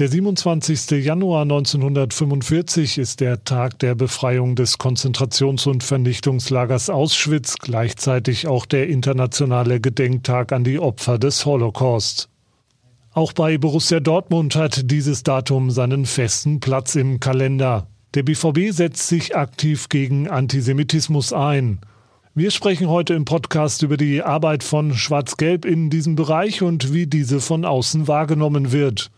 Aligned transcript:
Der 0.00 0.08
27. 0.08 1.04
Januar 1.04 1.42
1945 1.42 2.96
ist 2.96 3.20
der 3.20 3.44
Tag 3.44 3.78
der 3.80 3.94
Befreiung 3.94 4.56
des 4.56 4.78
Konzentrations- 4.78 5.68
und 5.68 5.84
Vernichtungslagers 5.84 6.88
Auschwitz, 6.88 7.56
gleichzeitig 7.58 8.48
auch 8.48 8.64
der 8.64 8.88
internationale 8.88 9.78
Gedenktag 9.78 10.52
an 10.52 10.64
die 10.64 10.78
Opfer 10.78 11.18
des 11.18 11.44
Holocaust. 11.44 12.30
Auch 13.12 13.34
bei 13.34 13.58
Borussia 13.58 14.00
Dortmund 14.00 14.56
hat 14.56 14.90
dieses 14.90 15.22
Datum 15.22 15.70
seinen 15.70 16.06
festen 16.06 16.60
Platz 16.60 16.94
im 16.94 17.20
Kalender. 17.20 17.86
Der 18.14 18.22
BVB 18.22 18.72
setzt 18.72 19.06
sich 19.06 19.36
aktiv 19.36 19.90
gegen 19.90 20.30
Antisemitismus 20.30 21.34
ein. 21.34 21.78
Wir 22.34 22.50
sprechen 22.50 22.88
heute 22.88 23.12
im 23.12 23.26
Podcast 23.26 23.82
über 23.82 23.98
die 23.98 24.22
Arbeit 24.22 24.64
von 24.64 24.94
Schwarz-Gelb 24.94 25.66
in 25.66 25.90
diesem 25.90 26.16
Bereich 26.16 26.62
und 26.62 26.94
wie 26.94 27.06
diese 27.06 27.42
von 27.42 27.66
außen 27.66 28.08
wahrgenommen 28.08 28.72
wird. 28.72 29.10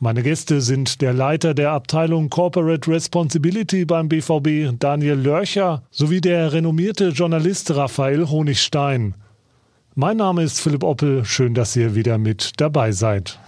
Meine 0.00 0.22
Gäste 0.22 0.60
sind 0.60 1.00
der 1.00 1.12
Leiter 1.12 1.54
der 1.54 1.72
Abteilung 1.72 2.30
Corporate 2.30 2.88
Responsibility 2.88 3.84
beim 3.84 4.08
BVB, 4.08 4.78
Daniel 4.78 5.16
Lörcher, 5.16 5.82
sowie 5.90 6.20
der 6.20 6.52
renommierte 6.52 7.08
Journalist 7.08 7.74
Raphael 7.74 8.28
Honigstein. 8.28 9.16
Mein 9.96 10.18
Name 10.18 10.44
ist 10.44 10.60
Philipp 10.60 10.84
Oppel, 10.84 11.24
schön, 11.24 11.52
dass 11.52 11.74
ihr 11.74 11.96
wieder 11.96 12.16
mit 12.16 12.60
dabei 12.60 12.92
seid. 12.92 13.40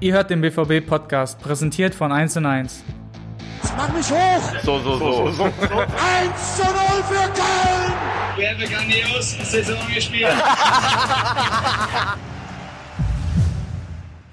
Ihr 0.00 0.12
hört 0.12 0.28
den 0.28 0.42
BVB-Podcast, 0.42 1.40
präsentiert 1.40 1.94
von 1.94 2.12
1 2.12 2.36
und 2.36 2.44
1. 2.44 2.84
Mach 3.74 3.90
mich 3.94 4.10
hoch! 4.10 4.52
So, 4.62 4.80
so, 4.80 4.98
so. 4.98 5.00
so, 5.30 5.32
so. 5.32 5.44
1 5.44 5.50
zu 6.56 6.62
0 6.62 6.72
für 7.08 7.26
Köln! 7.32 7.94
Wir 8.36 8.50
haben 8.50 8.58
grandios 8.70 9.34
Saison 9.50 9.78
gespielt. 9.94 10.28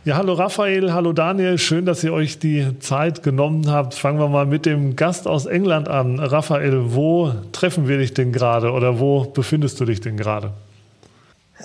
Ja, 0.06 0.18
hallo 0.18 0.34
Raphael, 0.34 0.94
hallo 0.94 1.14
Daniel, 1.14 1.58
schön, 1.58 1.88
dass 1.88 2.04
ihr 2.04 2.14
euch 2.14 2.38
die 2.38 2.78
Zeit 2.78 3.24
genommen 3.24 3.72
habt. 3.72 3.96
Fangen 3.96 4.20
wir 4.20 4.28
mal 4.28 4.46
mit 4.46 4.68
dem 4.68 4.96
Gast 4.96 5.28
aus 5.28 5.48
England 5.48 5.90
an. 5.90 6.20
Raphael, 6.20 6.94
wo 6.94 7.32
treffen 7.52 7.88
wir 7.88 7.98
dich 7.98 8.14
denn 8.14 8.32
gerade 8.32 8.72
oder 8.72 9.00
wo 9.00 9.24
befindest 9.24 9.80
du 9.80 9.86
dich 9.86 10.02
denn 10.02 10.16
gerade? 10.16 10.52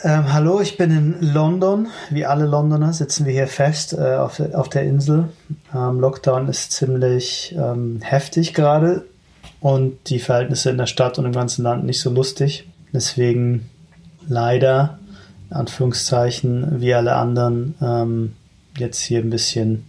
Ähm, 0.05 0.33
hallo, 0.33 0.63
ich 0.63 0.79
bin 0.79 0.91
in 0.91 1.17
London. 1.21 1.89
Wie 2.09 2.25
alle 2.25 2.47
Londoner 2.47 2.95
sitzen 2.95 3.27
wir 3.27 3.35
hier 3.35 3.47
fest 3.47 3.93
äh, 3.93 4.15
auf, 4.15 4.41
auf, 4.55 4.71
der 4.71 4.85
Insel. 4.85 5.29
Ähm, 5.75 6.01
Lockdown 6.01 6.49
ist 6.49 6.73
ziemlich 6.73 7.55
ähm, 7.59 7.99
heftig 8.01 8.55
gerade 8.55 9.05
und 9.61 10.09
die 10.09 10.19
Verhältnisse 10.19 10.71
in 10.71 10.79
der 10.79 10.87
Stadt 10.87 11.19
und 11.19 11.27
im 11.27 11.33
ganzen 11.33 11.63
Land 11.63 11.85
nicht 11.85 12.01
so 12.01 12.09
lustig. 12.09 12.67
Deswegen 12.95 13.69
leider 14.27 14.99
Anführungszeichen, 15.51 16.81
wie 16.81 16.95
alle 16.95 17.15
anderen, 17.15 17.75
ähm, 17.83 18.33
jetzt 18.77 19.01
hier 19.01 19.21
ein 19.21 19.31
bisschen 19.31 19.85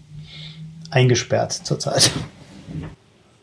eingesperrt 0.89 1.53
zurzeit. 1.53 2.11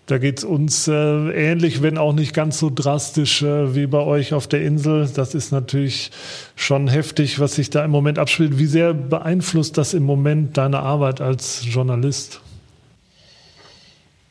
Da 0.07 0.17
geht 0.17 0.39
es 0.39 0.45
uns 0.45 0.89
äh, 0.89 0.93
ähnlich, 0.93 1.83
wenn 1.83 1.99
auch 1.99 2.15
nicht 2.15 2.33
ganz 2.33 2.59
so 2.59 2.71
drastisch 2.75 3.43
äh, 3.43 3.75
wie 3.75 3.87
bei 3.87 3.99
euch 3.99 4.33
auf 4.33 4.47
der 4.47 4.63
Insel. 4.63 5.07
Das 5.15 5.35
ist 5.35 5.53
natürlich 5.53 6.11
schon 6.57 6.89
heftig, 6.89 7.41
was 7.41 7.57
sich 7.57 7.69
da 7.69 7.85
im 7.85 7.91
Moment 7.91 8.19
abspielt. 8.19 8.59
Wie 8.59 8.65
sehr 8.65 8.95
beeinflusst 8.95 9.77
das 9.77 9.93
im 9.93 10.05
Moment 10.05 10.57
deine 10.57 10.79
Arbeit 10.79 11.21
als 11.21 11.63
Journalist? 11.63 12.41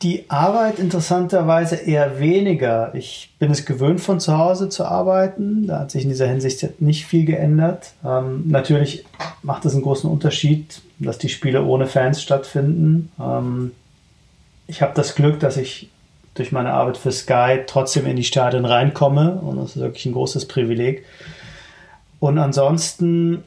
Die 0.02 0.30
Arbeit 0.30 0.78
interessanterweise 0.78 1.74
eher 1.74 2.20
weniger. 2.20 2.94
Ich 2.94 3.34
bin 3.40 3.50
es 3.50 3.66
gewöhnt, 3.66 4.00
von 4.00 4.20
zu 4.20 4.38
Hause 4.38 4.68
zu 4.68 4.84
arbeiten. 4.84 5.66
Da 5.66 5.80
hat 5.80 5.90
sich 5.90 6.04
in 6.04 6.08
dieser 6.08 6.28
Hinsicht 6.28 6.80
nicht 6.80 7.04
viel 7.04 7.24
geändert. 7.24 7.94
Ähm, 8.04 8.44
natürlich 8.46 9.04
macht 9.42 9.64
es 9.64 9.72
einen 9.74 9.82
großen 9.82 10.08
Unterschied, 10.08 10.82
dass 11.00 11.18
die 11.18 11.28
Spiele 11.28 11.64
ohne 11.64 11.86
Fans 11.86 12.22
stattfinden. 12.22 13.10
Ähm, 13.18 13.72
ich 14.68 14.82
habe 14.82 14.92
das 14.94 15.16
Glück, 15.16 15.40
dass 15.40 15.56
ich 15.56 15.90
durch 16.34 16.52
meine 16.52 16.72
Arbeit 16.72 16.96
für 16.96 17.10
Sky 17.10 17.60
trotzdem 17.66 18.06
in 18.06 18.14
die 18.14 18.22
Stadien 18.24 18.64
reinkomme 18.64 19.40
und 19.40 19.56
das 19.56 19.74
ist 19.74 19.82
wirklich 19.82 20.06
ein 20.06 20.12
großes 20.12 20.46
Privileg. 20.46 21.04
Und 22.20 22.38
ansonsten 22.38 23.42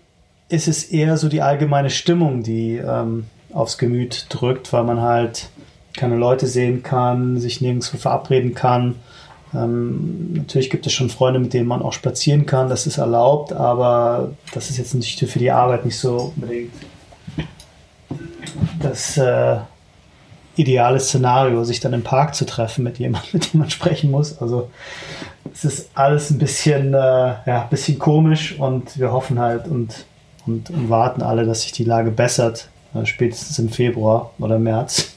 ist 0.50 0.67
es 0.67 0.84
eher 0.84 1.16
so 1.16 1.29
die 1.29 1.41
allgemeine 1.41 1.90
Stimmung, 1.90 2.44
die 2.44 2.75
ähm, 2.75 3.28
aufs 3.53 3.78
Gemüt 3.78 4.25
drückt, 4.29 4.73
weil 4.73 4.84
man 4.84 5.01
halt 5.01 5.50
keine 5.96 6.16
Leute 6.16 6.47
sehen 6.47 6.84
kann, 6.84 7.40
sich 7.40 7.62
nirgendwo 7.62 7.97
verabreden 7.97 8.53
kann. 8.53 8.96
Ähm, 9.53 10.34
natürlich 10.34 10.69
gibt 10.69 10.88
es 10.88 10.94
schon 10.94 11.09
Freunde, 11.09 11.40
mit 11.40 11.53
denen 11.53 11.68
man 11.68 11.81
auch 11.81 11.94
spazieren 11.94 12.46
kann, 12.46 12.69
das 12.69 12.88
ist 12.88 12.97
erlaubt, 12.97 13.52
aber 13.52 14.31
das 14.53 14.69
ist 14.69 14.78
jetzt 14.78 14.94
nicht 14.94 15.19
für 15.19 15.40
die 15.40 15.52
Arbeit 15.52 15.85
nicht 15.85 15.97
so 15.97 16.34
unbedingt 16.35 16.72
das 18.79 19.18
äh, 19.18 19.57
ideale 20.56 21.00
Szenario, 21.00 21.63
sich 21.63 21.79
dann 21.79 21.94
im 21.94 22.03
Park 22.03 22.35
zu 22.35 22.46
treffen 22.46 22.84
mit 22.84 23.00
jemandem, 23.00 23.29
mit 23.34 23.53
dem 23.53 23.59
man 23.59 23.69
sprechen 23.69 24.12
muss. 24.12 24.41
Also 24.41 24.69
es 25.53 25.66
ist 25.66 25.90
alles 25.94 26.29
ein 26.29 26.38
bisschen, 26.38 26.94
äh, 26.94 26.97
ja, 26.97 27.63
ein 27.63 27.69
bisschen 27.69 28.00
komisch 28.00 28.58
und 28.59 28.97
wir 29.00 29.12
hoffen 29.12 29.40
halt 29.40 29.68
und, 29.68 30.06
und, 30.46 30.69
und 30.69 30.90
warten 30.90 31.22
alle, 31.22 31.46
dass 31.46 31.62
sich 31.62 31.72
die 31.72 31.84
Lage 31.84 32.12
bessert, 32.12 32.69
äh, 32.94 33.06
spätestens 33.06 33.59
im 33.59 33.69
Februar 33.69 34.31
oder 34.40 34.59
März. 34.59 35.16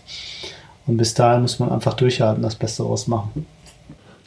Und 0.87 0.97
bis 0.97 1.15
dahin 1.15 1.43
muss 1.43 1.59
man 1.59 1.71
einfach 1.71 1.95
durchhalten, 1.95 2.43
das 2.43 2.57
Beste 2.57 2.83
daraus 2.83 3.07
machen. 3.07 3.47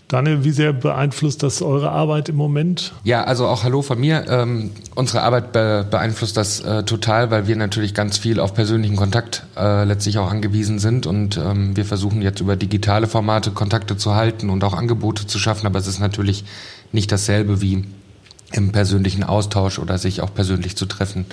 Daniel, 0.07 0.45
wie 0.45 0.51
sehr 0.51 0.71
beeinflusst 0.71 1.43
das 1.43 1.61
eure 1.61 1.91
Arbeit 1.91 2.29
im 2.29 2.37
Moment? 2.37 2.93
Ja, 3.03 3.25
also 3.25 3.45
auch 3.45 3.63
Hallo 3.63 3.81
von 3.81 3.99
mir. 3.99 4.25
Ähm, 4.29 4.71
unsere 4.95 5.21
Arbeit 5.21 5.51
be 5.51 5.85
beeinflusst 5.89 6.37
das 6.37 6.61
äh, 6.61 6.83
total, 6.83 7.29
weil 7.29 7.47
wir 7.47 7.57
natürlich 7.57 7.93
ganz 7.93 8.17
viel 8.17 8.39
auf 8.39 8.53
persönlichen 8.53 8.95
Kontakt 8.95 9.45
äh, 9.57 9.83
letztlich 9.83 10.17
auch 10.17 10.31
angewiesen 10.31 10.79
sind 10.79 11.07
und 11.07 11.35
ähm, 11.35 11.75
wir 11.75 11.83
versuchen 11.83 12.21
jetzt 12.21 12.39
über 12.39 12.55
digitale 12.55 13.07
Formate 13.07 13.51
Kontakte 13.51 13.97
zu 13.97 14.15
halten 14.15 14.49
und 14.49 14.63
auch 14.63 14.73
Angebote 14.73 15.27
zu 15.27 15.39
schaffen, 15.39 15.67
aber 15.67 15.79
es 15.79 15.87
ist 15.87 15.99
natürlich 15.99 16.45
nicht 16.93 17.11
dasselbe 17.11 17.59
wie 17.59 17.83
im 18.53 18.71
persönlichen 18.71 19.25
Austausch 19.25 19.77
oder 19.77 19.97
sich 19.97 20.21
auch 20.21 20.33
persönlich 20.33 20.77
zu 20.77 20.85
treffen. 20.85 21.25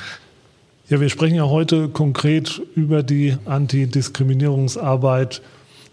Ja, 0.87 1.00
wir 1.00 1.09
sprechen 1.09 1.37
ja 1.37 1.49
heute 1.49 1.89
konkret 1.89 2.61
über 2.75 3.03
die 3.03 3.39
Antidiskriminierungsarbeit 3.47 5.41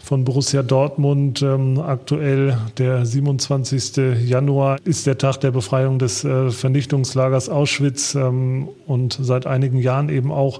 von 0.03 0.25
Borussia 0.25 0.63
Dortmund. 0.63 1.41
Ähm, 1.41 1.79
aktuell 1.79 2.57
der 2.77 3.05
27. 3.05 4.19
Januar 4.27 4.79
ist 4.83 5.07
der 5.07 5.17
Tag 5.17 5.37
der 5.37 5.51
Befreiung 5.51 5.97
des 5.97 6.25
äh, 6.25 6.51
Vernichtungslagers 6.51 7.47
Auschwitz 7.47 8.15
ähm, 8.15 8.67
und 8.85 9.17
seit 9.21 9.47
einigen 9.47 9.77
Jahren 9.77 10.09
eben 10.09 10.29
auch 10.29 10.59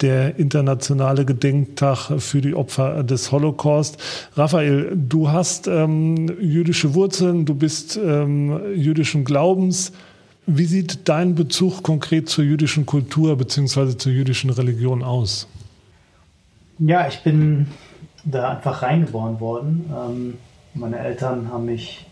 der 0.00 0.38
internationale 0.38 1.24
Gedenktag 1.24 2.20
für 2.20 2.40
die 2.40 2.54
Opfer 2.54 3.02
des 3.02 3.32
Holocaust. 3.32 3.98
Raphael, 4.36 4.92
du 4.94 5.30
hast 5.30 5.66
ähm, 5.66 6.30
jüdische 6.40 6.94
Wurzeln, 6.94 7.44
du 7.44 7.56
bist 7.56 7.96
ähm, 8.00 8.56
jüdischen 8.76 9.24
Glaubens. 9.24 9.90
Wie 10.46 10.66
sieht 10.66 11.08
dein 11.08 11.34
Bezug 11.34 11.82
konkret 11.82 12.28
zur 12.28 12.44
jüdischen 12.44 12.84
Kultur 12.84 13.36
bzw. 13.36 13.96
zur 13.96 14.12
jüdischen 14.12 14.50
Religion 14.50 15.02
aus? 15.02 15.48
Ja, 16.78 17.08
ich 17.08 17.22
bin 17.22 17.68
da 18.24 18.50
einfach 18.50 18.82
reingeboren 18.82 19.40
worden. 19.40 19.90
Ähm, 19.90 20.34
meine 20.74 20.98
Eltern 20.98 21.50
haben 21.50 21.66
mich 21.66 22.06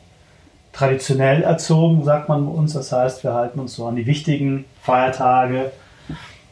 traditionell 0.73 1.43
erzogen, 1.43 2.05
sagt 2.05 2.29
man 2.29 2.47
bei 2.47 2.53
uns. 2.53 2.73
Das 2.73 2.93
heißt, 2.93 3.23
wir 3.25 3.35
halten 3.35 3.61
uns 3.61 3.75
so 3.75 3.87
an 3.87 3.97
die 3.97 4.07
wichtigen 4.07 4.65
Feiertage, 4.81 5.73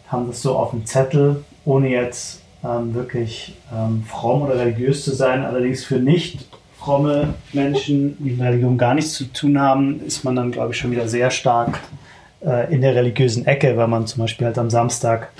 haben 0.08 0.26
das 0.26 0.42
so 0.42 0.56
auf 0.56 0.70
dem 0.70 0.84
Zettel, 0.84 1.44
ohne 1.64 1.88
jetzt 1.88 2.42
ähm, 2.62 2.94
wirklich 2.94 3.56
ähm, 3.72 4.04
fromm 4.04 4.42
oder 4.42 4.58
religiös 4.58 5.04
zu 5.04 5.14
sein. 5.14 5.44
Allerdings 5.44 5.84
für 5.84 5.98
nicht 5.98 6.46
fromme 6.80 7.34
Menschen, 7.52 8.16
die 8.18 8.30
mit 8.30 8.40
Religion 8.40 8.78
gar 8.78 8.94
nichts 8.94 9.12
zu 9.12 9.26
tun 9.26 9.60
haben, 9.60 10.00
ist 10.04 10.24
man 10.24 10.34
dann, 10.34 10.50
glaube 10.50 10.72
ich, 10.72 10.78
schon 10.78 10.90
wieder 10.90 11.08
sehr 11.08 11.30
stark 11.30 11.78
äh, 12.44 12.72
in 12.72 12.80
der 12.80 12.94
religiösen 12.94 13.46
Ecke, 13.46 13.76
weil 13.76 13.86
man 13.86 14.06
zum 14.06 14.22
Beispiel 14.22 14.46
halt 14.46 14.58
am 14.58 14.70
Samstag 14.70 15.30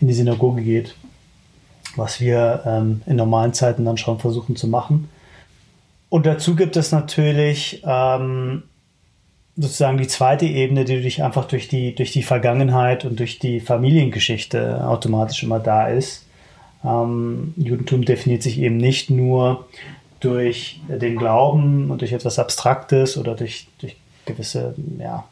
in 0.00 0.06
die 0.06 0.14
Synagoge 0.14 0.62
geht, 0.62 0.94
was 1.96 2.20
wir 2.20 2.62
ähm, 2.64 3.02
in 3.06 3.16
normalen 3.16 3.52
Zeiten 3.52 3.84
dann 3.84 3.96
schon 3.96 4.20
versuchen 4.20 4.54
zu 4.54 4.68
machen. 4.68 5.08
Und 6.08 6.24
dazu 6.24 6.54
gibt 6.54 6.76
es 6.76 6.92
natürlich 6.92 7.82
ähm, 7.84 8.62
sozusagen 9.56 9.98
die 9.98 10.06
zweite 10.06 10.46
Ebene, 10.46 10.84
die 10.84 11.02
durch 11.02 11.22
einfach 11.22 11.46
durch 11.46 11.66
die, 11.66 11.94
durch 11.94 12.12
die 12.12 12.22
Vergangenheit 12.22 13.04
und 13.04 13.18
durch 13.18 13.40
die 13.40 13.58
Familiengeschichte 13.58 14.86
automatisch 14.86 15.42
immer 15.42 15.58
da 15.58 15.88
ist. 15.88 16.24
Ähm, 16.84 17.52
Judentum 17.56 18.04
definiert 18.04 18.42
sich 18.44 18.60
eben 18.60 18.76
nicht 18.76 19.10
nur 19.10 19.66
durch 20.20 20.80
den 20.88 21.16
Glauben 21.16 21.90
und 21.90 22.00
durch 22.00 22.12
etwas 22.12 22.38
Abstraktes 22.38 23.16
oder 23.16 23.34
durch, 23.34 23.68
durch 23.80 23.96
gewisse 24.26 24.74
ja, 24.98 25.24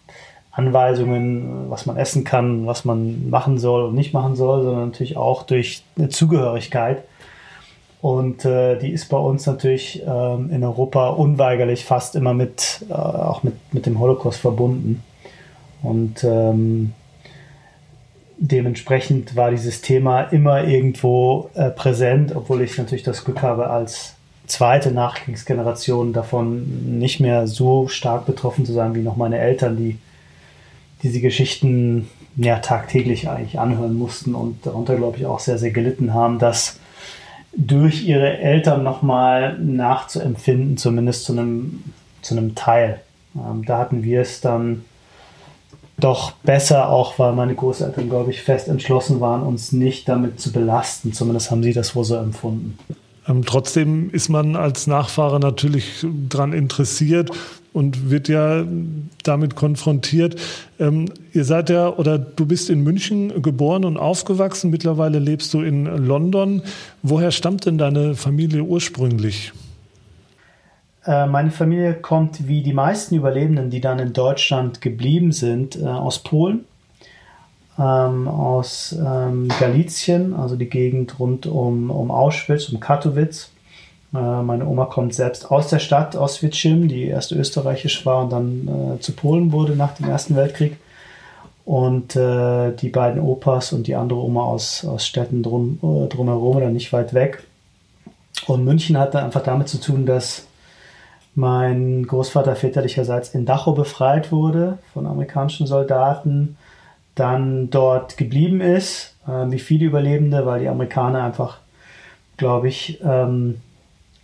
Anweisungen, 0.53 1.69
was 1.69 1.87
man 1.87 1.97
essen 1.97 2.25
kann, 2.25 2.67
was 2.67 2.85
man 2.85 3.29
machen 3.29 3.59
soll 3.59 3.85
und 3.85 3.94
nicht 3.94 4.15
machen 4.15 4.37
soll, 4.37 4.62
sondern 4.62 4.87
natürlich 4.87 5.17
auch 5.17 5.43
durch 5.43 5.83
eine 5.99 6.09
Zugehörigkeit. 6.09 7.05
Und 8.00 8.44
äh, 8.44 8.79
die 8.79 8.93
ist 8.93 9.09
bei 9.09 9.17
uns 9.17 9.47
natürlich 9.47 10.03
ähm, 10.06 10.50
in 10.50 10.62
Europa 10.62 11.09
unweigerlich 11.09 11.85
fast 11.85 12.15
immer 12.15 12.35
mit, 12.35 12.85
äh, 12.88 12.93
auch 12.93 13.43
mit, 13.43 13.55
mit 13.73 13.87
dem 13.87 13.99
Holocaust 13.99 14.41
verbunden. 14.41 15.03
Und 15.83 16.25
ähm, 16.25 16.93
dementsprechend 18.38 19.37
war 19.37 19.50
dieses 19.50 19.81
Thema 19.81 20.23
immer 20.23 20.65
irgendwo 20.65 21.50
äh, 21.55 21.71
präsent, 21.71 22.35
obwohl 22.35 22.62
ich 22.62 22.77
natürlich 22.79 23.03
das 23.03 23.25
Glück 23.25 23.43
habe, 23.43 23.71
als 23.71 24.15
zweite 24.46 24.93
Nachkriegsgeneration 24.93 26.12
davon 26.12 26.98
nicht 26.98 27.20
mehr 27.20 27.46
so 27.46 27.88
stark 27.88 28.26
betroffen 28.26 28.64
zu 28.64 28.72
sein 28.72 28.94
wie 28.94 29.02
noch 29.02 29.16
meine 29.16 29.38
Eltern, 29.38 29.76
die 29.76 29.98
diese 31.02 31.20
Geschichten 31.20 32.08
ja 32.37 32.58
tagtäglich 32.58 33.28
eigentlich 33.28 33.58
anhören 33.58 33.94
mussten 33.94 34.34
und 34.34 34.66
darunter, 34.66 34.96
glaube 34.96 35.19
ich, 35.19 35.26
auch 35.26 35.40
sehr, 35.40 35.58
sehr 35.58 35.70
gelitten 35.70 36.14
haben, 36.14 36.38
dass 36.38 36.78
durch 37.56 38.04
ihre 38.06 38.38
Eltern 38.38 38.82
nochmal 38.82 39.58
nachzuempfinden, 39.58 40.76
zumindest 40.76 41.25
zu 41.25 41.32
einem, 41.32 41.82
zu 42.20 42.37
einem 42.37 42.54
Teil. 42.54 43.00
Ähm, 43.34 43.64
da 43.64 43.78
hatten 43.78 44.02
wir 44.02 44.20
es 44.20 44.40
dann 44.40 44.84
doch 45.99 46.32
besser, 46.32 46.90
auch 46.90 47.19
weil 47.19 47.32
meine 47.32 47.54
Großeltern, 47.54 48.10
glaube 48.10 48.31
ich, 48.31 48.42
fest 48.42 48.69
entschlossen 48.69 49.20
waren, 49.20 49.42
uns 49.42 49.72
nicht 49.72 50.08
damit 50.08 50.38
zu 50.38 50.52
belasten. 50.52 51.14
Zumindest 51.14 51.50
haben 51.50 51.62
sie 51.62 51.72
das 51.72 51.96
wohl 51.96 52.04
so 52.04 52.16
empfunden. 52.16 52.78
Ähm, 53.28 53.44
trotzdem 53.44 54.11
ist 54.11 54.28
man 54.28 54.56
als 54.56 54.87
Nachfahre 54.87 55.40
natürlich 55.40 56.06
daran 56.28 56.52
interessiert 56.52 57.31
und 57.73 58.11
wird 58.11 58.28
ja 58.28 58.64
damit 59.23 59.55
konfrontiert. 59.55 60.40
Ähm, 60.78 61.11
ihr 61.32 61.44
seid 61.44 61.69
ja 61.69 61.88
oder 61.88 62.19
du 62.19 62.46
bist 62.46 62.70
in 62.70 62.82
München 62.82 63.43
geboren 63.43 63.84
und 63.84 63.96
aufgewachsen. 63.99 64.70
Mittlerweile 64.70 65.19
lebst 65.19 65.52
du 65.52 65.61
in 65.61 65.84
London. 65.84 66.62
Woher 67.02 67.32
stammt 67.32 67.67
denn 67.67 67.78
deine 67.78 68.14
Familie 68.14 68.62
ursprünglich? 68.62 69.52
Äh, 71.05 71.26
meine 71.26 71.50
Familie 71.50 71.94
kommt 71.94 72.49
wie 72.49 72.62
die 72.62 72.73
meisten 72.73 73.14
Überlebenden, 73.14 73.70
die 73.70 73.81
dann 73.81 73.99
in 73.99 74.12
Deutschland 74.12 74.81
geblieben 74.81 75.32
sind, 75.32 75.76
äh, 75.76 75.84
aus 75.84 76.23
Polen, 76.23 76.64
ähm, 77.78 78.28
aus 78.28 78.94
ähm, 78.99 79.49
Galizien, 79.61 80.34
also 80.34 80.56
die 80.56 80.69
Gegend 80.69 81.19
rund 81.19 81.46
um, 81.46 81.90
um 81.90 82.11
Auschwitz, 82.11 82.69
um 82.70 82.81
Katowice. 82.81 83.50
Äh, 84.14 84.43
meine 84.43 84.67
Oma 84.67 84.87
kommt 84.87 85.14
selbst 85.14 85.50
aus 85.50 85.69
der 85.69 85.78
Stadt, 85.78 86.17
aus 86.17 86.43
Witschim, 86.43 86.88
die 86.88 87.05
erst 87.06 87.32
österreichisch 87.32 88.06
war 88.06 88.25
und 88.25 88.32
dann 88.32 88.96
äh, 88.96 89.00
zu 89.00 89.12
Polen 89.12 89.52
wurde 89.52 89.76
nach 89.76 89.94
dem 89.94 90.08
Ersten 90.08 90.37
Weltkrieg. 90.37 90.76
Und 91.64 92.14
äh, 92.14 92.73
die 92.76 92.90
beiden 92.90 93.20
Opas 93.20 93.73
und 93.73 93.88
die 93.88 93.96
andere 93.96 94.20
Oma 94.20 94.44
aus, 94.44 94.84
aus 94.84 95.05
Städten 95.05 95.43
drum, 95.43 95.81
äh, 95.82 96.08
drumherum 96.08 96.56
oder 96.56 96.70
nicht 96.70 96.93
weit 96.93 97.12
weg. 97.12 97.43
Und 98.46 98.64
München 98.64 98.96
hatte 98.96 99.20
einfach 99.20 99.43
damit 99.43 99.69
zu 99.69 99.81
tun, 99.81 100.06
dass 100.06 100.46
mein 101.34 102.06
Großvater 102.06 102.55
väterlicherseits 102.55 103.34
in 103.34 103.44
Dachau 103.44 103.73
befreit 103.73 104.31
wurde 104.31 104.78
von 104.94 105.06
amerikanischen 105.06 105.67
Soldaten, 105.67 106.56
dann 107.16 107.70
dort 107.70 108.16
geblieben 108.16 108.60
ist, 108.60 109.16
äh, 109.26 109.50
wie 109.50 109.58
viele 109.58 109.86
Überlebende, 109.86 110.46
weil 110.46 110.60
die 110.60 110.68
Amerikaner 110.68 111.24
einfach, 111.24 111.58
glaube 112.36 112.68
ich, 112.68 113.00
ähm, 113.02 113.60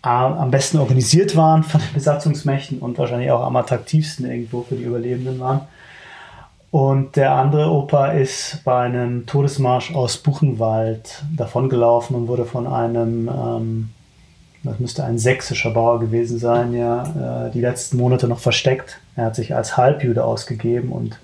am 0.02 0.50
besten 0.50 0.78
organisiert 0.78 1.36
waren 1.36 1.62
von 1.62 1.80
den 1.80 1.92
Besatzungsmächten 1.94 2.80
und 2.80 2.98
wahrscheinlich 2.98 3.30
auch 3.30 3.44
am 3.44 3.54
attraktivsten 3.54 4.28
irgendwo 4.28 4.62
für 4.62 4.74
die 4.74 4.82
Überlebenden 4.82 5.38
waren. 5.38 5.60
Und 6.72 7.16
der 7.16 7.32
andere 7.36 7.70
Opa 7.70 8.08
ist 8.08 8.62
bei 8.64 8.80
einem 8.80 9.26
Todesmarsch 9.26 9.94
aus 9.94 10.16
Buchenwald 10.16 11.22
davongelaufen 11.36 12.16
und 12.16 12.26
wurde 12.26 12.46
von 12.46 12.66
einem 12.66 13.28
ähm, 13.28 13.90
das 14.64 14.78
müsste 14.78 15.04
ein 15.04 15.18
sächsischer 15.18 15.70
Bauer 15.70 15.98
gewesen 15.98 16.38
sein, 16.38 16.72
ja, 16.72 17.46
äh, 17.46 17.50
die 17.50 17.60
letzten 17.60 17.96
Monate 17.96 18.28
noch 18.28 18.38
versteckt. 18.38 19.00
Er 19.16 19.26
hat 19.26 19.34
sich 19.34 19.54
als 19.54 19.76
Halbjude 19.76 20.24
ausgegeben 20.24 20.92
und 20.92 21.18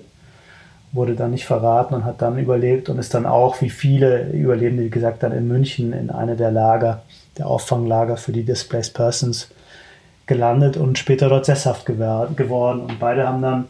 wurde 0.92 1.14
dann 1.14 1.32
nicht 1.32 1.44
verraten 1.44 1.94
und 1.94 2.04
hat 2.04 2.22
dann 2.22 2.38
überlebt 2.38 2.88
und 2.88 2.98
ist 2.98 3.14
dann 3.14 3.26
auch, 3.26 3.60
wie 3.60 3.70
viele 3.70 4.30
Überlebende, 4.30 4.84
wie 4.84 4.90
gesagt, 4.90 5.22
dann 5.22 5.32
in 5.32 5.46
München 5.46 5.92
in 5.92 6.10
eine 6.10 6.36
der 6.36 6.50
Lager, 6.50 7.02
der 7.36 7.46
Auffanglager 7.46 8.16
für 8.16 8.32
die 8.32 8.44
Displaced 8.44 8.94
Persons 8.94 9.48
gelandet 10.26 10.76
und 10.76 10.98
später 10.98 11.28
dort 11.28 11.46
sesshaft 11.46 11.86
geworden. 11.86 12.80
Und 12.80 12.98
beide 12.98 13.26
haben 13.26 13.42
dann 13.42 13.68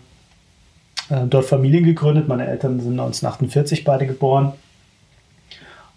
äh, 1.11 1.27
dort 1.27 1.45
Familien 1.45 1.85
gegründet. 1.85 2.29
Meine 2.29 2.47
Eltern 2.47 2.81
sind 2.81 2.93
1948 2.93 3.85
beide 3.85 4.07
geboren. 4.07 4.53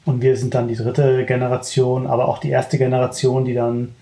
Und 0.04 0.22
wir 0.22 0.36
sind 0.36 0.56
dann 0.56 0.68
die 0.68 0.76
dritte 0.76 1.26
Generation, 1.26 2.08
aber 2.08 2.28
auch 2.28 2.40
die 2.40 2.50
erste 2.50 2.80
Generation, 2.80 3.46
die 3.46 3.54
dann 3.54 3.94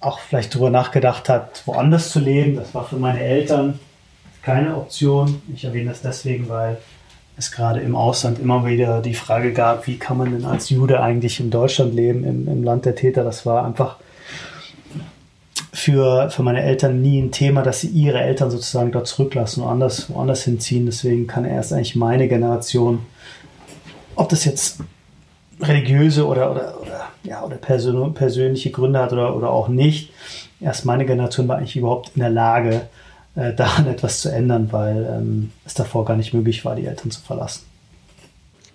auch 0.00 0.18
vielleicht 0.18 0.54
darüber 0.54 0.70
nachgedacht 0.70 1.28
hat, 1.28 1.62
woanders 1.66 2.10
zu 2.10 2.20
leben. 2.20 2.56
Das 2.56 2.74
war 2.74 2.84
für 2.84 2.96
meine 2.96 3.20
Eltern 3.20 3.78
keine 4.42 4.76
Option. 4.76 5.42
Ich 5.54 5.64
erwähne 5.64 5.90
das 5.90 6.02
deswegen, 6.02 6.48
weil 6.48 6.78
es 7.36 7.50
gerade 7.50 7.80
im 7.80 7.96
Ausland 7.96 8.38
immer 8.38 8.66
wieder 8.66 9.00
die 9.00 9.14
Frage 9.14 9.52
gab, 9.52 9.86
wie 9.86 9.98
kann 9.98 10.18
man 10.18 10.32
denn 10.32 10.44
als 10.44 10.70
Jude 10.70 11.00
eigentlich 11.00 11.40
in 11.40 11.50
Deutschland 11.50 11.94
leben, 11.94 12.24
im, 12.24 12.48
im 12.48 12.62
Land 12.62 12.84
der 12.84 12.94
Täter. 12.94 13.24
Das 13.24 13.46
war 13.46 13.64
einfach 13.64 13.96
für, 15.72 16.30
für 16.30 16.42
meine 16.42 16.62
Eltern 16.62 17.00
nie 17.00 17.20
ein 17.20 17.32
Thema, 17.32 17.62
dass 17.62 17.80
sie 17.80 17.88
ihre 17.88 18.20
Eltern 18.20 18.50
sozusagen 18.50 18.92
dort 18.92 19.06
zurücklassen 19.06 19.62
und 19.62 19.68
woanders, 19.68 20.10
woanders 20.10 20.44
hinziehen. 20.44 20.86
Deswegen 20.86 21.26
kann 21.26 21.44
erst 21.44 21.72
eigentlich 21.72 21.96
meine 21.96 22.28
Generation 22.28 23.00
ob 24.20 24.28
das 24.28 24.44
jetzt 24.44 24.80
religiöse 25.60 26.26
oder, 26.26 26.50
oder, 26.50 26.80
oder, 26.80 27.08
ja, 27.22 27.42
oder 27.42 27.56
persön 27.56 28.12
persönliche 28.12 28.70
Gründe 28.70 28.98
hat 28.98 29.12
oder, 29.12 29.34
oder 29.34 29.50
auch 29.50 29.68
nicht. 29.68 30.12
Erst 30.60 30.84
meine 30.84 31.06
Generation 31.06 31.48
war 31.48 31.56
eigentlich 31.56 31.76
überhaupt 31.76 32.12
in 32.14 32.20
der 32.20 32.30
Lage, 32.30 32.82
äh, 33.34 33.54
daran 33.56 33.86
etwas 33.86 34.20
zu 34.20 34.30
ändern, 34.30 34.68
weil 34.70 35.06
ähm, 35.10 35.50
es 35.64 35.74
davor 35.74 36.04
gar 36.04 36.16
nicht 36.16 36.34
möglich 36.34 36.64
war, 36.64 36.76
die 36.76 36.86
Eltern 36.86 37.10
zu 37.10 37.20
verlassen. 37.20 37.62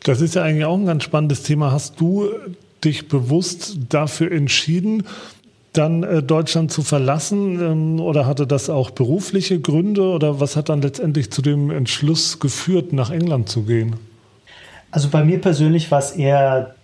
Das 0.04 0.22
ist 0.22 0.36
ja 0.36 0.44
eigentlich 0.44 0.66
auch 0.66 0.78
ein 0.78 0.86
ganz 0.86 1.04
spannendes 1.04 1.44
Thema. 1.44 1.72
Hast 1.72 2.00
du 2.00 2.30
dich 2.84 3.08
bewusst 3.08 3.78
dafür 3.90 4.32
entschieden, 4.32 5.04
dann 5.74 6.04
äh, 6.04 6.22
Deutschland 6.22 6.72
zu 6.72 6.84
verlassen? 6.84 7.60
Ähm, 7.60 8.00
oder 8.00 8.26
hatte 8.26 8.46
das 8.48 8.70
auch 8.70 8.92
berufliche 8.92 9.60
Gründe? 9.60 10.04
Oder 10.04 10.40
was 10.40 10.56
hat 10.56 10.70
dann 10.70 10.82
letztendlich 10.82 11.32
zu 11.32 11.42
dem 11.42 11.72
Entschluss 11.72 12.40
geführt, 12.40 12.94
nach 12.94 13.10
England 13.10 13.50
zu 13.50 13.64
gehen? 13.64 13.96
Also 14.92 15.10
bei 15.10 15.26
mir 15.26 15.42
persönlich 15.42 15.92
war 15.92 16.00
es 16.00 16.12
eher 16.12 16.76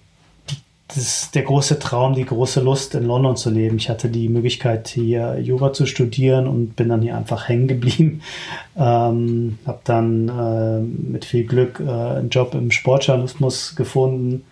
das, 0.95 1.31
der 1.31 1.43
große 1.43 1.79
Traum, 1.79 2.13
die 2.13 2.25
große 2.25 2.61
Lust, 2.61 2.95
in 2.95 3.05
London 3.05 3.35
zu 3.35 3.49
leben. 3.49 3.77
Ich 3.77 3.89
hatte 3.89 4.09
die 4.09 4.29
Möglichkeit, 4.29 4.87
hier 4.87 5.39
Jura 5.39 5.73
zu 5.73 5.85
studieren 5.85 6.47
und 6.47 6.75
bin 6.75 6.89
dann 6.89 7.01
hier 7.01 7.17
einfach 7.17 7.47
hängen 7.47 7.67
geblieben. 7.67 8.21
Ähm, 8.73 9.59
habe 9.65 9.81
dann 9.83 10.29
äh, 10.29 10.79
mit 10.79 11.25
viel 11.25 11.43
Glück 11.43 11.81
äh, 11.81 11.89
einen 11.91 12.29
Job 12.29 12.55
im 12.55 12.71
Sportjournalismus 12.71 13.75
gefunden 13.75 14.45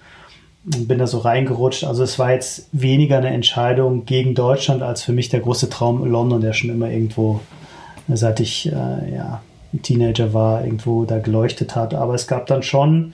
und 0.65 0.89
bin 0.89 0.99
da 0.99 1.07
so 1.07 1.19
reingerutscht. 1.19 1.85
Also 1.85 2.03
es 2.03 2.19
war 2.19 2.33
jetzt 2.33 2.67
weniger 2.73 3.17
eine 3.17 3.29
Entscheidung 3.29 4.05
gegen 4.05 4.35
Deutschland 4.35 4.83
als 4.83 5.03
für 5.03 5.13
mich 5.13 5.29
der 5.29 5.39
große 5.39 5.69
Traum 5.69 6.05
London, 6.05 6.41
der 6.41 6.51
schon 6.51 6.69
immer 6.69 6.91
irgendwo, 6.91 7.39
seit 8.09 8.41
ich 8.41 8.67
äh, 8.67 9.15
ja, 9.15 9.41
Teenager 9.81 10.33
war, 10.33 10.65
irgendwo 10.65 11.05
da 11.05 11.19
geleuchtet 11.19 11.77
hat. 11.77 11.93
Aber 11.93 12.13
es 12.13 12.27
gab 12.27 12.45
dann 12.47 12.61
schon 12.61 13.13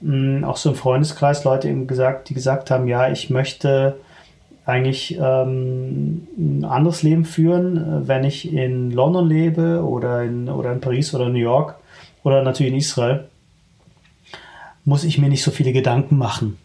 mh, 0.00 0.46
auch 0.46 0.56
so 0.56 0.70
im 0.70 0.74
Freundeskreis 0.74 1.44
Leute 1.44 1.68
eben 1.68 1.86
gesagt, 1.86 2.28
die 2.28 2.34
gesagt 2.34 2.70
haben, 2.70 2.88
ja, 2.88 3.10
ich 3.10 3.30
möchte 3.30 3.96
eigentlich 4.64 5.16
ähm, 5.20 6.26
ein 6.36 6.64
anderes 6.64 7.02
Leben 7.02 7.24
führen, 7.24 7.76
äh, 7.76 8.08
wenn 8.08 8.24
ich 8.24 8.52
in 8.52 8.90
London 8.90 9.28
lebe 9.28 9.84
oder 9.84 10.24
in, 10.24 10.48
oder 10.48 10.72
in 10.72 10.80
Paris 10.80 11.14
oder 11.14 11.28
New 11.28 11.38
York 11.38 11.76
oder 12.24 12.42
natürlich 12.42 12.72
in 12.72 12.78
Israel, 12.78 13.28
muss 14.84 15.04
ich 15.04 15.18
mir 15.18 15.28
nicht 15.28 15.42
so 15.42 15.50
viele 15.52 15.72
Gedanken 15.72 16.18
machen. 16.18 16.58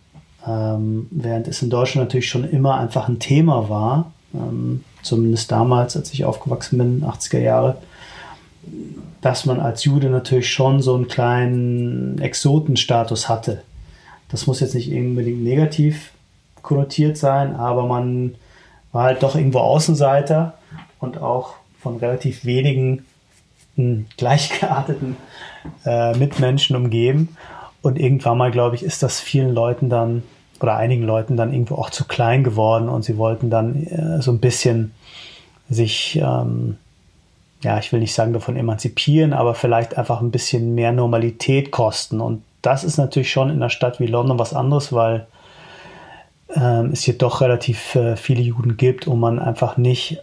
Ähm, 0.47 1.07
während 1.11 1.47
es 1.47 1.61
in 1.61 1.69
Deutschland 1.69 2.07
natürlich 2.07 2.29
schon 2.29 2.43
immer 2.43 2.79
einfach 2.79 3.07
ein 3.07 3.19
Thema 3.19 3.69
war, 3.69 4.11
ähm, 4.33 4.83
zumindest 5.03 5.51
damals, 5.51 5.95
als 5.95 6.11
ich 6.13 6.25
aufgewachsen 6.25 6.79
bin, 6.79 7.03
80er 7.03 7.39
Jahre, 7.39 7.77
dass 9.21 9.45
man 9.45 9.59
als 9.59 9.83
Jude 9.83 10.09
natürlich 10.09 10.51
schon 10.51 10.81
so 10.81 10.95
einen 10.95 11.07
kleinen 11.07 12.19
Exotenstatus 12.19 13.29
hatte. 13.29 13.61
Das 14.29 14.47
muss 14.47 14.59
jetzt 14.59 14.75
nicht 14.75 14.91
unbedingt 14.91 15.43
negativ 15.43 16.11
konnotiert 16.61 17.17
sein, 17.17 17.55
aber 17.55 17.85
man 17.85 18.35
war 18.91 19.03
halt 19.03 19.23
doch 19.23 19.35
irgendwo 19.35 19.59
Außenseiter 19.59 20.55
und 20.99 21.21
auch 21.21 21.55
von 21.79 21.97
relativ 21.97 22.45
wenigen 22.45 23.05
hm, 23.75 24.05
gleichgearteten 24.17 25.17
äh, 25.85 26.17
Mitmenschen 26.17 26.75
umgeben. 26.75 27.35
Und 27.81 27.99
irgendwann 27.99 28.37
mal, 28.37 28.51
glaube 28.51 28.75
ich, 28.75 28.83
ist 28.83 29.01
das 29.01 29.19
vielen 29.19 29.53
Leuten 29.53 29.89
dann 29.89 30.23
oder 30.59 30.77
einigen 30.77 31.03
Leuten 31.03 31.37
dann 31.37 31.53
irgendwo 31.53 31.75
auch 31.75 31.89
zu 31.89 32.05
klein 32.05 32.43
geworden 32.43 32.87
und 32.87 33.03
sie 33.03 33.17
wollten 33.17 33.49
dann 33.49 33.87
äh, 33.87 34.21
so 34.21 34.31
ein 34.31 34.39
bisschen 34.39 34.91
sich 35.69 36.19
ähm, 36.21 36.77
ja, 37.61 37.77
ich 37.77 37.91
will 37.91 37.99
nicht 37.99 38.13
sagen 38.13 38.33
davon 38.33 38.57
emanzipieren, 38.57 39.33
aber 39.33 39.55
vielleicht 39.55 39.97
einfach 39.97 40.21
ein 40.21 40.31
bisschen 40.31 40.73
mehr 40.73 40.91
Normalität 40.91 41.71
kosten. 41.71 42.19
Und 42.19 42.43
das 42.61 42.83
ist 42.83 42.97
natürlich 42.97 43.31
schon 43.31 43.49
in 43.49 43.57
einer 43.57 43.69
Stadt 43.69 43.99
wie 43.99 44.07
London 44.07 44.39
was 44.39 44.53
anderes, 44.53 44.93
weil 44.93 45.27
ähm, 46.55 46.91
es 46.91 47.03
hier 47.03 47.17
doch 47.17 47.41
relativ 47.41 47.95
äh, 47.95 48.15
viele 48.15 48.41
Juden 48.41 48.77
gibt 48.77 49.07
und 49.07 49.19
man 49.19 49.39
einfach 49.39 49.77
nicht 49.77 50.19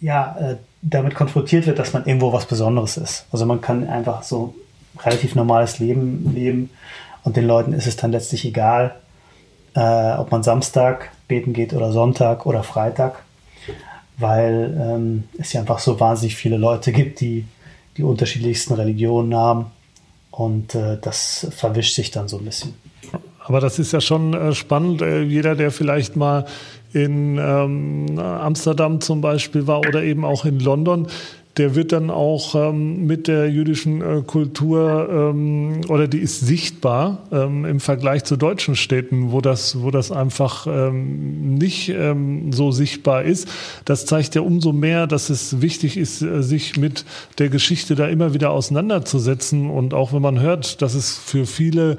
ja, 0.00 0.36
äh, 0.38 0.56
damit 0.82 1.14
konfrontiert 1.14 1.66
wird, 1.66 1.78
dass 1.78 1.92
man 1.92 2.04
irgendwo 2.04 2.32
was 2.32 2.46
Besonderes 2.46 2.96
ist. 2.96 3.26
Also 3.32 3.46
man 3.46 3.60
kann 3.60 3.88
einfach 3.88 4.22
so 4.22 4.54
relativ 5.04 5.34
normales 5.34 5.78
Leben 5.78 6.32
leben 6.34 6.70
und 7.24 7.36
den 7.36 7.46
Leuten 7.46 7.72
ist 7.72 7.86
es 7.86 7.96
dann 7.96 8.12
letztlich 8.12 8.44
egal, 8.44 8.94
äh, 9.74 10.14
ob 10.14 10.30
man 10.30 10.42
Samstag 10.42 11.10
beten 11.28 11.52
geht 11.52 11.74
oder 11.74 11.92
Sonntag 11.92 12.46
oder 12.46 12.62
Freitag, 12.62 13.24
weil 14.18 14.76
ähm, 14.78 15.24
es 15.38 15.52
ja 15.52 15.60
einfach 15.60 15.78
so 15.78 15.98
wahnsinnig 16.00 16.36
viele 16.36 16.56
Leute 16.56 16.92
gibt, 16.92 17.20
die 17.20 17.44
die 17.96 18.02
unterschiedlichsten 18.02 18.74
Religionen 18.74 19.34
haben 19.34 19.66
und 20.30 20.74
äh, 20.74 20.98
das 21.00 21.46
verwischt 21.50 21.94
sich 21.94 22.10
dann 22.10 22.28
so 22.28 22.38
ein 22.38 22.44
bisschen. 22.44 22.74
Aber 23.40 23.60
das 23.60 23.78
ist 23.78 23.92
ja 23.92 24.00
schon 24.00 24.34
äh, 24.34 24.54
spannend. 24.54 25.00
Äh, 25.00 25.22
jeder, 25.22 25.54
der 25.54 25.70
vielleicht 25.70 26.16
mal 26.16 26.46
in 26.92 27.38
ähm, 27.38 28.18
Amsterdam 28.18 29.00
zum 29.00 29.20
Beispiel 29.20 29.66
war 29.66 29.80
oder 29.80 30.02
eben 30.02 30.24
auch 30.24 30.44
in 30.44 30.60
London, 30.60 31.06
der 31.56 31.74
wird 31.74 31.92
dann 31.92 32.10
auch 32.10 32.54
ähm, 32.54 33.06
mit 33.06 33.28
der 33.28 33.50
jüdischen 33.50 34.02
äh, 34.02 34.22
Kultur 34.26 35.08
ähm, 35.10 35.80
oder 35.88 36.06
die 36.06 36.18
ist 36.18 36.40
sichtbar 36.40 37.22
ähm, 37.32 37.64
im 37.64 37.80
Vergleich 37.80 38.24
zu 38.24 38.36
deutschen 38.36 38.76
Städten, 38.76 39.32
wo 39.32 39.40
das, 39.40 39.80
wo 39.80 39.90
das 39.90 40.12
einfach 40.12 40.66
ähm, 40.66 41.54
nicht 41.54 41.88
ähm, 41.88 42.52
so 42.52 42.72
sichtbar 42.72 43.24
ist. 43.24 43.48
Das 43.86 44.04
zeigt 44.04 44.34
ja 44.34 44.42
umso 44.42 44.72
mehr, 44.72 45.06
dass 45.06 45.30
es 45.30 45.62
wichtig 45.62 45.96
ist, 45.96 46.20
äh, 46.20 46.42
sich 46.42 46.76
mit 46.76 47.06
der 47.38 47.48
Geschichte 47.48 47.94
da 47.94 48.06
immer 48.06 48.34
wieder 48.34 48.50
auseinanderzusetzen. 48.50 49.70
Und 49.70 49.94
auch 49.94 50.12
wenn 50.12 50.22
man 50.22 50.40
hört, 50.40 50.82
dass 50.82 50.94
es 50.94 51.16
für 51.16 51.46
viele 51.46 51.96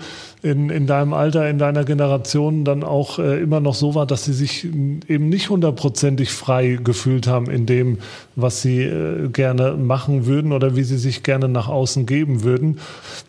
in, 0.48 0.70
in 0.70 0.88
deinem 0.88 1.14
Alter, 1.14 1.50
in 1.50 1.58
deiner 1.58 1.84
Generation 1.84 2.64
dann 2.64 2.84
auch 2.84 3.20
äh, 3.20 3.42
immer 3.42 3.60
noch 3.60 3.76
so 3.76 3.96
war, 3.96 4.06
dass 4.06 4.26
sie 4.26 4.34
sich 4.34 4.64
eben 4.66 5.30
nicht 5.30 5.50
hundertprozentig 5.50 6.32
frei 6.32 6.80
gefühlt 6.82 7.28
haben 7.28 7.50
in 7.50 7.66
dem, 7.66 7.98
was 8.36 8.62
sie 8.62 8.84
äh, 8.84 9.28
gerne 9.28 9.74
machen 9.74 10.26
würden 10.26 10.54
oder 10.54 10.76
wie 10.76 10.84
sie 10.84 10.98
sich 10.98 11.24
gerne 11.24 11.50
nach 11.50 11.68
außen 11.68 12.06
geben 12.06 12.44
würden. 12.44 12.80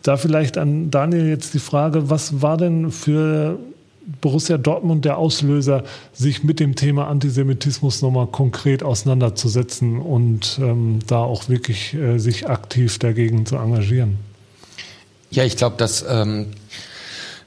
Da 0.01 0.17
vielleicht 0.17 0.57
an 0.57 0.91
Daniel 0.91 1.27
jetzt 1.27 1.53
die 1.53 1.59
Frage, 1.59 2.09
was 2.09 2.41
war 2.41 2.57
denn 2.57 2.91
für 2.91 3.59
Borussia 4.21 4.57
Dortmund 4.57 5.05
der 5.05 5.17
Auslöser, 5.17 5.83
sich 6.13 6.43
mit 6.43 6.59
dem 6.59 6.75
Thema 6.75 7.07
Antisemitismus 7.07 8.01
nochmal 8.01 8.27
konkret 8.27 8.81
auseinanderzusetzen 8.81 9.99
und 9.99 10.59
ähm, 10.61 10.99
da 11.05 11.19
auch 11.19 11.49
wirklich 11.49 11.93
äh, 11.93 12.17
sich 12.17 12.49
aktiv 12.49 12.97
dagegen 12.97 13.45
zu 13.45 13.57
engagieren? 13.57 14.17
Ja, 15.31 15.43
ich 15.43 15.57
glaube, 15.57 15.75
dass 15.77 16.03
ähm, 16.09 16.47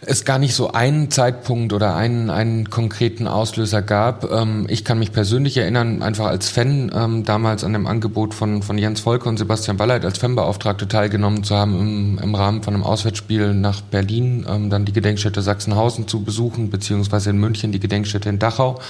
es 0.05 0.25
gar 0.25 0.39
nicht 0.39 0.55
so 0.55 0.73
einen 0.73 1.11
Zeitpunkt 1.11 1.73
oder 1.73 1.95
einen, 1.95 2.29
einen 2.29 2.71
konkreten 2.71 3.29
Auslöser 3.29 3.83
gab. 3.83 4.31
Ähm, 4.33 4.67
ich 4.69 4.85
kann 4.85 4.99
mich 4.99 5.13
persönlich 5.13 5.57
erinnern, 5.57 6.03
einfach 6.03 6.27
als 6.27 6.49
Fan 6.49 6.91
ähm, 6.93 7.25
damals 7.25 7.63
an 7.63 7.73
dem 7.73 7.87
Angebot 7.87 8.35
von, 8.35 8.63
von 8.63 8.79
Jens 8.79 9.01
Volker 9.01 9.29
und 9.29 9.39
Sebastian 9.39 9.77
Balleit 9.77 10.05
als 10.05 10.19
Fanbeauftragte 10.19 10.89
teilgenommen 10.89 11.45
zu 11.45 11.57
haben 11.57 11.79
im, 11.79 12.19
im 12.21 12.35
Rahmen 12.35 12.63
von 12.65 12.75
einem 12.75 12.83
Auswärtsspiel 12.83 13.55
nach 13.55 13.81
Berlin, 13.81 14.45
ähm, 14.49 14.71
dann 14.71 14.85
die 14.85 14.93
Gedenkstätte 14.93 15.41
Sachsenhausen 15.41 16.09
zu 16.09 16.25
besuchen, 16.25 16.71
beziehungsweise 16.71 17.31
in 17.31 17.39
München 17.39 17.71
die 17.71 17.81
Gedenkstätte 17.81 18.29
in 18.29 18.41
Dachau. 18.41 18.81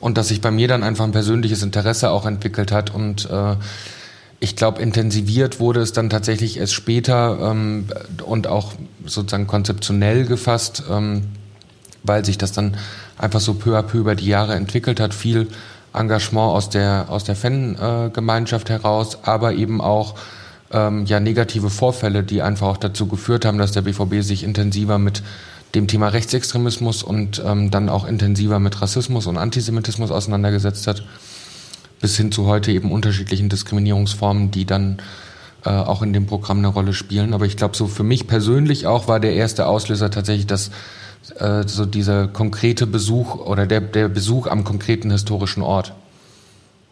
Und 0.00 0.16
dass 0.16 0.28
sich 0.28 0.40
bei 0.40 0.50
mir 0.50 0.68
dann 0.68 0.82
einfach 0.82 1.04
ein 1.04 1.12
persönliches 1.12 1.62
Interesse 1.62 2.10
auch 2.10 2.24
entwickelt 2.24 2.72
hat 2.72 2.94
und 2.94 3.28
äh, 3.30 3.56
ich 4.40 4.54
glaube, 4.54 4.80
intensiviert 4.80 5.58
wurde 5.58 5.80
es 5.80 5.92
dann 5.92 6.10
tatsächlich 6.10 6.58
erst 6.58 6.74
später 6.74 7.50
ähm, 7.50 7.86
und 8.24 8.46
auch 8.46 8.72
sozusagen 9.04 9.46
konzeptionell 9.46 10.26
gefasst, 10.26 10.84
ähm, 10.90 11.24
weil 12.04 12.24
sich 12.24 12.38
das 12.38 12.52
dann 12.52 12.76
einfach 13.16 13.40
so 13.40 13.54
peu 13.54 13.76
à 13.76 13.82
peu 13.82 13.98
über 13.98 14.14
die 14.14 14.26
Jahre 14.26 14.54
entwickelt 14.54 15.00
hat. 15.00 15.12
Viel 15.12 15.48
Engagement 15.92 16.54
aus 16.54 16.70
der, 16.70 17.06
aus 17.08 17.24
der 17.24 17.34
Fangemeinschaft 17.34 18.70
heraus, 18.70 19.18
aber 19.24 19.54
eben 19.54 19.80
auch 19.80 20.14
ähm, 20.70 21.04
ja, 21.06 21.18
negative 21.18 21.70
Vorfälle, 21.70 22.22
die 22.22 22.42
einfach 22.42 22.68
auch 22.68 22.76
dazu 22.76 23.08
geführt 23.08 23.44
haben, 23.44 23.58
dass 23.58 23.72
der 23.72 23.82
BVB 23.82 24.22
sich 24.22 24.44
intensiver 24.44 24.98
mit 24.98 25.22
dem 25.74 25.88
Thema 25.88 26.08
Rechtsextremismus 26.08 27.02
und 27.02 27.42
ähm, 27.44 27.70
dann 27.72 27.88
auch 27.88 28.06
intensiver 28.06 28.60
mit 28.60 28.80
Rassismus 28.80 29.26
und 29.26 29.36
Antisemitismus 29.36 30.12
auseinandergesetzt 30.12 30.86
hat 30.86 31.02
bis 32.00 32.16
hin 32.16 32.32
zu 32.32 32.46
heute 32.46 32.72
eben 32.72 32.92
unterschiedlichen 32.92 33.48
Diskriminierungsformen, 33.48 34.50
die 34.50 34.64
dann 34.64 34.98
äh, 35.64 35.70
auch 35.70 36.02
in 36.02 36.12
dem 36.12 36.26
Programm 36.26 36.58
eine 36.58 36.68
Rolle 36.68 36.92
spielen. 36.92 37.34
Aber 37.34 37.46
ich 37.46 37.56
glaube, 37.56 37.76
so 37.76 37.86
für 37.86 38.04
mich 38.04 38.26
persönlich 38.26 38.86
auch 38.86 39.08
war 39.08 39.20
der 39.20 39.34
erste 39.34 39.66
Auslöser 39.66 40.10
tatsächlich, 40.10 40.46
dass 40.46 40.70
äh, 41.38 41.66
so 41.66 41.84
dieser 41.84 42.28
konkrete 42.28 42.86
Besuch 42.86 43.34
oder 43.34 43.66
der, 43.66 43.80
der 43.80 44.08
Besuch 44.08 44.46
am 44.46 44.64
konkreten 44.64 45.10
historischen 45.10 45.62
Ort. 45.62 45.92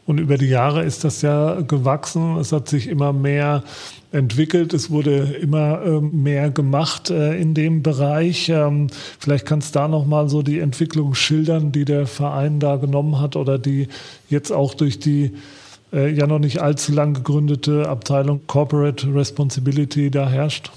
Und 0.07 0.19
über 0.19 0.39
die 0.39 0.49
Jahre 0.49 0.85
ist 0.85 1.03
das 1.03 1.23
ja 1.23 1.61
gewachsen. 1.63 2.37
Es 2.37 2.53
hat 2.53 2.69
sich 2.69 2.89
immer 2.89 3.13
mehr 3.13 3.65
entwickelt. 4.13 4.73
Es 4.73 4.91
wurde 4.91 5.37
immer 5.41 5.83
ähm, 5.85 6.23
mehr 6.23 6.51
gemacht 6.51 7.11
äh, 7.11 7.37
in 7.37 7.55
dem 7.55 7.83
Bereich. 7.83 8.49
Ähm, 8.49 8.87
vielleicht 9.19 9.47
kannst 9.47 9.75
du 9.75 9.81
da 9.81 9.89
noch 9.89 10.07
mal 10.07 10.29
so 10.29 10.43
die 10.43 10.61
Entwicklung 10.61 11.15
schildern, 11.15 11.73
die 11.73 11.85
der 11.85 12.07
Verein 12.07 12.61
da 12.61 12.77
genommen 12.77 13.21
hat 13.21 13.35
oder 13.35 13.59
die 13.59 13.89
jetzt 14.29 14.53
auch 14.53 14.75
durch 14.75 15.01
die 15.01 15.33
äh, 15.93 16.09
ja 16.11 16.29
noch 16.29 16.39
nicht 16.39 16.61
allzu 16.61 16.93
lang 16.93 17.15
gegründete 17.15 17.89
Abteilung 17.89 18.41
Corporate 18.47 19.13
Responsibility 19.13 20.11
da 20.11 20.29
herrscht. 20.29 20.71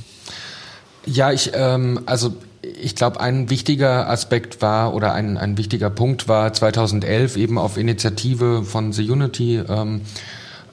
Ja, 1.05 1.31
ich 1.31 1.51
ähm, 1.53 2.01
also 2.07 2.33
ich 2.61 2.95
glaube, 2.95 3.19
ein 3.21 3.49
wichtiger 3.49 4.09
Aspekt 4.09 4.61
war 4.61 4.93
oder 4.93 5.13
ein, 5.13 5.37
ein 5.37 5.57
wichtiger 5.57 5.89
Punkt 5.89 6.27
war 6.27 6.51
2011 6.51 7.37
eben 7.37 7.57
auf 7.57 7.77
Initiative 7.77 8.63
von 8.63 8.91
The 8.91 9.09
Unity 9.09 9.61
ähm, 9.67 10.01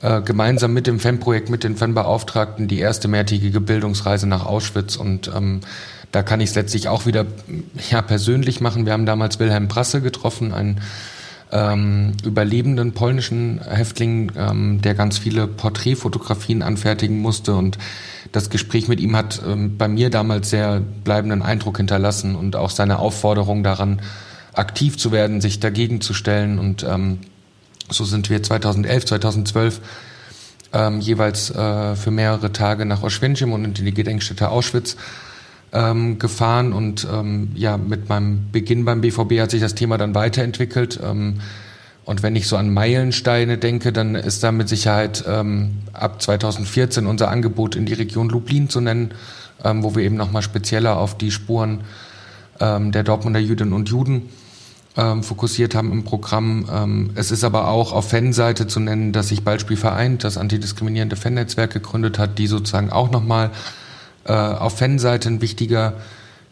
äh, 0.02 0.21
gemeinsam 0.21 0.73
mit 0.73 0.87
dem 0.87 0.99
Fanprojekt, 0.99 1.49
mit 1.49 1.64
den 1.64 1.76
Fanbeauftragten 1.76 2.69
die 2.69 2.81
erste 2.81 3.09
mehrtägige 3.09 3.61
Bildungsreise 3.61 4.26
nach 4.26 4.45
Auschwitz 4.47 4.97
und 4.97 5.31
ähm, 5.35 5.61
da 6.12 6.23
kann 6.23 6.40
ich 6.40 6.50
es 6.50 6.55
letztlich 6.55 6.88
auch 6.88 7.07
wieder 7.07 7.26
ja, 7.90 8.00
persönlich 8.02 8.61
machen. 8.61 8.87
Wir 8.87 8.93
haben 8.93 9.07
damals 9.07 9.38
Wilhelm 9.38 9.69
Brasse 9.69 10.00
getroffen, 10.00 10.52
einen 10.52 10.81
ähm, 11.53 12.12
überlebenden 12.25 12.93
polnischen 12.93 13.61
Häftling, 13.62 14.33
ähm, 14.37 14.81
der 14.83 14.95
ganz 14.95 15.19
viele 15.19 15.47
Porträtfotografien 15.47 16.62
anfertigen 16.62 17.19
musste 17.21 17.55
und 17.55 17.79
das 18.33 18.50
Gespräch 18.50 18.88
mit 18.88 19.00
ihm 19.00 19.17
hat 19.17 19.41
ähm, 19.47 19.76
bei 19.76 19.88
mir 19.88 20.11
damals 20.11 20.50
sehr 20.50 20.81
bleibenden 20.81 21.43
Eindruck 21.43 21.76
hinterlassen 21.76 22.35
und 22.35 22.57
auch 22.57 22.71
seine 22.71 22.99
Aufforderung 22.99 23.62
daran, 23.62 24.00
aktiv 24.53 24.97
zu 24.97 25.12
werden, 25.12 25.41
sich 25.41 25.61
dagegen 25.61 26.00
zu 26.00 26.15
stellen. 26.15 26.59
Und 26.59 26.83
ähm, 26.83 27.19
so 27.91 28.05
sind 28.05 28.31
wir 28.31 28.43
2011, 28.43 29.05
2012 29.07 29.81
ähm, 30.73 31.00
jeweils 31.00 31.50
äh, 31.50 31.95
für 31.95 32.11
mehrere 32.11 32.53
Tage 32.53 32.85
nach 32.85 33.03
Oschwentschim 33.03 33.53
und 33.53 33.65
in 33.65 33.75
die 33.75 33.95
Gedenkstätte 33.95 34.49
Auschwitz 34.49 34.97
ähm, 35.76 36.18
gefahren. 36.18 36.73
Und 36.73 37.06
ähm, 37.12 37.50
ja, 37.54 37.76
mit 37.76 38.09
meinem 38.09 38.50
Beginn 38.50 38.85
beim 38.85 39.02
BVB 39.02 39.40
hat 39.40 39.50
sich 39.50 39.61
das 39.61 39.75
Thema 39.75 39.99
dann 39.99 40.14
weiterentwickelt. 40.14 40.99
Ähm, 41.02 41.40
und 42.04 42.23
wenn 42.23 42.37
ich 42.37 42.47
so 42.47 42.56
an 42.56 42.73
Meilensteine 42.73 43.59
denke, 43.59 43.92
dann 43.92 44.14
ist 44.14 44.42
da 44.42 44.52
mit 44.52 44.68
Sicherheit 44.68 45.25
ähm, 45.28 45.78
ab 45.92 46.23
2014 46.23 47.06
unser 47.06 47.30
Angebot 47.30 47.76
in 47.76 47.85
die 47.85 47.95
Region 47.95 48.28
Lublin 48.28 48.68
zu 48.68 48.80
nennen, 48.80 49.11
ähm, 49.62 49.83
wo 49.83 49.95
wir 49.95 50.04
eben 50.04 50.16
nochmal 50.16 50.42
spezieller 50.42 50.97
auf 50.99 51.18
die 51.18 51.30
Spuren 51.30 51.83
ähm, 52.61 52.92
der 52.92 53.02
Dortmunder 53.02 53.40
Jüdinnen 53.40 53.73
und 53.73 53.88
Juden 53.88 54.30
ähm, 54.97 55.25
fokussiert 55.25 55.75
haben 55.75 55.92
im 55.92 56.04
Programm. 56.04 56.66
Ähm, 56.73 57.11
es 57.16 57.33
ist 57.33 57.45
aber 57.45 57.68
auch 57.68 57.92
auf 57.92 58.09
Fanseite 58.11 58.68
zu 58.68 58.78
nennen, 58.80 59.12
dass 59.12 59.28
sich 59.28 59.42
Ballspiel 59.42 59.76
vereint, 59.76 60.25
das 60.25 60.38
antidiskriminierende 60.38 61.16
Fannetzwerk 61.16 61.73
gegründet 61.73 62.18
hat, 62.18 62.38
die 62.38 62.47
sozusagen 62.47 62.90
auch 62.90 63.11
nochmal 63.11 63.50
äh, 64.26 64.33
auf 64.33 64.78
Fanseite 64.78 65.28
ein 65.28 65.40
wichtiger 65.40 65.95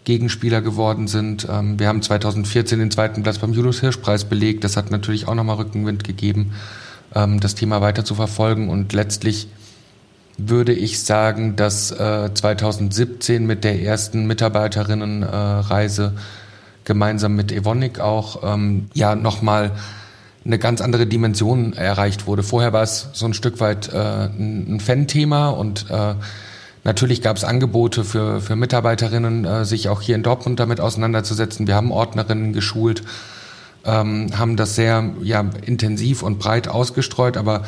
Gegenspieler 0.05 0.61
geworden 0.61 1.09
sind. 1.09 1.47
Ähm, 1.51 1.79
wir 1.79 1.89
haben 1.89 2.03
2014 2.03 2.79
den 2.79 2.91
zweiten 2.91 3.23
Platz 3.23 3.39
beim 3.39 3.53
Julius 3.53 3.81
Hirsch 3.81 3.99
Preis 3.99 4.25
belegt. 4.25 4.65
Das 4.65 4.77
hat 4.77 4.91
natürlich 4.91 5.29
auch 5.29 5.35
nochmal 5.35 5.57
Rückenwind 5.57 6.05
gegeben, 6.05 6.53
ähm, 7.15 7.41
das 7.41 7.55
Thema 7.55 7.81
weiter 7.81 8.05
zu 8.05 8.15
verfolgen. 8.15 8.69
Und 8.69 8.93
letztlich 8.93 9.49
würde 10.37 10.73
ich 10.73 11.03
sagen, 11.03 11.57
dass 11.57 11.91
äh, 11.91 12.33
2017 12.33 13.47
mit 13.47 13.65
der 13.65 13.81
ersten 13.81 14.27
Mitarbeiterinnenreise 14.27 16.13
äh, 16.15 16.21
gemeinsam 16.85 17.35
mit 17.35 17.53
Evonik 17.53 18.01
auch 18.01 18.43
ähm, 18.43 18.89
ja 18.95 19.15
nochmal 19.15 19.73
eine 20.45 20.59
ganz 20.59 20.81
andere 20.81 21.07
Dimension 21.07 21.73
erreicht 21.73 22.27
wurde. 22.27 22.43
Vorher 22.43 22.73
war 22.73 22.83
es 22.83 23.09
so 23.15 23.25
ein 23.25 23.35
Stück 23.35 23.61
weit 23.61 23.93
äh, 23.93 24.27
ein 24.27 24.81
Fan-Thema 24.81 25.49
und 25.49 25.87
äh, 25.91 26.15
Natürlich 26.85 27.23
gab 27.23 27.37
es 27.37 27.45
Angebote 27.45 28.05
für, 28.05 28.43
für 28.43 28.57
Mitarbeiterinnen, 28.57 29.45
äh, 29.45 29.65
sich 29.65 29.89
auch 29.89 30.03
hier 30.03 30.15
in 30.15 30.23
Dortmund 30.23 30.61
damit 30.61 30.81
auseinanderzusetzen. 30.81 31.67
Wir 31.67 31.75
haben 31.75 31.91
Ordnerinnen 31.91 32.53
geschult, 32.53 33.03
ähm, 33.87 34.39
haben 34.39 34.57
das 34.57 34.75
sehr 34.75 35.11
ja, 35.23 35.45
intensiv 35.65 36.23
und 36.23 36.39
breit 36.39 36.69
ausgestreut, 36.69 37.39
aber 37.39 37.63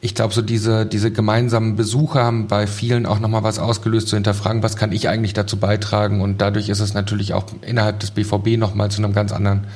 ich 0.00 0.14
glaube, 0.14 0.34
so 0.34 0.42
diese, 0.42 0.84
diese 0.84 1.10
gemeinsamen 1.10 1.76
Besuche 1.76 2.20
haben 2.20 2.48
bei 2.48 2.66
vielen 2.66 3.06
auch 3.06 3.18
nochmal 3.18 3.44
was 3.44 3.58
ausgelöst, 3.58 4.08
zu 4.08 4.16
hinterfragen, 4.16 4.62
was 4.62 4.76
kann 4.76 4.92
ich 4.92 5.08
eigentlich 5.08 5.32
dazu 5.32 5.56
beitragen? 5.56 6.20
Und 6.20 6.40
dadurch 6.40 6.68
ist 6.68 6.80
es 6.80 6.92
natürlich 6.92 7.34
auch 7.34 7.46
innerhalb 7.62 8.00
des 8.00 8.10
BVB 8.10 8.58
nochmal 8.58 8.90
zu 8.90 9.02
einem 9.02 9.14
ganz 9.14 9.32
anderen 9.32 9.66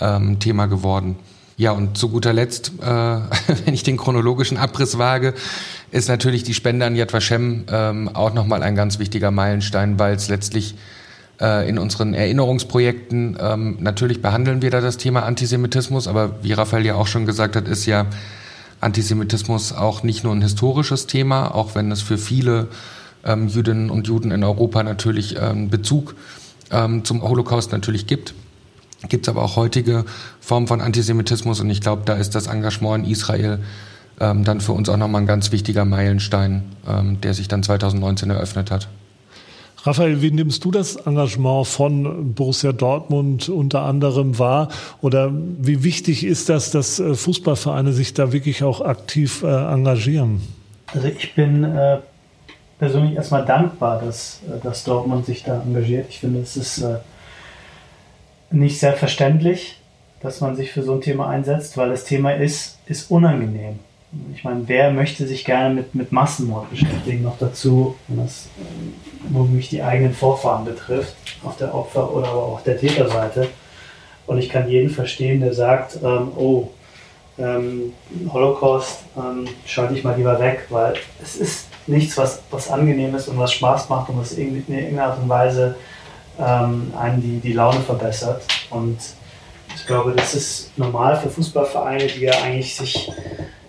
ähm, 0.00 0.40
Thema 0.40 0.66
geworden. 0.66 1.16
Ja, 1.58 1.72
und 1.72 1.98
zu 1.98 2.08
guter 2.08 2.32
Letzt, 2.32 2.70
äh, 2.80 2.84
wenn 2.86 3.74
ich 3.74 3.82
den 3.82 3.96
chronologischen 3.96 4.56
Abriss 4.56 4.96
wage, 4.96 5.34
ist 5.90 6.08
natürlich 6.08 6.44
die 6.44 6.54
Spende 6.54 6.86
an 6.86 6.94
Yad 6.94 7.12
Vashem 7.12 7.64
ähm, 7.68 8.08
auch 8.14 8.32
nochmal 8.32 8.62
ein 8.62 8.76
ganz 8.76 9.00
wichtiger 9.00 9.32
Meilenstein, 9.32 9.98
weil 9.98 10.14
es 10.14 10.28
letztlich 10.28 10.76
äh, 11.40 11.68
in 11.68 11.80
unseren 11.80 12.14
Erinnerungsprojekten 12.14 13.38
ähm, 13.40 13.76
natürlich 13.80 14.22
behandeln 14.22 14.62
wir 14.62 14.70
da 14.70 14.80
das 14.80 14.98
Thema 14.98 15.24
Antisemitismus, 15.24 16.06
aber 16.06 16.44
wie 16.44 16.52
Raphael 16.52 16.86
ja 16.86 16.94
auch 16.94 17.08
schon 17.08 17.26
gesagt 17.26 17.56
hat, 17.56 17.66
ist 17.66 17.86
ja 17.86 18.06
Antisemitismus 18.80 19.72
auch 19.72 20.04
nicht 20.04 20.22
nur 20.22 20.36
ein 20.36 20.42
historisches 20.42 21.08
Thema, 21.08 21.52
auch 21.56 21.74
wenn 21.74 21.90
es 21.90 22.02
für 22.02 22.18
viele 22.18 22.68
ähm, 23.24 23.48
Jüdinnen 23.48 23.90
und 23.90 24.06
Juden 24.06 24.30
in 24.30 24.44
Europa 24.44 24.84
natürlich 24.84 25.36
ähm, 25.36 25.70
Bezug 25.70 26.14
ähm, 26.70 27.04
zum 27.04 27.20
Holocaust 27.20 27.72
natürlich 27.72 28.06
gibt 28.06 28.32
gibt 29.08 29.26
es 29.26 29.28
aber 29.28 29.42
auch 29.42 29.56
heutige 29.56 30.04
Formen 30.40 30.66
von 30.66 30.80
Antisemitismus 30.80 31.60
und 31.60 31.70
ich 31.70 31.80
glaube, 31.80 32.02
da 32.04 32.14
ist 32.14 32.34
das 32.34 32.46
Engagement 32.46 33.04
in 33.04 33.10
Israel 33.12 33.60
ähm, 34.20 34.44
dann 34.44 34.60
für 34.60 34.72
uns 34.72 34.88
auch 34.88 34.96
nochmal 34.96 35.22
ein 35.22 35.26
ganz 35.26 35.52
wichtiger 35.52 35.84
Meilenstein, 35.84 36.64
ähm, 36.88 37.20
der 37.20 37.34
sich 37.34 37.48
dann 37.48 37.62
2019 37.62 38.30
eröffnet 38.30 38.70
hat. 38.70 38.88
Raphael, 39.84 40.20
wie 40.22 40.32
nimmst 40.32 40.64
du 40.64 40.72
das 40.72 40.96
Engagement 40.96 41.66
von 41.66 42.34
Borussia 42.34 42.72
Dortmund 42.72 43.48
unter 43.48 43.82
anderem 43.82 44.38
wahr? 44.38 44.68
Oder 45.02 45.30
wie 45.32 45.84
wichtig 45.84 46.24
ist 46.24 46.48
das, 46.48 46.72
dass 46.72 46.98
äh, 46.98 47.14
Fußballvereine 47.14 47.92
sich 47.92 48.12
da 48.12 48.32
wirklich 48.32 48.64
auch 48.64 48.80
aktiv 48.80 49.44
äh, 49.44 49.46
engagieren? 49.46 50.40
Also 50.92 51.06
ich 51.06 51.34
bin 51.34 51.62
äh, 51.62 51.98
persönlich 52.78 53.14
erstmal 53.14 53.44
dankbar, 53.44 54.02
dass, 54.04 54.40
äh, 54.48 54.58
dass 54.62 54.82
Dortmund 54.82 55.26
sich 55.26 55.44
da 55.44 55.62
engagiert. 55.62 56.06
Ich 56.08 56.18
finde, 56.18 56.40
es 56.40 56.56
ist 56.56 56.78
äh, 56.78 56.96
nicht 58.50 58.78
selbstverständlich, 58.78 59.80
dass 60.20 60.40
man 60.40 60.56
sich 60.56 60.72
für 60.72 60.82
so 60.82 60.94
ein 60.94 61.00
Thema 61.00 61.28
einsetzt, 61.28 61.76
weil 61.76 61.90
das 61.90 62.04
Thema 62.04 62.32
ist, 62.32 62.78
ist 62.86 63.10
unangenehm. 63.10 63.78
Ich 64.34 64.42
meine, 64.42 64.62
wer 64.66 64.90
möchte 64.90 65.26
sich 65.26 65.44
gerne 65.44 65.74
mit, 65.74 65.94
mit 65.94 66.12
Massenmord 66.12 66.70
beschäftigen? 66.70 67.22
Noch 67.22 67.38
dazu, 67.38 67.94
wenn 68.08 68.18
das 68.18 68.48
womit 69.28 69.70
die 69.70 69.82
eigenen 69.82 70.14
Vorfahren 70.14 70.64
betrifft, 70.64 71.14
auf 71.44 71.58
der 71.58 71.74
Opfer- 71.74 72.10
oder 72.12 72.28
aber 72.28 72.42
auch 72.42 72.62
der 72.62 72.78
Täterseite. 72.78 73.48
Und 74.26 74.38
ich 74.38 74.48
kann 74.48 74.68
jeden 74.68 74.90
verstehen, 74.90 75.40
der 75.40 75.52
sagt, 75.52 75.98
ähm, 76.02 76.32
oh, 76.36 76.70
ähm, 77.38 77.92
Holocaust 78.32 79.00
ähm, 79.16 79.46
schalte 79.66 79.94
ich 79.94 80.04
mal 80.04 80.16
lieber 80.16 80.38
weg, 80.40 80.66
weil 80.70 80.94
es 81.22 81.36
ist 81.36 81.66
nichts, 81.86 82.16
was, 82.16 82.42
was 82.50 82.70
angenehm 82.70 83.14
ist 83.14 83.28
und 83.28 83.38
was 83.38 83.52
Spaß 83.52 83.88
macht 83.88 84.08
und 84.08 84.18
was 84.18 84.32
in 84.32 84.56
irgendeiner 84.56 85.04
Art 85.04 85.18
und 85.22 85.28
Weise 85.28 85.76
ähm, 86.38 86.92
einem 86.98 87.22
die, 87.22 87.40
die 87.40 87.52
Laune 87.52 87.80
verbessert. 87.80 88.42
Und 88.70 88.98
ich 89.74 89.86
glaube, 89.86 90.12
das 90.12 90.34
ist 90.34 90.78
normal 90.78 91.16
für 91.16 91.30
Fußballvereine, 91.30 92.06
die 92.06 92.20
ja 92.20 92.32
eigentlich 92.42 92.74
sich 92.74 93.10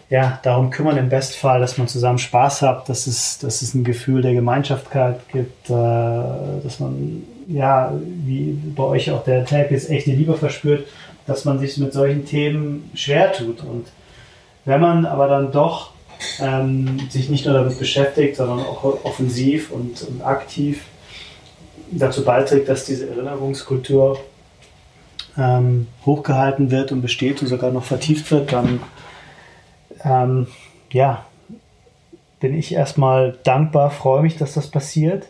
ja, 0.09 0.39
darum 0.41 0.71
kümmern 0.71 0.97
im 0.97 1.09
Bestfall, 1.09 1.59
dass 1.59 1.77
man 1.77 1.88
zusammen 1.88 2.17
Spaß 2.17 2.63
hat, 2.63 2.89
dass 2.89 3.05
es, 3.05 3.38
dass 3.38 3.61
es 3.61 3.75
ein 3.75 3.83
Gefühl 3.83 4.23
der 4.23 4.33
Gemeinschaftkeit 4.33 5.19
gibt, 5.31 5.69
äh, 5.69 5.73
dass 5.73 6.79
man, 6.79 7.23
ja, 7.47 7.93
wie 8.25 8.57
bei 8.75 8.83
euch 8.83 9.11
auch 9.11 9.23
der 9.23 9.45
Tag 9.45 9.69
ist, 9.71 9.89
echte 9.89 10.11
Liebe 10.11 10.33
verspürt, 10.33 10.88
dass 11.27 11.45
man 11.45 11.59
sich 11.59 11.77
mit 11.77 11.93
solchen 11.93 12.25
Themen 12.25 12.89
schwer 12.95 13.31
tut. 13.33 13.61
Und 13.61 13.88
wenn 14.65 14.81
man 14.81 15.05
aber 15.05 15.27
dann 15.27 15.51
doch 15.51 15.91
ähm, 16.41 16.99
sich 17.09 17.29
nicht 17.29 17.45
nur 17.45 17.53
damit 17.53 17.77
beschäftigt, 17.77 18.35
sondern 18.35 18.59
auch 18.61 18.83
offensiv 19.03 19.71
und, 19.71 20.01
und 20.01 20.25
aktiv 20.25 20.85
dazu 21.91 22.24
beiträgt, 22.24 22.69
dass 22.69 22.86
diese 22.86 23.10
Erinnerungskultur 23.10 24.19
ähm, 25.38 25.88
hochgehalten 26.05 26.72
wird 26.72 26.91
und 26.91 27.01
besteht 27.01 27.41
und 27.41 27.48
sogar 27.48 27.72
noch 27.72 27.84
vertieft 27.84 28.29
wird, 28.31 28.51
dann 28.51 28.81
ähm, 30.03 30.48
ja, 30.91 31.25
bin 32.39 32.58
ich 32.58 32.74
erstmal 32.74 33.38
dankbar, 33.43 33.91
freue 33.91 34.22
mich, 34.22 34.38
dass 34.38 34.53
das 34.53 34.67
passiert 34.67 35.27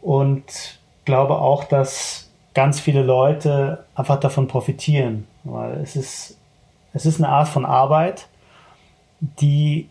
und 0.00 0.78
glaube 1.04 1.38
auch, 1.38 1.64
dass 1.64 2.30
ganz 2.54 2.80
viele 2.80 3.02
Leute 3.02 3.84
einfach 3.94 4.18
davon 4.18 4.48
profitieren, 4.48 5.26
weil 5.44 5.78
es 5.82 5.94
ist, 5.94 6.38
es 6.94 7.04
ist 7.04 7.20
eine 7.20 7.28
Art 7.28 7.48
von 7.48 7.66
Arbeit, 7.66 8.28
die 9.20 9.88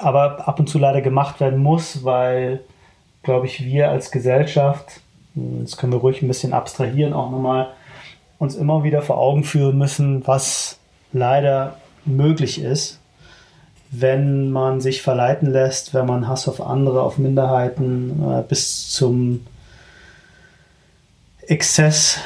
aber 0.00 0.46
ab 0.46 0.60
und 0.60 0.68
zu 0.68 0.78
leider 0.78 1.00
gemacht 1.00 1.40
werden 1.40 1.58
muss, 1.58 2.04
weil, 2.04 2.60
glaube 3.22 3.46
ich, 3.46 3.64
wir 3.64 3.90
als 3.90 4.10
Gesellschaft, 4.10 5.00
das 5.34 5.76
können 5.76 5.92
wir 5.92 6.00
ruhig 6.00 6.22
ein 6.22 6.28
bisschen 6.28 6.52
abstrahieren 6.52 7.12
auch 7.12 7.30
nochmal, 7.30 7.68
uns 8.38 8.54
immer 8.54 8.84
wieder 8.84 9.02
vor 9.02 9.18
Augen 9.18 9.44
führen 9.44 9.78
müssen, 9.78 10.26
was 10.26 10.78
leider 11.12 11.76
möglich 12.04 12.60
ist, 12.60 13.00
wenn 13.90 14.50
man 14.50 14.80
sich 14.80 15.02
verleiten 15.02 15.50
lässt, 15.50 15.94
wenn 15.94 16.06
man 16.06 16.28
Hass 16.28 16.48
auf 16.48 16.60
andere, 16.60 17.02
auf 17.02 17.18
Minderheiten 17.18 18.22
äh, 18.22 18.42
bis 18.42 18.90
zum 18.90 19.46
Exzess, 21.46 22.18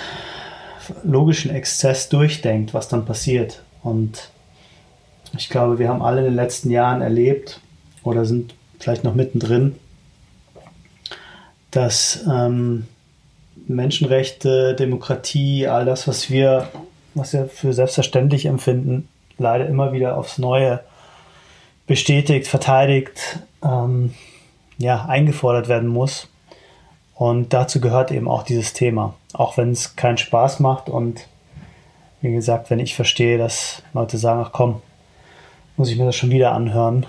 logischen 1.04 1.54
Exzess 1.54 2.08
durchdenkt, 2.08 2.74
was 2.74 2.88
dann 2.88 3.04
passiert. 3.04 3.62
Und 3.82 4.30
ich 5.36 5.48
glaube, 5.48 5.78
wir 5.78 5.88
haben 5.88 6.02
alle 6.02 6.18
in 6.18 6.26
den 6.26 6.34
letzten 6.34 6.70
Jahren 6.70 7.00
erlebt 7.00 7.60
oder 8.02 8.24
sind 8.24 8.54
vielleicht 8.80 9.04
noch 9.04 9.14
mittendrin, 9.14 9.76
dass 11.72 12.24
ähm, 12.30 12.86
Menschenrechte, 13.66 14.74
Demokratie, 14.74 15.66
all 15.66 15.84
das, 15.84 16.06
was 16.06 16.30
wir, 16.30 16.68
was 17.14 17.32
wir 17.32 17.46
für 17.46 17.72
selbstverständlich 17.72 18.46
empfinden, 18.46 19.08
leider 19.38 19.66
immer 19.66 19.92
wieder 19.92 20.16
aufs 20.16 20.38
Neue 20.38 20.80
bestätigt, 21.86 22.46
verteidigt, 22.46 23.40
ähm, 23.64 24.14
ja, 24.78 25.04
eingefordert 25.06 25.68
werden 25.68 25.88
muss. 25.88 26.28
Und 27.14 27.52
dazu 27.52 27.80
gehört 27.80 28.10
eben 28.10 28.28
auch 28.28 28.42
dieses 28.42 28.72
Thema. 28.72 29.14
Auch 29.32 29.56
wenn 29.56 29.72
es 29.72 29.96
keinen 29.96 30.18
Spaß 30.18 30.60
macht 30.60 30.88
und 30.88 31.26
wie 32.20 32.32
gesagt, 32.32 32.70
wenn 32.70 32.78
ich 32.78 32.94
verstehe, 32.94 33.38
dass 33.38 33.82
Leute 33.92 34.16
sagen, 34.16 34.42
ach 34.44 34.52
komm, 34.52 34.80
muss 35.76 35.90
ich 35.90 35.98
mir 35.98 36.04
das 36.04 36.16
schon 36.16 36.30
wieder 36.30 36.52
anhören. 36.52 37.06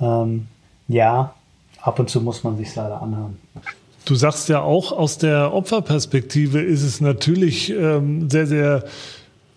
Ähm, 0.00 0.48
ja, 0.88 1.34
ab 1.80 1.98
und 1.98 2.08
zu 2.08 2.20
muss 2.20 2.44
man 2.44 2.56
sich 2.56 2.74
leider 2.74 3.02
anhören. 3.02 3.38
Du 4.04 4.14
sagst 4.14 4.48
ja 4.50 4.60
auch, 4.60 4.92
aus 4.92 5.16
der 5.16 5.54
Opferperspektive 5.54 6.60
ist 6.60 6.82
es 6.82 7.00
natürlich 7.00 7.70
ähm, 7.70 8.28
sehr, 8.30 8.46
sehr 8.46 8.84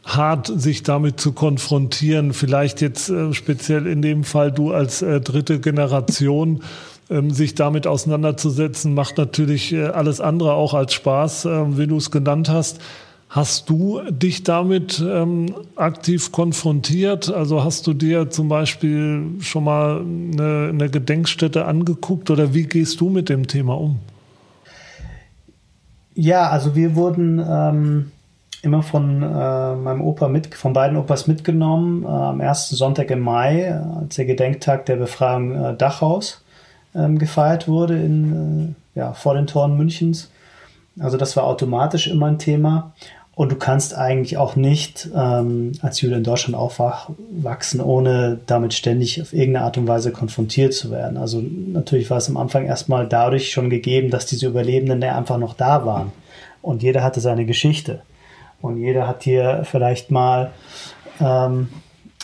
hart, 0.05 0.51
sich 0.55 0.83
damit 0.83 1.19
zu 1.19 1.33
konfrontieren. 1.33 2.33
Vielleicht 2.33 2.79
jetzt 2.79 3.09
äh, 3.09 3.33
speziell 3.33 3.87
in 3.87 4.01
dem 4.01 4.23
Fall 4.23 4.53
du 4.53 4.71
als 4.71 5.01
äh, 5.01 5.19
dritte 5.19 5.59
Generation 5.59 6.63
ähm, 7.09 7.31
sich 7.31 7.55
damit 7.55 7.87
auseinanderzusetzen, 7.87 8.93
macht 8.93 9.17
natürlich 9.17 9.73
äh, 9.73 9.85
alles 9.85 10.21
andere 10.21 10.53
auch 10.53 10.73
als 10.73 10.93
Spaß, 10.93 11.45
äh, 11.45 11.77
wie 11.77 11.87
du 11.87 11.97
es 11.97 12.11
genannt 12.11 12.49
hast. 12.49 12.79
Hast 13.29 13.69
du 13.69 13.99
dich 14.09 14.43
damit 14.43 15.03
ähm, 15.05 15.53
aktiv 15.75 16.31
konfrontiert? 16.31 17.29
Also 17.29 17.65
hast 17.65 17.85
du 17.85 17.93
dir 17.93 18.29
zum 18.29 18.47
Beispiel 18.47 19.23
schon 19.41 19.65
mal 19.65 19.99
eine, 19.99 20.69
eine 20.69 20.89
Gedenkstätte 20.89 21.65
angeguckt 21.65 22.29
oder 22.29 22.53
wie 22.53 22.63
gehst 22.63 23.01
du 23.01 23.09
mit 23.09 23.27
dem 23.27 23.47
Thema 23.47 23.77
um? 23.77 23.99
Ja, 26.19 26.49
also 26.49 26.75
wir 26.75 26.95
wurden 26.95 27.39
ähm, 27.47 28.11
immer 28.63 28.81
von 28.81 29.21
äh, 29.21 29.75
meinem 29.75 30.01
Opa 30.01 30.27
mit, 30.27 30.55
von 30.55 30.73
beiden 30.73 30.97
Opas 30.97 31.27
mitgenommen, 31.27 32.03
äh, 32.05 32.07
am 32.07 32.39
ersten 32.39 32.75
Sonntag 32.75 33.11
im 33.11 33.19
Mai, 33.19 33.71
als 33.71 34.15
der 34.15 34.25
Gedenktag 34.25 34.87
der 34.87 34.95
Befreiung 34.95 35.53
äh, 35.53 35.77
Dachhaus 35.77 36.43
ähm, 36.95 37.19
gefeiert 37.19 37.67
wurde 37.67 38.01
in, 38.01 38.75
äh, 38.95 38.99
ja, 38.99 39.13
vor 39.13 39.35
den 39.35 39.45
Toren 39.45 39.77
Münchens. 39.77 40.31
Also 40.99 41.17
das 41.17 41.37
war 41.37 41.43
automatisch 41.43 42.07
immer 42.07 42.25
ein 42.25 42.39
Thema. 42.39 42.93
Und 43.37 43.51
du 43.51 43.55
kannst 43.55 43.95
eigentlich 43.95 44.35
auch 44.37 44.55
nicht 44.55 45.09
ähm, 45.15 45.73
als 45.83 46.01
Jude 46.01 46.15
in 46.15 46.23
Deutschland 46.23 46.55
aufwachsen, 46.55 47.81
ohne 47.81 48.39
damit 48.47 48.73
ständig 48.73 49.21
auf 49.21 49.31
irgendeine 49.31 49.65
Art 49.65 49.77
und 49.77 49.87
Weise 49.87 50.11
konfrontiert 50.11 50.73
zu 50.73 50.89
werden. 50.89 51.17
Also 51.17 51.39
natürlich 51.39 52.09
war 52.09 52.17
es 52.17 52.29
am 52.29 52.37
Anfang 52.37 52.65
erstmal 52.65 53.07
dadurch 53.07 53.51
schon 53.51 53.69
gegeben, 53.69 54.09
dass 54.09 54.25
diese 54.25 54.47
Überlebenden 54.47 55.03
einfach 55.03 55.37
noch 55.37 55.53
da 55.53 55.85
waren. 55.85 56.11
Und 56.63 56.81
jeder 56.81 57.03
hatte 57.03 57.19
seine 57.19 57.45
Geschichte. 57.45 58.01
Und 58.59 58.79
jeder 58.79 59.07
hat 59.07 59.21
hier 59.21 59.61
vielleicht 59.65 60.09
mal 60.09 60.49
ähm, 61.19 61.69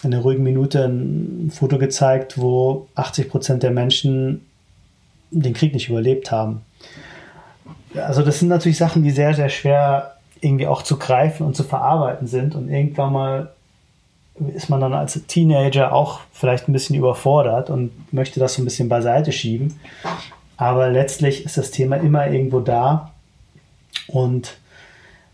in 0.02 0.12
einer 0.12 0.24
ruhigen 0.24 0.42
Minute 0.42 0.84
ein 0.84 1.52
Foto 1.54 1.78
gezeigt, 1.78 2.40
wo 2.40 2.88
80 2.96 3.30
Prozent 3.30 3.62
der 3.62 3.70
Menschen 3.70 4.48
den 5.30 5.54
Krieg 5.54 5.76
nicht 5.76 5.90
überlebt 5.90 6.32
haben. 6.32 6.62
Also 7.94 8.24
das 8.24 8.40
sind 8.40 8.48
natürlich 8.48 8.80
Sachen, 8.80 9.04
die 9.04 9.12
sehr, 9.12 9.36
sehr 9.36 9.50
schwer 9.50 10.14
irgendwie 10.44 10.68
auch 10.68 10.82
zu 10.82 10.98
greifen 10.98 11.46
und 11.46 11.56
zu 11.56 11.64
verarbeiten 11.64 12.28
sind. 12.28 12.56
Und 12.56 12.70
irgendwann 12.70 13.14
mal 13.14 13.52
ist 14.54 14.70
man 14.70 14.82
dann 14.82 14.94
als 14.94 15.20
Teenager 15.28 15.94
auch 15.94 16.22
vielleicht 16.32 16.68
ein 16.68 16.74
bisschen 16.74 16.96
überfordert 16.96 17.70
und 17.70 17.92
möchte 18.14 18.40
das 18.40 18.56
so 18.56 18.62
ein 18.62 18.66
bisschen 18.66 18.90
beiseite 18.90 19.32
schieben. 19.32 19.80
Aber 20.58 20.90
letztlich 20.90 21.46
ist 21.46 21.58
das 21.58 21.72
Thema 21.72 21.98
immer 21.98 22.28
irgendwo 22.28 22.60
da. 22.60 23.12
Und 24.08 24.58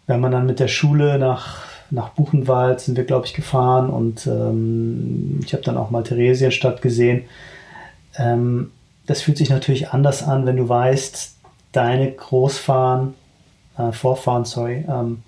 wenn 0.08 0.20
man 0.20 0.32
dann 0.32 0.46
mit 0.46 0.60
der 0.60 0.68
Schule 0.68 1.18
nach 1.18 1.70
nach 1.92 2.10
Buchenwald 2.10 2.80
sind 2.82 2.98
wir, 2.98 3.04
glaube 3.04 3.26
ich, 3.26 3.34
gefahren 3.34 3.90
und 3.90 4.28
ähm, 4.28 5.40
ich 5.44 5.54
habe 5.54 5.64
dann 5.64 5.78
auch 5.78 5.90
mal 5.90 6.04
Theresienstadt 6.04 6.82
gesehen. 6.82 7.24
Ähm, 8.18 8.72
das 9.08 9.22
fühlt 9.22 9.38
sich 9.38 9.50
natürlich 9.50 9.90
anders 9.90 10.22
an, 10.22 10.46
wenn 10.46 10.58
du 10.58 10.70
weißt, 10.70 11.34
deine 11.72 12.12
Großfahren, 12.12 13.16
äh, 13.80 13.92
Vorfahren, 13.92 14.46
sorry, 14.46 14.86
ähm, 14.88 15.24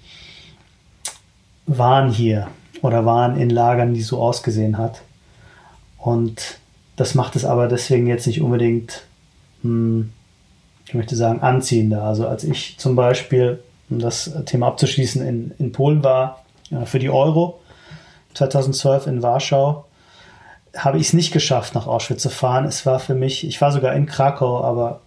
waren 1.65 2.11
hier 2.11 2.47
oder 2.81 3.05
waren 3.05 3.37
in 3.37 3.49
Lagern, 3.49 3.93
die 3.93 4.01
so 4.01 4.21
ausgesehen 4.21 4.77
hat. 4.77 5.01
Und 5.97 6.59
das 6.95 7.15
macht 7.15 7.35
es 7.35 7.45
aber 7.45 7.67
deswegen 7.67 8.07
jetzt 8.07 8.27
nicht 8.27 8.41
unbedingt, 8.41 9.03
hm, 9.61 10.11
ich 10.85 10.93
möchte 10.93 11.15
sagen, 11.15 11.41
anziehender. 11.41 12.03
Also 12.03 12.27
als 12.27 12.43
ich 12.43 12.77
zum 12.77 12.95
Beispiel, 12.95 13.63
um 13.89 13.99
das 13.99 14.31
Thema 14.45 14.67
abzuschließen, 14.67 15.25
in, 15.25 15.53
in 15.57 15.71
Polen 15.71 16.03
war, 16.03 16.43
äh, 16.71 16.85
für 16.85 16.99
die 16.99 17.09
Euro 17.09 17.59
2012 18.33 19.07
in 19.07 19.23
Warschau, 19.23 19.85
habe 20.75 20.97
ich 20.97 21.07
es 21.07 21.13
nicht 21.13 21.33
geschafft, 21.33 21.75
nach 21.75 21.85
Auschwitz 21.85 22.21
zu 22.21 22.29
fahren. 22.29 22.65
Es 22.65 22.85
war 22.85 22.99
für 22.99 23.13
mich, 23.13 23.45
ich 23.45 23.59
war 23.59 23.71
sogar 23.71 23.93
in 23.93 24.05
Krakau, 24.05 24.63
aber 24.63 25.01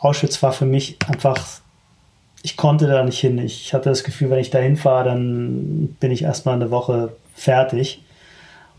Auschwitz 0.00 0.42
war 0.42 0.52
für 0.52 0.66
mich 0.66 0.96
einfach, 1.06 1.60
ich 2.42 2.56
konnte 2.56 2.86
da 2.86 3.04
nicht 3.04 3.20
hin. 3.20 3.38
Ich 3.38 3.74
hatte 3.74 3.90
das 3.90 4.04
Gefühl, 4.04 4.30
wenn 4.30 4.38
ich 4.38 4.50
da 4.50 4.58
hinfahre, 4.58 5.04
dann 5.04 5.96
bin 6.00 6.10
ich 6.10 6.22
erstmal 6.22 6.54
eine 6.54 6.70
Woche 6.70 7.12
fertig 7.34 8.02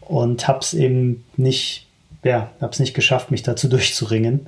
und 0.02 0.48
habe 0.48 0.60
es 0.60 0.74
eben 0.74 1.24
nicht, 1.38 1.88
ja, 2.24 2.50
habe 2.60 2.74
es 2.74 2.80
nicht 2.80 2.94
geschafft, 2.94 3.32
mich 3.32 3.44
dazu 3.44 3.68
durchzuringen. 3.70 4.48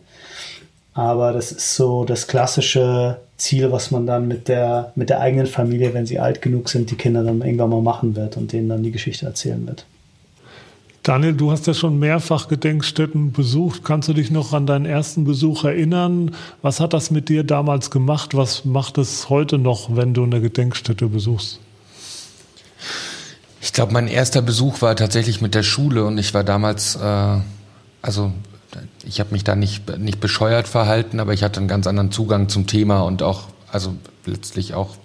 Aber 0.95 1.33
das 1.33 1.51
ist 1.51 1.75
so 1.75 2.05
das 2.05 2.27
klassische 2.27 3.17
Ziel, 3.37 3.71
was 3.71 3.89
man 3.89 4.05
dann 4.05 4.27
mit 4.27 4.47
der, 4.47 4.91
mit 4.95 5.09
der 5.09 5.21
eigenen 5.21 5.47
Familie, 5.47 5.93
wenn 5.93 6.05
sie 6.05 6.19
alt 6.19 6.41
genug 6.41 6.69
sind, 6.69 6.91
die 6.91 6.95
Kinder 6.95 7.23
dann 7.23 7.41
irgendwann 7.41 7.71
mal 7.71 7.81
machen 7.81 8.15
wird 8.15 8.37
und 8.37 8.51
denen 8.51 8.69
dann 8.69 8.83
die 8.83 8.91
Geschichte 8.91 9.25
erzählen 9.25 9.65
wird. 9.65 9.85
Daniel, 11.03 11.33
du 11.33 11.51
hast 11.51 11.67
ja 11.67 11.73
schon 11.73 11.99
mehrfach 11.99 12.47
Gedenkstätten 12.47 13.33
besucht. 13.33 13.83
Kannst 13.83 14.07
du 14.07 14.13
dich 14.13 14.31
noch 14.31 14.53
an 14.53 14.65
deinen 14.65 14.85
ersten 14.85 15.25
Besuch 15.25 15.65
erinnern? 15.65 16.33
Was 16.61 16.79
hat 16.79 16.93
das 16.93 17.11
mit 17.11 17.27
dir 17.27 17.43
damals 17.43 17.91
gemacht? 17.91 18.35
Was 18.35 18.63
macht 18.63 18.97
es 18.97 19.29
heute 19.29 19.57
noch, 19.57 19.97
wenn 19.97 20.13
du 20.13 20.23
eine 20.23 20.39
Gedenkstätte 20.39 21.07
besuchst? 21.07 21.59
Ich 23.59 23.73
glaube, 23.73 23.91
mein 23.91 24.07
erster 24.07 24.41
Besuch 24.41 24.81
war 24.81 24.95
tatsächlich 24.95 25.41
mit 25.41 25.55
der 25.55 25.63
Schule 25.63 26.05
und 26.05 26.17
ich 26.17 26.33
war 26.33 26.45
damals, 26.45 26.95
äh, 26.95 27.37
also 28.01 28.31
ich 29.05 29.19
habe 29.19 29.33
mich 29.33 29.43
da 29.43 29.55
nicht, 29.55 29.97
nicht 29.97 30.21
bescheuert 30.21 30.69
verhalten, 30.69 31.19
aber 31.19 31.33
ich 31.33 31.43
hatte 31.43 31.59
einen 31.59 31.67
ganz 31.67 31.85
anderen 31.85 32.11
Zugang 32.11 32.47
zum 32.47 32.65
Thema 32.65 33.01
und 33.01 33.23
auch, 33.23 33.43
also 33.69 33.93
letztlich 34.25 34.73
auch 34.73 34.95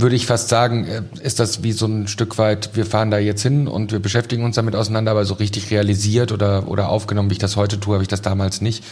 würde 0.00 0.16
ich 0.16 0.26
fast 0.26 0.48
sagen, 0.48 0.86
äh, 0.86 1.02
ist 1.22 1.40
das 1.40 1.62
wie 1.62 1.72
so 1.72 1.86
ein 1.86 2.08
Stück 2.08 2.38
weit, 2.38 2.70
wir 2.74 2.86
fahren 2.86 3.10
da 3.10 3.18
jetzt 3.18 3.42
hin 3.42 3.68
und 3.68 3.92
wir 3.92 3.98
beschäftigen 3.98 4.44
uns 4.44 4.56
damit 4.56 4.74
auseinander, 4.74 5.12
aber 5.12 5.24
so 5.24 5.34
richtig 5.34 5.70
realisiert 5.70 6.32
oder, 6.32 6.68
oder 6.68 6.88
aufgenommen, 6.88 7.30
wie 7.30 7.34
ich 7.34 7.38
das 7.38 7.56
heute 7.56 7.78
tue, 7.80 7.94
habe 7.94 8.02
ich 8.02 8.08
das 8.08 8.22
damals 8.22 8.60
nicht. 8.60 8.84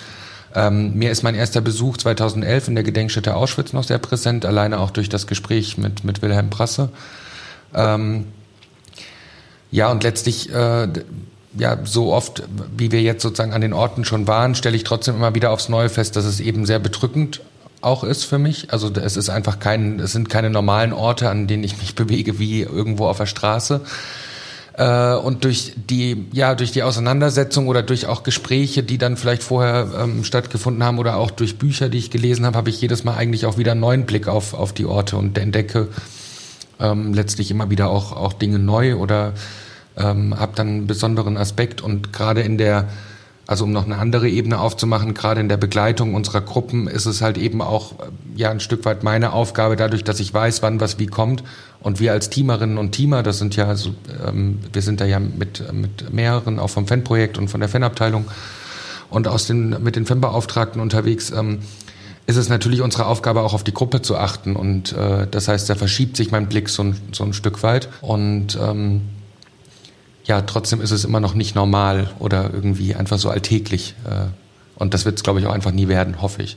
Ähm, 0.55 0.95
mir 0.95 1.11
ist 1.11 1.23
mein 1.23 1.35
erster 1.35 1.61
Besuch 1.61 1.99
2011 1.99 2.69
in 2.69 2.75
der 2.75 2.85
Gedenkstätte 2.85 3.35
Auschwitz 3.35 3.73
noch 3.73 3.85
sehr 3.85 3.99
präsent, 3.99 4.47
alleine 4.47 4.81
auch 4.81 4.91
durch 4.91 5.09
das 5.09 5.27
Gespräch 5.27 5.77
mit, 5.77 6.05
mit 6.05 6.23
Wilhelm 6.23 6.51
Prasse. 6.51 6.89
Ähm, 7.75 8.27
ja, 9.71 9.91
und 9.91 10.03
letztlich, 10.03 10.53
äh, 10.53 10.89
ja, 11.59 11.79
so 11.85 12.13
oft, 12.13 12.45
wie 12.77 12.93
wir 12.93 13.03
jetzt 13.03 13.23
sozusagen 13.23 13.53
an 13.53 13.61
den 13.61 13.73
Orten 13.73 14.05
schon 14.05 14.27
waren, 14.27 14.55
stelle 14.55 14.77
ich 14.77 14.85
trotzdem 14.85 15.17
immer 15.17 15.35
wieder 15.35 15.51
aufs 15.51 15.69
Neue 15.69 15.89
fest, 15.91 16.17
dass 16.17 16.25
es 16.25 16.41
eben 16.41 16.65
sehr 16.65 16.79
bedrückend 16.79 17.41
auch 17.81 18.05
ist 18.05 18.25
für 18.25 18.39
mich. 18.39 18.73
Also 18.73 18.91
es 18.93 19.17
ist 19.17 19.31
einfach 19.31 19.59
kein, 19.59 20.01
es 20.01 20.13
sind 20.13 20.29
keine 20.29 20.51
normalen 20.51 20.93
Orte, 20.93 21.31
an 21.31 21.47
denen 21.47 21.65
ich 21.65 21.79
mich 21.79 21.95
bewege 21.97 22.39
wie 22.39 22.63
irgendwo 22.63 23.07
auf 23.07 23.19
der 23.19 23.27
Straße. 23.27 23.81
Äh, 24.75 25.15
und 25.15 25.45
durch 25.45 25.73
die, 25.77 26.27
ja, 26.33 26.55
durch 26.55 26.71
die 26.71 26.83
Auseinandersetzung 26.83 27.67
oder 27.67 27.83
durch 27.83 28.07
auch 28.07 28.23
Gespräche, 28.23 28.83
die 28.83 28.99
dann 28.99 29.17
vielleicht 29.17 29.43
vorher 29.43 29.89
ähm, 29.99 30.25
stattgefunden 30.25 30.85
haben 30.85 30.99
oder 30.99 31.17
auch 31.17 31.31
durch 31.31 31.59
Bücher, 31.59 31.89
die 31.89 31.99
ich 31.99 32.11
gelesen 32.11 32.47
habe, 32.47 32.57
habe 32.57 32.71
ich 32.71 32.81
jedes 32.81 33.05
Mal 33.05 33.17
eigentlich 33.17 33.47
auch 33.47 33.59
wieder 33.59 33.73
einen 33.73 33.81
neuen 33.81 34.07
Blick 34.07 34.29
auf, 34.29 34.55
auf 34.55 34.73
die 34.73 34.87
Orte 34.87 35.17
und 35.17 35.37
entdecke 35.37 35.89
ähm, 36.81 37.13
letztlich 37.13 37.51
immer 37.51 37.71
wieder 37.71 37.91
auch, 37.91 38.13
auch 38.13 38.33
Dinge 38.33 38.59
neu 38.59 38.97
oder 38.97 39.33
ähm, 39.97 40.39
habe 40.39 40.53
dann 40.55 40.69
einen 40.69 40.87
besonderen 40.87 41.37
Aspekt 41.37 41.81
und 41.81 42.13
gerade 42.13 42.43
in 42.43 42.57
der 42.57 42.89
also 43.49 43.65
um 43.65 43.73
noch 43.73 43.87
eine 43.87 43.97
andere 43.97 44.29
Ebene 44.29 44.61
aufzumachen, 44.61 45.15
gerade 45.15 45.41
in 45.41 45.49
der 45.49 45.57
Begleitung 45.57 46.15
unserer 46.15 46.43
Gruppen 46.43 46.87
ist 46.87 47.07
es 47.07 47.23
halt 47.23 47.39
eben 47.39 47.63
auch 47.63 47.93
äh, 47.93 48.05
ja 48.37 48.51
ein 48.51 48.61
Stück 48.61 48.85
weit 48.85 49.03
meine 49.03 49.33
Aufgabe, 49.33 49.75
dadurch, 49.75 50.05
dass 50.05 50.21
ich 50.21 50.33
weiß, 50.33 50.63
wann 50.63 50.83
was 50.83 50.99
wie 50.99 51.07
kommt. 51.07 51.43
Und 51.81 51.99
wir 51.99 52.13
als 52.13 52.29
Teamerinnen 52.29 52.77
und 52.77 52.93
Teamer, 52.93 53.23
das 53.23 53.39
sind 53.39 53.57
ja 53.57 53.75
so, 53.75 53.95
ähm, 54.27 54.59
wir 54.71 54.83
sind 54.83 55.01
da 55.01 55.07
ja 55.07 55.19
mit, 55.19 55.73
mit 55.73 56.13
mehreren, 56.13 56.59
auch 56.59 56.69
vom 56.69 56.87
Fanprojekt 56.87 57.39
und 57.39 57.49
von 57.49 57.61
der 57.61 57.71
Fanabteilung 57.71 58.27
und 59.09 59.27
aus 59.27 59.47
den, 59.47 59.83
mit 59.83 59.97
den 59.97 60.05
Fanbeauftragten 60.05 60.79
unterwegs, 60.83 61.31
ähm, 61.31 61.61
ist 62.27 62.37
es 62.37 62.51
natürlich 62.51 62.83
unsere 62.83 63.07
Aufgabe, 63.07 63.41
auch 63.41 63.55
auf 63.55 63.65
die 63.65 63.73
Gruppe 63.73 64.03
zu 64.03 64.19
achten. 64.19 64.57
Und 64.57 64.93
äh, 64.93 65.27
das 65.27 65.49
heißt, 65.49 65.71
da 65.71 65.75
verschiebt 65.75 66.19
sich 66.19 66.31
mein 66.31 66.51
Blick 66.51 66.69
so 66.69 66.83
ein, 66.83 66.97
so 67.13 67.25
ein 67.25 67.33
Stück 67.33 67.63
weit. 67.63 67.89
Und 68.03 68.59
ähm, 68.61 69.01
ja, 70.29 70.43
trotzdem 70.43 70.81
ist 70.81 70.91
es 70.91 71.05
immer 71.05 71.21
noch 71.21 71.35
nicht 71.35 71.55
normal 71.55 72.11
oder 72.19 72.51
irgendwie 72.53 72.95
einfach 72.95 73.19
so 73.19 73.31
alltäglich. 73.31 73.95
Äh, 74.05 74.27
und 74.77 74.95
das 74.95 75.05
wird 75.05 75.17
es, 75.17 75.25
glaube 75.25 75.41
ich, 75.41 75.47
auch 75.47 75.53
einfach 75.53 75.73
nie 75.73 75.89
werden, 75.89 76.23
hoffe 76.23 76.43
ich. 76.43 76.57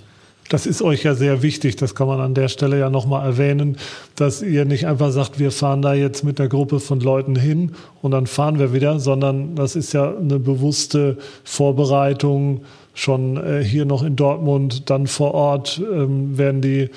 Das 0.50 0.66
ist 0.66 0.82
euch 0.82 1.04
ja 1.04 1.16
sehr 1.16 1.42
wichtig, 1.44 1.78
das 1.78 1.96
kann 1.96 2.08
man 2.08 2.20
an 2.20 2.34
der 2.34 2.50
Stelle 2.50 2.78
ja 2.78 2.90
nochmal 2.90 3.26
erwähnen, 3.26 3.78
dass 4.18 4.42
ihr 4.42 4.66
nicht 4.66 4.86
einfach 4.86 5.12
sagt, 5.12 5.40
wir 5.40 5.50
fahren 5.50 5.82
da 5.82 5.94
jetzt 5.94 6.26
mit 6.26 6.40
der 6.40 6.50
Gruppe 6.50 6.82
von 6.82 7.00
Leuten 7.00 7.38
hin 7.38 7.72
und 8.02 8.12
dann 8.12 8.28
fahren 8.28 8.60
wir 8.60 8.74
wieder, 8.74 9.00
sondern 9.00 9.56
das 9.56 9.78
ist 9.78 9.94
ja 9.94 10.14
eine 10.14 10.40
bewusste 10.40 11.18
Vorbereitung, 11.46 12.66
schon 12.94 13.38
äh, 13.38 13.64
hier 13.64 13.86
noch 13.86 14.04
in 14.04 14.18
Dortmund, 14.18 14.90
dann 14.90 15.08
vor 15.08 15.34
Ort 15.34 15.82
ähm, 15.82 16.38
werden 16.38 16.62
die 16.62 16.90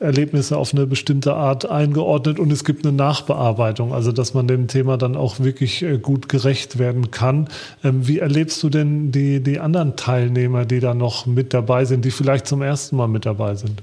Erlebnisse 0.00 0.56
auf 0.56 0.72
eine 0.72 0.86
bestimmte 0.86 1.34
Art 1.34 1.68
eingeordnet 1.68 2.38
und 2.38 2.52
es 2.52 2.64
gibt 2.64 2.86
eine 2.86 2.96
Nachbearbeitung, 2.96 3.92
also 3.92 4.12
dass 4.12 4.32
man 4.32 4.46
dem 4.46 4.68
Thema 4.68 4.96
dann 4.96 5.16
auch 5.16 5.40
wirklich 5.40 5.82
äh, 5.82 5.98
gut 5.98 6.28
gerecht 6.28 6.78
werden 6.78 7.10
kann. 7.10 7.48
Ähm, 7.82 8.06
wie 8.06 8.20
erlebst 8.20 8.62
du 8.62 8.68
denn 8.68 9.10
die, 9.10 9.42
die 9.42 9.58
anderen 9.58 9.96
Teilnehmer, 9.96 10.64
die 10.64 10.78
da 10.78 10.94
noch 10.94 11.26
mit 11.26 11.52
dabei 11.52 11.84
sind, 11.84 12.04
die 12.04 12.12
vielleicht 12.12 12.46
zum 12.46 12.62
ersten 12.62 12.96
Mal 12.96 13.08
mit 13.08 13.26
dabei 13.26 13.56
sind? 13.56 13.82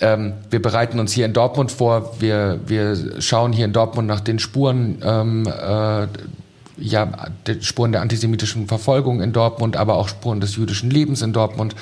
Ähm, 0.00 0.34
wir 0.48 0.62
bereiten 0.62 1.00
uns 1.00 1.12
hier 1.12 1.26
in 1.26 1.32
Dortmund 1.32 1.72
vor. 1.72 2.14
Wir, 2.20 2.60
wir 2.66 3.20
schauen 3.20 3.52
hier 3.52 3.64
in 3.64 3.72
Dortmund 3.72 4.06
nach 4.06 4.20
den 4.20 4.38
Spuren. 4.38 4.98
Ähm, 5.02 5.46
äh, 5.46 6.06
ja, 6.80 7.10
Spuren 7.60 7.92
der 7.92 8.02
antisemitischen 8.02 8.68
Verfolgung 8.68 9.20
in 9.20 9.32
Dortmund, 9.32 9.76
aber 9.76 9.96
auch 9.96 10.08
Spuren 10.08 10.40
des 10.40 10.56
jüdischen 10.56 10.90
Lebens 10.90 11.22
in 11.22 11.32
Dortmund. 11.32 11.74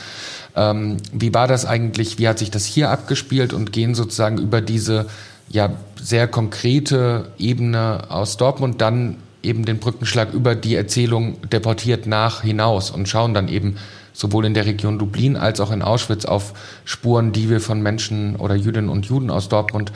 Ähm, 0.56 0.96
wie 1.12 1.34
war 1.34 1.46
das 1.46 1.66
eigentlich? 1.66 2.18
Wie 2.18 2.26
hat 2.26 2.38
sich 2.38 2.50
das 2.50 2.64
hier 2.64 2.90
abgespielt 2.90 3.52
und 3.52 3.72
gehen 3.72 3.94
sozusagen 3.94 4.38
über 4.38 4.60
diese 4.60 5.06
ja 5.48 5.70
sehr 6.00 6.26
konkrete 6.26 7.30
Ebene 7.38 8.04
aus 8.08 8.36
Dortmund 8.36 8.80
dann 8.80 9.18
eben 9.42 9.64
den 9.64 9.78
Brückenschlag 9.78 10.32
über 10.32 10.54
die 10.54 10.74
Erzählung 10.74 11.40
deportiert 11.48 12.06
nach 12.06 12.42
hinaus 12.42 12.90
und 12.90 13.08
schauen 13.08 13.32
dann 13.32 13.48
eben 13.48 13.76
sowohl 14.12 14.46
in 14.46 14.54
der 14.54 14.66
Region 14.66 14.98
Dublin 14.98 15.36
als 15.36 15.60
auch 15.60 15.70
in 15.70 15.82
Auschwitz 15.82 16.24
auf 16.24 16.54
Spuren, 16.84 17.32
die 17.32 17.50
wir 17.50 17.60
von 17.60 17.80
Menschen 17.80 18.36
oder 18.36 18.54
Jüdinnen 18.54 18.88
und 18.88 19.06
Juden 19.06 19.30
aus 19.30 19.48
Dortmund 19.48 19.92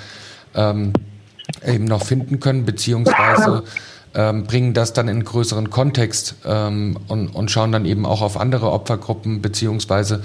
ähm, 0.54 0.92
eben 1.66 1.84
noch 1.84 2.04
finden 2.04 2.38
können, 2.38 2.64
beziehungsweise 2.64 3.64
ähm, 4.14 4.44
bringen 4.44 4.74
das 4.74 4.92
dann 4.92 5.08
in 5.08 5.16
einen 5.16 5.24
größeren 5.24 5.70
Kontext 5.70 6.36
ähm, 6.44 6.98
und, 7.08 7.28
und 7.28 7.50
schauen 7.50 7.72
dann 7.72 7.86
eben 7.86 8.06
auch 8.06 8.22
auf 8.22 8.38
andere 8.38 8.70
Opfergruppen, 8.70 9.40
beziehungsweise 9.40 10.22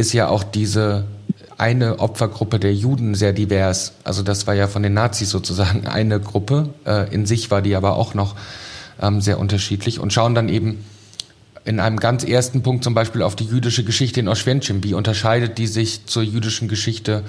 ist 0.00 0.14
ja 0.14 0.28
auch 0.28 0.42
diese 0.42 1.04
eine 1.58 1.98
Opfergruppe 1.98 2.58
der 2.58 2.74
Juden 2.74 3.14
sehr 3.14 3.34
divers. 3.34 3.92
Also 4.02 4.22
das 4.22 4.46
war 4.46 4.54
ja 4.54 4.66
von 4.66 4.82
den 4.82 4.94
Nazis 4.94 5.28
sozusagen 5.28 5.86
eine 5.86 6.18
Gruppe. 6.18 6.70
Äh, 6.86 7.14
in 7.14 7.26
sich 7.26 7.50
war 7.50 7.60
die 7.60 7.76
aber 7.76 7.96
auch 7.96 8.14
noch 8.14 8.34
ähm, 9.00 9.20
sehr 9.20 9.38
unterschiedlich 9.38 10.00
und 10.00 10.12
schauen 10.12 10.34
dann 10.34 10.48
eben 10.48 10.84
in 11.66 11.78
einem 11.78 11.98
ganz 12.00 12.24
ersten 12.24 12.62
Punkt 12.62 12.82
zum 12.82 12.94
Beispiel 12.94 13.22
auf 13.22 13.36
die 13.36 13.44
jüdische 13.44 13.84
Geschichte 13.84 14.20
in 14.20 14.28
Oświęcim. 14.28 14.82
Wie 14.82 14.94
unterscheidet 14.94 15.58
die 15.58 15.66
sich 15.66 16.06
zur 16.06 16.22
jüdischen 16.22 16.68
Geschichte 16.68 17.22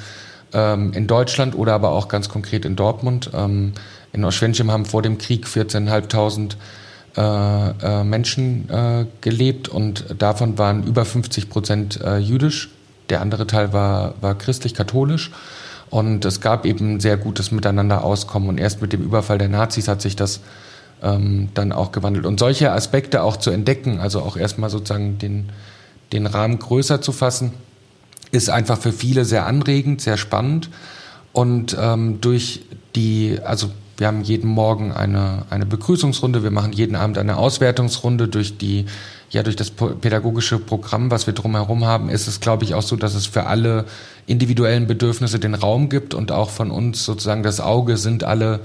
ähm, 0.54 0.94
in 0.94 1.08
Deutschland 1.08 1.54
oder 1.54 1.74
aber 1.74 1.90
auch 1.90 2.08
ganz 2.08 2.30
konkret 2.30 2.64
in 2.64 2.78
Dortmund? 2.78 3.32
Ähm, 3.34 3.74
in 4.14 4.24
Oświęcim 4.24 4.72
haben 4.72 4.86
vor 4.86 5.02
dem 5.02 5.18
Krieg 5.18 5.46
14.500 5.46 6.40
äh, 6.40 6.44
äh, 6.46 6.58
Menschen 7.16 8.70
äh, 8.70 9.06
gelebt 9.20 9.68
und 9.68 10.16
davon 10.18 10.58
waren 10.58 10.84
über 10.84 11.04
50 11.04 11.50
Prozent 11.50 12.00
äh, 12.02 12.18
jüdisch. 12.18 12.70
Der 13.10 13.22
andere 13.22 13.48
Teil 13.48 13.74
war, 13.74 14.14
war 14.22 14.38
christlich-katholisch. 14.38 15.32
Und 15.90 16.24
es 16.24 16.40
gab 16.40 16.66
eben 16.66 17.02
sehr 17.02 17.18
gutes 17.18 17.52
Miteinander 17.52 18.06
auskommen. 18.06 18.48
Und 18.48 18.58
erst 18.58 18.82
mit 18.82 18.94
dem 18.94 19.02
Überfall 19.02 19.38
der 19.38 19.50
Nazis 19.50 19.90
hat 19.90 20.02
sich 20.02 20.16
das 20.16 20.40
ähm, 21.04 21.50
dann 21.54 21.74
auch 21.74 21.92
gewandelt. 21.92 22.26
Und 22.26 22.40
solche 22.40 22.72
Aspekte 22.72 23.24
auch 23.24 23.36
zu 23.36 23.52
entdecken, 23.52 24.00
also 24.00 24.22
auch 24.22 24.38
erstmal 24.38 24.70
sozusagen 24.70 25.18
den, 25.18 25.50
den 26.14 26.28
Rahmen 26.28 26.60
größer 26.60 27.02
zu 27.02 27.12
fassen, 27.12 27.52
ist 28.32 28.50
einfach 28.50 28.78
für 28.78 28.94
viele 28.94 29.26
sehr 29.26 29.46
anregend, 29.46 30.00
sehr 30.00 30.16
spannend. 30.16 30.70
Und 31.34 31.76
ähm, 31.78 32.22
durch 32.22 32.62
die, 32.96 33.40
also 33.44 33.70
wir 33.98 34.08
haben 34.08 34.22
jeden 34.22 34.50
Morgen 34.50 34.92
eine, 34.92 35.46
eine 35.50 35.66
Begrüßungsrunde, 35.66 36.44
wir 36.44 36.52
machen 36.52 36.74
jeden 36.74 36.96
Abend 36.96 37.18
eine 37.18 37.38
Auswertungsrunde 37.38 38.28
durch 38.28 38.58
die, 38.58 38.86
ja, 39.30 39.44
durch 39.44 39.56
das 39.56 39.72
pädagogische 39.72 40.60
Programm, 40.60 41.12
was 41.12 41.28
wir 41.28 41.34
drumherum 41.34 41.86
haben, 41.86 42.10
ist 42.10 42.28
es, 42.28 42.40
glaube 42.40 42.64
ich, 42.64 42.74
auch 42.74 42.82
so, 42.82 42.96
dass 42.96 43.14
es 43.14 43.26
für 43.26 43.46
alle 43.46 43.86
individuellen 44.26 44.88
Bedürfnisse 44.88 45.40
den 45.40 45.56
Raum 45.56 45.90
gibt 45.90 46.14
und 46.14 46.32
auch 46.32 46.50
von 46.50 46.72
uns 46.72 47.06
sozusagen 47.06 47.44
das 47.44 47.60
Auge 47.60 47.98
sind 47.98 48.24
alle 48.24 48.62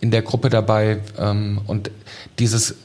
in 0.00 0.10
der 0.10 0.22
Gruppe 0.22 0.50
dabei. 0.50 1.00
Ähm, 1.18 1.60
und 1.66 1.90
dieses, 2.38 2.76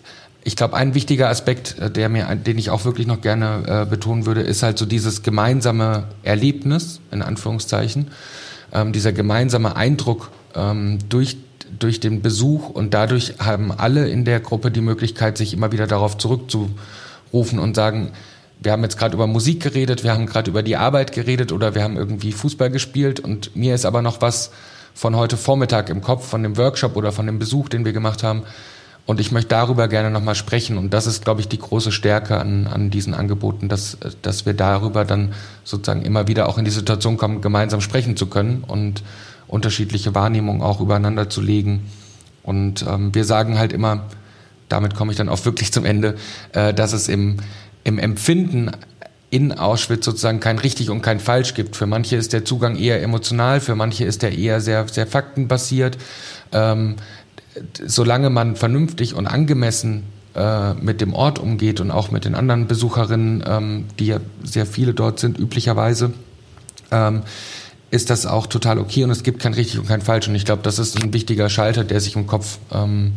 ich 0.44 0.56
glaube, 0.56 0.76
ein 0.76 0.94
wichtiger 0.94 1.30
Aspekt, 1.30 1.80
äh, 1.80 1.90
der 1.90 2.10
mir, 2.10 2.36
den 2.36 2.58
ich 2.58 2.70
auch 2.70 2.86
wirklich 2.86 3.08
noch 3.08 3.22
gerne 3.22 3.64
äh, 3.66 3.86
betonen 3.90 4.26
würde, 4.26 4.42
ist 4.42 4.64
halt 4.64 4.78
so 4.78 4.86
dieses 4.86 5.24
gemeinsame 5.24 6.06
Erlebnis, 6.24 7.00
in 7.12 7.22
Anführungszeichen, 7.22 8.08
ähm, 8.74 8.92
dieser 8.92 9.14
gemeinsame 9.14 9.76
Eindruck 9.76 10.32
ähm, 10.56 11.00
durch 11.10 11.38
durch 11.78 11.99
den 11.99 12.21
Besuch 12.21 12.69
und 12.69 12.93
dadurch 12.93 13.36
haben 13.39 13.71
alle 13.71 14.08
in 14.10 14.25
der 14.25 14.39
Gruppe 14.39 14.71
die 14.71 14.82
Möglichkeit, 14.82 15.38
sich 15.38 15.54
immer 15.54 15.71
wieder 15.71 15.88
darauf 15.88 16.17
zurückzurufen 16.17 17.60
und 17.60 17.75
sagen, 17.75 18.12
wir 18.62 18.71
haben 18.71 18.84
jetzt 18.84 18.97
gerade 18.97 19.15
über 19.15 19.28
Musik 19.28 19.62
geredet, 19.62 20.04
wir 20.04 20.13
haben 20.13 20.25
gerade 20.25 20.49
über 20.49 20.63
die 20.63 20.78
Arbeit 20.78 21.12
geredet 21.12 21.51
oder 21.51 21.75
wir 21.75 21.84
haben 21.84 21.97
irgendwie 21.97 22.32
Fußball 22.32 22.69
gespielt 22.69 23.19
und 23.19 23.56
mir 23.56 23.75
ist 23.75 23.86
aber 23.86 24.01
noch 24.01 24.21
was 24.21 24.51
von 24.93 25.15
heute 25.15 25.38
Vormittag 25.38 25.89
im 25.89 26.01
Kopf, 26.01 26.28
von 26.28 26.41
dem 26.41 26.58
Workshop 26.58 26.95
oder 26.95 27.12
von 27.12 27.25
dem 27.25 27.38
Besuch, 27.38 27.67
den 27.69 27.84
wir 27.84 27.93
gemacht 27.93 28.23
haben. 28.23 28.43
Und 29.06 29.19
ich 29.19 29.32
möchte 29.32 29.49
darüber 29.49 29.88
gerne 29.88 30.10
nochmal 30.10 30.34
sprechen. 30.34 30.80
Und 30.80 30.91
das 30.91 31.06
ist, 31.06 31.23
glaube 31.23 31.41
ich, 31.41 31.47
die 31.47 31.60
große 31.60 31.91
Stärke 31.91 32.39
an, 32.39 32.65
an 32.65 32.89
diesen 32.89 33.13
Angeboten, 33.13 33.69
dass, 33.69 33.97
dass 34.23 34.47
wir 34.47 34.56
darüber 34.56 35.06
dann 35.06 35.34
sozusagen 35.63 36.01
immer 36.01 36.28
wieder 36.28 36.49
auch 36.49 36.58
in 36.58 36.65
die 36.65 36.71
Situation 36.71 37.17
kommen, 37.17 37.41
gemeinsam 37.41 37.82
sprechen 37.82 38.17
zu 38.17 38.25
können 38.25 38.63
und 38.65 39.04
unterschiedliche 39.48 40.16
Wahrnehmungen 40.16 40.62
auch 40.62 40.82
übereinander 40.82 41.30
zu 41.30 41.42
legen. 41.42 41.90
Und 42.44 42.86
ähm, 42.88 43.14
wir 43.14 43.26
sagen 43.26 43.58
halt 43.58 43.74
immer, 43.74 44.06
damit 44.70 44.96
komme 44.96 45.12
ich 45.12 45.18
dann 45.18 45.30
auch 45.30 45.44
wirklich 45.46 45.72
zum 45.72 45.86
Ende, 45.86 46.16
äh, 46.54 46.74
dass 46.74 46.94
es 46.94 47.08
im, 47.08 47.38
im 47.84 48.00
Empfinden 48.00 48.72
in 49.30 49.52
Auschwitz 49.52 50.06
sozusagen 50.06 50.40
kein 50.40 50.60
richtig 50.60 50.90
und 50.90 51.02
kein 51.02 51.20
falsch 51.20 51.56
gibt. 51.56 51.76
Für 51.76 51.88
manche 51.88 52.16
ist 52.16 52.34
der 52.34 52.46
Zugang 52.46 52.78
eher 52.78 53.02
emotional, 53.02 53.60
für 53.60 53.76
manche 53.76 54.06
ist 54.06 54.24
er 54.24 54.32
eher 54.32 54.62
sehr, 54.62 54.88
sehr 54.88 55.08
faktenbasiert. 55.08 55.98
Ähm, 56.52 56.96
solange 57.86 58.30
man 58.30 58.56
vernünftig 58.56 59.14
und 59.14 59.28
angemessen 59.28 60.04
äh, 60.36 60.74
mit 60.76 61.02
dem 61.02 61.14
Ort 61.14 61.40
umgeht 61.40 61.80
und 61.80 61.92
auch 61.92 62.12
mit 62.12 62.26
den 62.26 62.36
anderen 62.36 62.68
Besucherinnen, 62.68 63.44
ähm, 63.48 63.86
die 64.00 64.08
ja 64.08 64.20
sehr 64.44 64.66
viele 64.66 64.94
dort 64.94 65.20
sind, 65.20 65.40
üblicherweise, 65.40 66.14
ähm, 66.92 67.24
ist 67.96 68.10
das 68.10 68.26
auch 68.26 68.48
total 68.48 68.78
okay 68.80 69.04
und 69.04 69.10
es 69.10 69.24
gibt 69.24 69.40
kein 69.40 69.54
richtig 69.54 69.80
und 69.80 69.88
kein 69.88 70.02
falsch. 70.02 70.28
Und 70.28 70.36
ich 70.36 70.46
glaube, 70.46 70.62
das 70.64 70.80
ist 70.80 71.02
ein 71.02 71.14
wichtiger 71.14 71.50
Schalter, 71.50 71.84
der 71.84 72.02
sich 72.02 72.16
im 72.16 72.28
Kopf 72.28 72.60
ähm, 72.72 73.14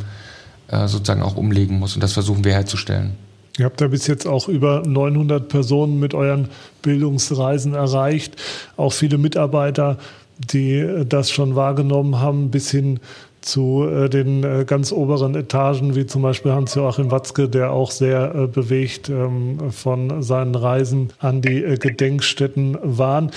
äh, 0.69 0.87
sozusagen 0.87 1.23
auch 1.23 1.37
umlegen 1.37 1.79
muss. 1.79 1.95
Und 1.95 2.03
das 2.03 2.13
versuchen 2.13 2.45
wir 2.45 2.53
herzustellen. 2.53 3.13
Ihr 3.59 3.65
habt 3.65 3.81
ja 3.81 3.89
bis 3.89 4.07
jetzt 4.07 4.27
auch 4.27 4.49
über 4.49 4.85
900 4.87 5.49
Personen 5.49 5.99
mit 5.99 6.15
euren 6.15 6.49
Bildungsreisen 6.83 7.75
erreicht. 7.75 8.37
Auch 8.77 8.93
viele 8.93 9.19
Mitarbeiter, 9.19 9.99
die 10.39 11.05
das 11.09 11.33
schon 11.33 11.57
wahrgenommen 11.57 12.21
haben, 12.21 12.51
bis 12.53 12.71
hin 12.71 13.01
zu 13.41 13.89
äh, 13.89 14.09
den 14.09 14.45
äh, 14.45 14.65
ganz 14.65 14.93
oberen 14.93 15.35
Etagen, 15.35 15.97
wie 15.97 16.07
zum 16.07 16.23
Beispiel 16.23 16.53
Hans-Joachim 16.53 17.11
Watzke, 17.11 17.49
der 17.49 17.73
auch 17.73 17.91
sehr 17.91 18.35
äh, 18.35 18.47
bewegt 18.47 19.09
ähm, 19.09 19.71
von 19.71 20.23
seinen 20.23 20.55
Reisen 20.55 21.13
an 21.19 21.43
die 21.43 21.65
äh, 21.65 21.77
Gedenkstätten 21.77 22.79
waren. 22.83 23.33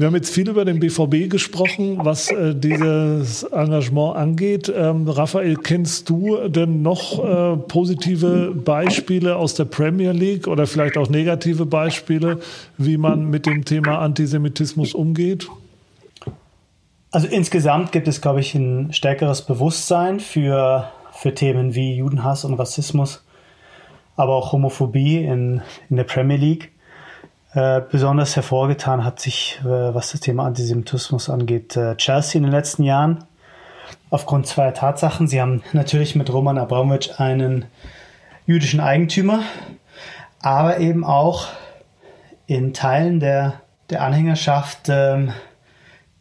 Wir 0.00 0.06
haben 0.06 0.14
jetzt 0.14 0.32
viel 0.32 0.48
über 0.48 0.64
den 0.64 0.80
BVB 0.80 1.28
gesprochen, 1.28 1.98
was 2.02 2.30
äh, 2.30 2.54
dieses 2.54 3.42
Engagement 3.42 4.16
angeht. 4.16 4.72
Ähm, 4.74 5.06
Raphael, 5.06 5.56
kennst 5.56 6.08
du 6.08 6.48
denn 6.48 6.80
noch 6.80 7.22
äh, 7.22 7.58
positive 7.58 8.54
Beispiele 8.54 9.36
aus 9.36 9.56
der 9.56 9.66
Premier 9.66 10.12
League 10.12 10.48
oder 10.48 10.66
vielleicht 10.66 10.96
auch 10.96 11.10
negative 11.10 11.66
Beispiele, 11.66 12.40
wie 12.78 12.96
man 12.96 13.26
mit 13.26 13.44
dem 13.44 13.66
Thema 13.66 13.98
Antisemitismus 13.98 14.94
umgeht? 14.94 15.50
Also 17.10 17.26
insgesamt 17.26 17.92
gibt 17.92 18.08
es, 18.08 18.22
glaube 18.22 18.40
ich, 18.40 18.54
ein 18.54 18.94
stärkeres 18.94 19.42
Bewusstsein 19.42 20.18
für, 20.18 20.90
für 21.12 21.34
Themen 21.34 21.74
wie 21.74 21.96
Judenhass 21.96 22.46
und 22.46 22.54
Rassismus, 22.54 23.22
aber 24.16 24.34
auch 24.34 24.52
Homophobie 24.52 25.18
in, 25.18 25.60
in 25.90 25.96
der 25.96 26.04
Premier 26.04 26.38
League. 26.38 26.72
Äh, 27.52 27.80
besonders 27.90 28.36
hervorgetan 28.36 29.04
hat 29.04 29.18
sich, 29.18 29.60
äh, 29.64 29.66
was 29.66 30.12
das 30.12 30.20
Thema 30.20 30.44
Antisemitismus 30.44 31.28
angeht, 31.28 31.76
äh, 31.76 31.96
Chelsea 31.96 32.38
in 32.38 32.44
den 32.44 32.52
letzten 32.52 32.84
Jahren. 32.84 33.24
Aufgrund 34.08 34.46
zweier 34.46 34.72
Tatsachen. 34.72 35.26
Sie 35.26 35.40
haben 35.40 35.62
natürlich 35.72 36.14
mit 36.14 36.32
Roman 36.32 36.58
Abramowitsch 36.58 37.18
einen 37.18 37.64
jüdischen 38.46 38.78
Eigentümer, 38.78 39.42
aber 40.40 40.78
eben 40.78 41.04
auch 41.04 41.48
in 42.46 42.72
Teilen 42.72 43.18
der, 43.18 43.60
der 43.90 44.02
Anhängerschaft 44.02 44.88
ähm, 44.88 45.32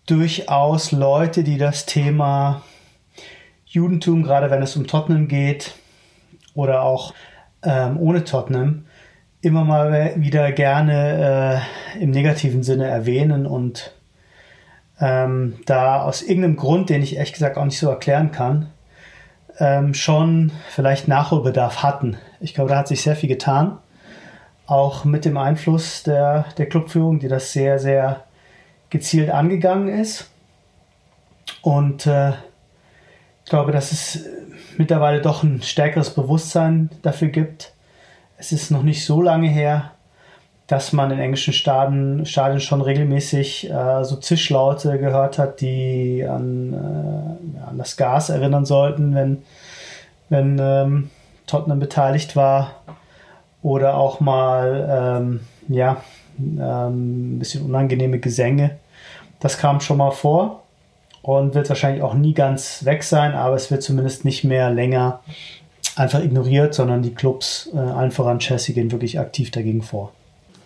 durchaus 0.07 0.91
Leute, 0.91 1.43
die 1.43 1.59
das 1.59 1.85
Thema 1.85 2.63
Judentum, 3.65 4.23
gerade 4.23 4.49
wenn 4.49 4.63
es 4.63 4.75
um 4.75 4.87
Tottenham 4.87 5.27
geht 5.27 5.75
oder 6.55 6.81
auch 6.81 7.13
ähm, 7.61 7.99
ohne 7.99 8.23
Tottenham, 8.23 8.85
immer 9.41 9.63
mal 9.63 10.13
wieder 10.17 10.51
gerne 10.51 11.61
äh, 11.95 12.01
im 12.03 12.11
negativen 12.11 12.63
Sinne 12.63 12.87
erwähnen 12.87 13.45
und 13.45 13.93
ähm, 14.99 15.55
da 15.65 16.03
aus 16.03 16.21
irgendeinem 16.21 16.57
Grund, 16.57 16.89
den 16.89 17.01
ich 17.01 17.15
ehrlich 17.15 17.33
gesagt 17.33 17.57
auch 17.57 17.65
nicht 17.65 17.79
so 17.79 17.89
erklären 17.89 18.31
kann, 18.31 18.69
ähm, 19.59 19.93
schon 19.93 20.51
vielleicht 20.69 21.07
Nachholbedarf 21.07 21.83
hatten. 21.83 22.17
Ich 22.39 22.53
glaube, 22.53 22.69
da 22.69 22.77
hat 22.77 22.87
sich 22.87 23.01
sehr 23.01 23.15
viel 23.15 23.29
getan. 23.29 23.77
Auch 24.65 25.05
mit 25.05 25.25
dem 25.25 25.37
Einfluss 25.37 26.03
der, 26.03 26.45
der 26.57 26.67
Clubführung, 26.67 27.19
die 27.19 27.27
das 27.27 27.53
sehr, 27.53 27.79
sehr 27.79 28.25
gezielt 28.89 29.29
angegangen 29.29 29.87
ist. 29.87 30.29
Und 31.61 32.05
äh, 32.07 32.31
ich 33.43 33.49
glaube, 33.49 33.71
dass 33.71 33.91
es 33.91 34.25
mittlerweile 34.77 35.21
doch 35.21 35.43
ein 35.43 35.61
stärkeres 35.61 36.13
Bewusstsein 36.13 36.89
dafür 37.01 37.29
gibt. 37.29 37.73
Es 38.39 38.53
ist 38.53 38.71
noch 38.71 38.83
nicht 38.83 39.05
so 39.05 39.21
lange 39.21 39.49
her, 39.49 39.91
dass 40.65 40.93
man 40.93 41.11
in 41.11 41.19
englischen 41.19 41.51
Stadien, 41.51 42.25
Stadien 42.25 42.61
schon 42.61 42.81
regelmäßig 42.81 43.69
äh, 43.69 44.03
so 44.05 44.15
Zischlaute 44.15 44.97
gehört 44.97 45.37
hat, 45.37 45.59
die 45.59 46.25
an, 46.25 46.73
äh, 46.73 47.69
an 47.69 47.77
das 47.77 47.97
Gas 47.97 48.29
erinnern 48.29 48.65
sollten, 48.65 49.13
wenn, 49.13 49.43
wenn 50.29 50.57
ähm, 50.57 51.09
Tottenham 51.47 51.79
beteiligt 51.79 52.37
war. 52.37 52.75
Oder 53.61 53.97
auch 53.97 54.21
mal 54.21 55.19
ähm, 55.21 55.39
ja, 55.67 55.97
ähm, 56.39 57.35
ein 57.35 57.39
bisschen 57.39 57.65
unangenehme 57.65 58.19
Gesänge. 58.19 58.77
Das 59.41 59.57
kam 59.57 59.81
schon 59.81 59.97
mal 59.97 60.11
vor 60.11 60.63
und 61.23 61.55
wird 61.55 61.67
wahrscheinlich 61.67 62.03
auch 62.03 62.13
nie 62.13 62.33
ganz 62.33 62.85
weg 62.85 63.03
sein, 63.03 63.33
aber 63.33 63.55
es 63.55 63.69
wird 63.69 63.83
zumindest 63.83 64.23
nicht 64.23 64.45
mehr 64.45 64.69
länger 64.69 65.19
einfach 65.99 66.23
ignoriert, 66.23 66.73
sondern 66.73 67.03
die 67.03 67.13
Clubs, 67.13 67.69
äh, 67.73 67.77
allen 67.77 68.11
voran 68.11 68.39
Chelsea, 68.39 68.73
gehen 68.73 68.91
wirklich 68.91 69.19
aktiv 69.19 69.51
dagegen 69.51 69.81
vor. 69.81 70.13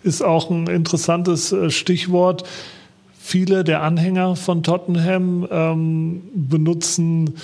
Ist 0.04 0.22
auch 0.22 0.50
ein 0.50 0.68
interessantes 0.68 1.52
äh, 1.52 1.70
Stichwort. 1.70 2.44
Viele 3.20 3.64
der 3.64 3.82
Anhänger 3.82 4.36
von 4.36 4.64
Tottenham 4.64 5.48
ähm, 5.50 6.22
benutzen 6.34 7.36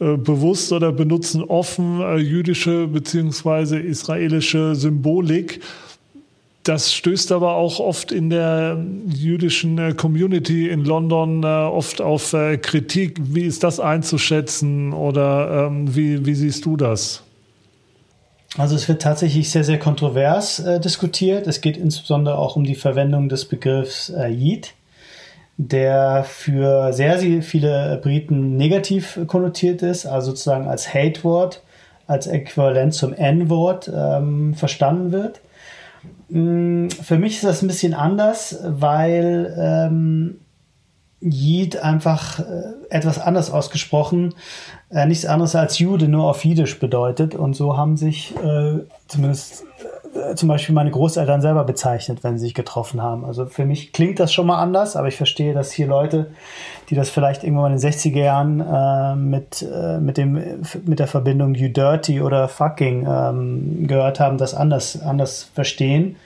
äh, 0.00 0.16
bewusst 0.16 0.72
oder 0.72 0.90
benutzen 0.90 1.42
offen 1.44 2.00
äh, 2.00 2.16
jüdische 2.16 2.88
bzw. 2.88 3.78
israelische 3.78 4.74
Symbolik 4.74 5.60
das 6.64 6.92
stößt 6.92 7.32
aber 7.32 7.54
auch 7.54 7.80
oft 7.80 8.12
in 8.12 8.28
der 8.28 8.84
jüdischen 9.06 9.96
Community 9.96 10.68
in 10.68 10.84
London 10.84 11.42
oft 11.42 12.02
auf 12.02 12.32
Kritik. 12.60 13.18
Wie 13.22 13.44
ist 13.44 13.64
das 13.64 13.80
einzuschätzen 13.80 14.92
oder 14.92 15.68
ähm, 15.68 15.96
wie, 15.96 16.26
wie 16.26 16.34
siehst 16.34 16.66
du 16.66 16.76
das? 16.76 17.22
Also 18.56 18.74
es 18.74 18.88
wird 18.88 19.02
tatsächlich 19.02 19.50
sehr, 19.50 19.64
sehr 19.64 19.78
kontrovers 19.78 20.60
äh, 20.60 20.80
diskutiert. 20.80 21.46
Es 21.46 21.60
geht 21.60 21.76
insbesondere 21.76 22.38
auch 22.38 22.56
um 22.56 22.64
die 22.64 22.74
Verwendung 22.74 23.28
des 23.28 23.44
Begriffs 23.44 24.08
äh, 24.08 24.28
Yid, 24.28 24.72
der 25.58 26.24
für 26.24 26.92
sehr, 26.92 27.18
sehr 27.18 27.42
viele 27.42 27.98
Briten 28.02 28.56
negativ 28.56 29.20
konnotiert 29.26 29.82
ist, 29.82 30.06
also 30.06 30.30
sozusagen 30.30 30.66
als 30.66 30.94
Hate-Wort, 30.94 31.62
als 32.06 32.26
Äquivalent 32.26 32.94
zum 32.94 33.12
N-Wort 33.12 33.90
ähm, 33.94 34.54
verstanden 34.54 35.12
wird. 35.12 35.40
Mm, 36.30 36.88
für 36.88 37.18
mich 37.18 37.34
ist 37.34 37.44
das 37.44 37.60
ein 37.62 37.68
bisschen 37.68 37.92
anders, 37.92 38.58
weil 38.64 39.54
ähm, 39.58 40.40
Jid 41.20 41.82
einfach 41.82 42.38
äh, 42.38 42.44
etwas 42.90 43.18
anders 43.18 43.50
ausgesprochen, 43.50 44.34
äh, 44.90 45.06
nichts 45.06 45.26
anderes 45.26 45.54
als 45.54 45.78
Jude 45.78 46.08
nur 46.08 46.28
auf 46.28 46.44
Jiddisch 46.44 46.78
bedeutet. 46.78 47.34
Und 47.34 47.54
so 47.54 47.76
haben 47.76 47.96
sich 47.96 48.34
äh, 48.36 48.78
zumindest 49.08 49.64
äh, 50.14 50.34
zum 50.34 50.48
Beispiel 50.48 50.74
meine 50.74 50.90
Großeltern 50.90 51.40
selber 51.40 51.64
bezeichnet, 51.64 52.22
wenn 52.22 52.38
sie 52.38 52.46
sich 52.46 52.54
getroffen 52.54 53.02
haben. 53.02 53.24
Also 53.24 53.46
für 53.46 53.64
mich 53.64 53.92
klingt 53.92 54.20
das 54.20 54.32
schon 54.32 54.46
mal 54.46 54.58
anders, 54.58 54.96
aber 54.96 55.08
ich 55.08 55.16
verstehe, 55.16 55.54
dass 55.54 55.72
hier 55.72 55.86
Leute, 55.86 56.30
die 56.88 56.94
das 56.94 57.10
vielleicht 57.10 57.42
irgendwann 57.44 57.72
in 57.72 57.78
den 57.78 57.90
60er 57.90 58.22
Jahren 58.22 58.60
äh, 58.60 59.16
mit, 59.16 59.62
äh, 59.62 59.98
mit, 59.98 60.16
dem, 60.16 60.62
mit 60.84 60.98
der 60.98 61.08
Verbindung 61.08 61.54
You 61.54 61.68
Dirty 61.68 62.20
oder 62.20 62.48
Fucking 62.48 63.06
ähm, 63.08 63.86
gehört 63.88 64.20
haben, 64.20 64.38
das 64.38 64.54
anders, 64.54 65.02
anders 65.02 65.50
verstehen. 65.54 66.16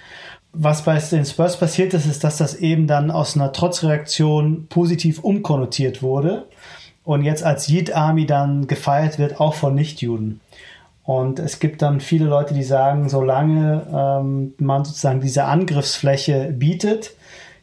Was 0.53 0.83
bei 0.83 0.99
den 0.99 1.25
Spurs 1.25 1.59
passiert 1.59 1.95
ist, 1.95 2.07
ist, 2.07 2.25
dass 2.25 2.37
das 2.37 2.55
eben 2.57 2.87
dann 2.87 3.11
aus 3.11 3.37
einer 3.37 3.53
Trotzreaktion 3.53 4.67
positiv 4.69 5.21
umkonnotiert 5.21 6.03
wurde 6.03 6.47
und 7.05 7.23
jetzt 7.23 7.43
als 7.43 7.69
Yid 7.69 7.95
Army 7.95 8.27
dann 8.27 8.67
gefeiert 8.67 9.19
wird, 9.19 9.41
auch 9.41 9.55
von 9.55 9.75
Nichtjuden. 9.75 10.41
Und 11.05 11.39
es 11.39 11.59
gibt 11.59 11.83
dann 11.83 12.01
viele 12.01 12.27
Leute, 12.27 12.55
die 12.55 12.63
sagen, 12.63 13.09
solange 13.09 13.87
ähm, 13.93 14.55
man 14.59 14.85
sozusagen 14.85 15.21
diese 15.21 15.45
Angriffsfläche 15.45 16.53
bietet, 16.53 17.15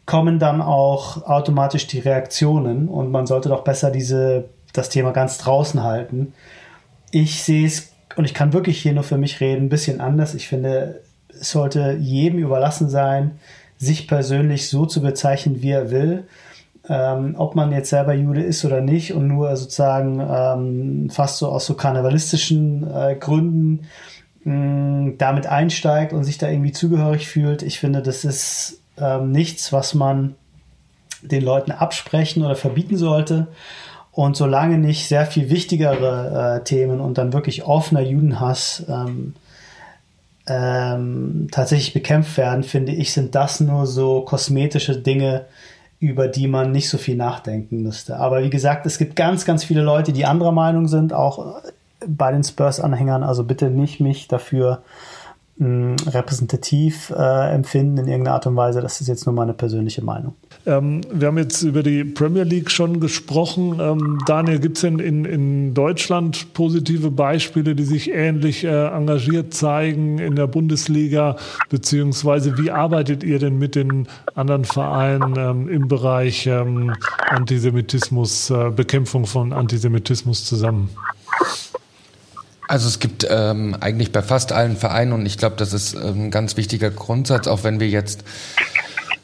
kommen 0.05 0.39
dann 0.39 0.61
auch 0.61 1.23
automatisch 1.25 1.87
die 1.87 1.99
Reaktionen 1.99 2.89
und 2.89 3.11
man 3.11 3.27
sollte 3.27 3.49
doch 3.49 3.63
besser 3.63 3.91
diese, 3.91 4.49
das 4.73 4.89
Thema 4.89 5.11
ganz 5.11 5.37
draußen 5.37 5.83
halten. 5.83 6.33
Ich 7.11 7.43
sehe 7.43 7.65
es, 7.65 7.93
und 8.15 8.25
ich 8.25 8.33
kann 8.33 8.51
wirklich 8.51 8.81
hier 8.81 8.93
nur 8.93 9.03
für 9.03 9.17
mich 9.17 9.39
reden, 9.39 9.65
ein 9.65 9.69
bisschen 9.69 10.01
anders. 10.01 10.33
Ich 10.33 10.47
finde, 10.47 11.01
es 11.39 11.51
sollte 11.51 11.97
jedem 11.99 12.39
überlassen 12.39 12.89
sein, 12.89 13.39
sich 13.77 14.07
persönlich 14.07 14.69
so 14.69 14.85
zu 14.85 15.01
bezeichnen, 15.01 15.61
wie 15.61 15.71
er 15.71 15.91
will 15.91 16.25
ähm, 16.89 17.35
ob 17.37 17.55
man 17.55 17.71
jetzt 17.71 17.91
selber 17.91 18.13
Jude 18.13 18.41
ist 18.41 18.65
oder 18.65 18.81
nicht 18.81 19.13
und 19.13 19.27
nur 19.27 19.55
sozusagen 19.55 20.19
ähm, 20.19 21.09
fast 21.11 21.37
so 21.37 21.49
aus 21.49 21.67
so 21.67 21.75
karnevalistischen 21.75 22.89
äh, 22.91 23.15
Gründen 23.15 23.81
mh, 24.43 24.53
mm, 24.53 25.17
damit 25.19 25.45
einsteigt 25.45 26.13
und 26.13 26.23
sich 26.23 26.39
da 26.39 26.49
irgendwie 26.49 26.71
zugehörig 26.71 27.27
fühlt. 27.27 27.61
Ich 27.61 27.79
finde, 27.79 28.01
das 28.01 28.25
ist 28.25 28.81
ähm, 28.97 29.31
nichts, 29.31 29.71
was 29.71 29.93
man 29.93 30.35
den 31.21 31.43
Leuten 31.43 31.71
absprechen 31.71 32.43
oder 32.43 32.55
verbieten 32.55 32.97
sollte. 32.97 33.47
Und 34.11 34.35
solange 34.35 34.79
nicht 34.79 35.07
sehr 35.07 35.27
viel 35.27 35.49
wichtigere 35.49 36.57
äh, 36.57 36.63
Themen 36.63 36.99
und 36.99 37.19
dann 37.19 37.33
wirklich 37.33 37.63
offener 37.65 38.01
Judenhass 38.01 38.83
ähm, 38.89 39.35
ähm, 40.49 41.47
tatsächlich 41.51 41.93
bekämpft 41.93 42.37
werden, 42.37 42.63
finde 42.63 42.91
ich, 42.91 43.13
sind 43.13 43.35
das 43.35 43.59
nur 43.59 43.85
so 43.85 44.21
kosmetische 44.21 44.97
Dinge, 44.97 45.45
über 45.99 46.27
die 46.27 46.47
man 46.47 46.71
nicht 46.71 46.89
so 46.89 46.97
viel 46.97 47.15
nachdenken 47.15 47.83
müsste. 47.83 48.17
Aber 48.17 48.43
wie 48.43 48.49
gesagt, 48.49 48.85
es 48.85 48.97
gibt 48.97 49.15
ganz, 49.15 49.45
ganz 49.45 49.63
viele 49.63 49.81
Leute, 49.81 50.11
die 50.11 50.25
anderer 50.25 50.51
Meinung 50.51 50.87
sind, 50.87 51.13
auch 51.13 51.61
bei 52.07 52.31
den 52.31 52.43
Spurs-Anhängern. 52.43 53.23
Also 53.23 53.43
bitte 53.43 53.69
nicht 53.69 53.99
mich 53.99 54.27
dafür 54.27 54.81
repräsentativ 55.61 57.09
äh, 57.09 57.53
empfinden 57.53 57.97
in 57.97 58.07
irgendeiner 58.07 58.35
Art 58.35 58.47
und 58.47 58.55
Weise. 58.55 58.81
Das 58.81 59.01
ist 59.01 59.07
jetzt 59.07 59.25
nur 59.25 59.35
meine 59.35 59.53
persönliche 59.53 60.01
Meinung. 60.01 60.35
Ähm, 60.65 61.01
wir 61.11 61.27
haben 61.27 61.37
jetzt 61.37 61.63
über 61.63 61.83
die 61.83 62.05
Premier 62.05 62.43
League 62.43 62.71
schon 62.71 63.01
gesprochen. 63.01 63.77
Ähm, 63.81 64.19
Daniel, 64.25 64.59
gibt 64.59 64.77
es 64.77 64.81
denn 64.81 64.99
in, 64.99 65.25
in 65.25 65.73
Deutschland 65.73 66.53
positive 66.53 67.11
Beispiele, 67.11 67.75
die 67.75 67.83
sich 67.83 68.09
ähnlich 68.09 68.63
äh, 68.63 68.87
engagiert 68.87 69.53
zeigen 69.53 70.19
in 70.19 70.35
der 70.37 70.47
Bundesliga? 70.47 71.35
Beziehungsweise 71.69 72.57
wie 72.57 72.71
arbeitet 72.71 73.25
ihr 73.25 73.39
denn 73.39 73.57
mit 73.57 73.75
den 73.75 74.07
anderen 74.35 74.63
Vereinen 74.63 75.35
ähm, 75.37 75.67
im 75.67 75.89
Bereich 75.89 76.47
ähm, 76.47 76.93
Antisemitismus, 77.29 78.49
äh, 78.49 78.69
Bekämpfung 78.69 79.25
von 79.25 79.51
Antisemitismus 79.51 80.45
zusammen? 80.45 80.89
Also 82.69 82.87
es 82.87 82.99
gibt 82.99 83.25
ähm, 83.27 83.75
eigentlich 83.79 84.11
bei 84.11 84.21
fast 84.21 84.51
allen 84.51 84.77
Vereinen 84.77 85.11
und 85.11 85.25
ich 85.25 85.39
glaube, 85.39 85.55
das 85.57 85.73
ist 85.73 85.95
ähm, 85.95 86.25
ein 86.25 86.31
ganz 86.31 86.55
wichtiger 86.55 86.91
Grundsatz, 86.91 87.47
auch 87.47 87.63
wenn 87.63 87.79
wir 87.79 87.89
jetzt 87.89 88.23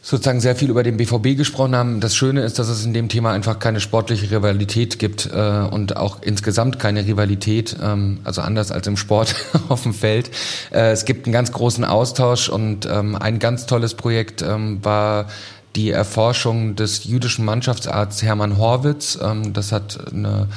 sozusagen 0.02 0.42
sehr 0.42 0.56
viel 0.56 0.72
über 0.72 0.82
den 0.82 0.98
BVB 0.98 1.38
gesprochen 1.38 1.76
haben. 1.76 2.00
Das 2.00 2.16
Schöne 2.16 2.42
ist, 2.42 2.58
dass 2.58 2.70
es 2.70 2.84
in 2.84 2.94
dem 2.96 3.08
Thema 3.08 3.34
einfach 3.34 3.60
keine 3.60 3.82
sportliche 3.82 4.32
Rivalität 4.32 4.98
gibt 4.98 5.30
äh, 5.32 5.60
und 5.70 5.96
auch 5.96 6.24
insgesamt 6.24 6.80
keine 6.80 7.06
Rivalität, 7.06 7.76
ähm, 7.84 8.20
also 8.24 8.42
anders 8.42 8.72
als 8.72 8.88
im 8.88 8.98
Sport 8.98 9.36
auf 9.70 9.84
dem 9.84 9.94
Feld. 9.94 10.32
Äh, 10.72 10.90
es 10.90 11.06
gibt 11.06 11.28
einen 11.28 11.34
ganz 11.34 11.52
großen 11.52 11.86
Austausch 11.86 12.50
und 12.50 12.88
ähm, 12.88 13.16
ein 13.16 13.38
ganz 13.38 13.68
tolles 13.68 13.94
Projekt 13.94 14.42
ähm, 14.42 14.84
war 14.84 15.28
die 15.76 15.92
Erforschung 15.92 16.76
des 16.76 17.04
jüdischen 17.04 17.46
Mannschaftsarzt 17.46 18.24
Hermann 18.24 18.58
Horwitz. 18.58 19.20
Ähm, 19.22 19.54
das 19.54 19.72
hat 19.72 20.00
eine 20.12 20.48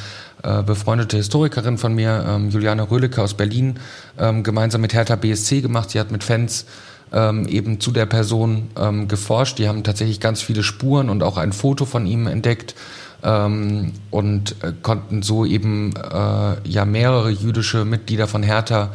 äh, 0.42 0.62
befreundete 0.62 1.16
Historikerin 1.16 1.78
von 1.78 1.94
mir, 1.94 2.24
ähm, 2.28 2.50
Juliane 2.50 2.90
Röhlecke 2.90 3.22
aus 3.22 3.34
Berlin, 3.34 3.78
ähm, 4.18 4.42
gemeinsam 4.42 4.80
mit 4.80 4.94
Hertha 4.94 5.16
BSC 5.16 5.60
gemacht. 5.60 5.90
Sie 5.90 6.00
hat 6.00 6.10
mit 6.10 6.24
Fans 6.24 6.66
ähm, 7.12 7.46
eben 7.48 7.80
zu 7.80 7.90
der 7.90 8.06
Person 8.06 8.70
ähm, 8.78 9.08
geforscht. 9.08 9.58
Die 9.58 9.68
haben 9.68 9.82
tatsächlich 9.82 10.20
ganz 10.20 10.42
viele 10.42 10.62
Spuren 10.62 11.10
und 11.10 11.22
auch 11.22 11.36
ein 11.38 11.52
Foto 11.52 11.84
von 11.84 12.06
ihm 12.06 12.26
entdeckt 12.26 12.74
ähm, 13.22 13.92
und 14.10 14.56
äh, 14.62 14.72
konnten 14.82 15.22
so 15.22 15.44
eben 15.44 15.94
äh, 15.96 16.68
ja 16.68 16.84
mehrere 16.84 17.30
jüdische 17.30 17.84
Mitglieder 17.84 18.26
von 18.26 18.42
Hertha 18.42 18.90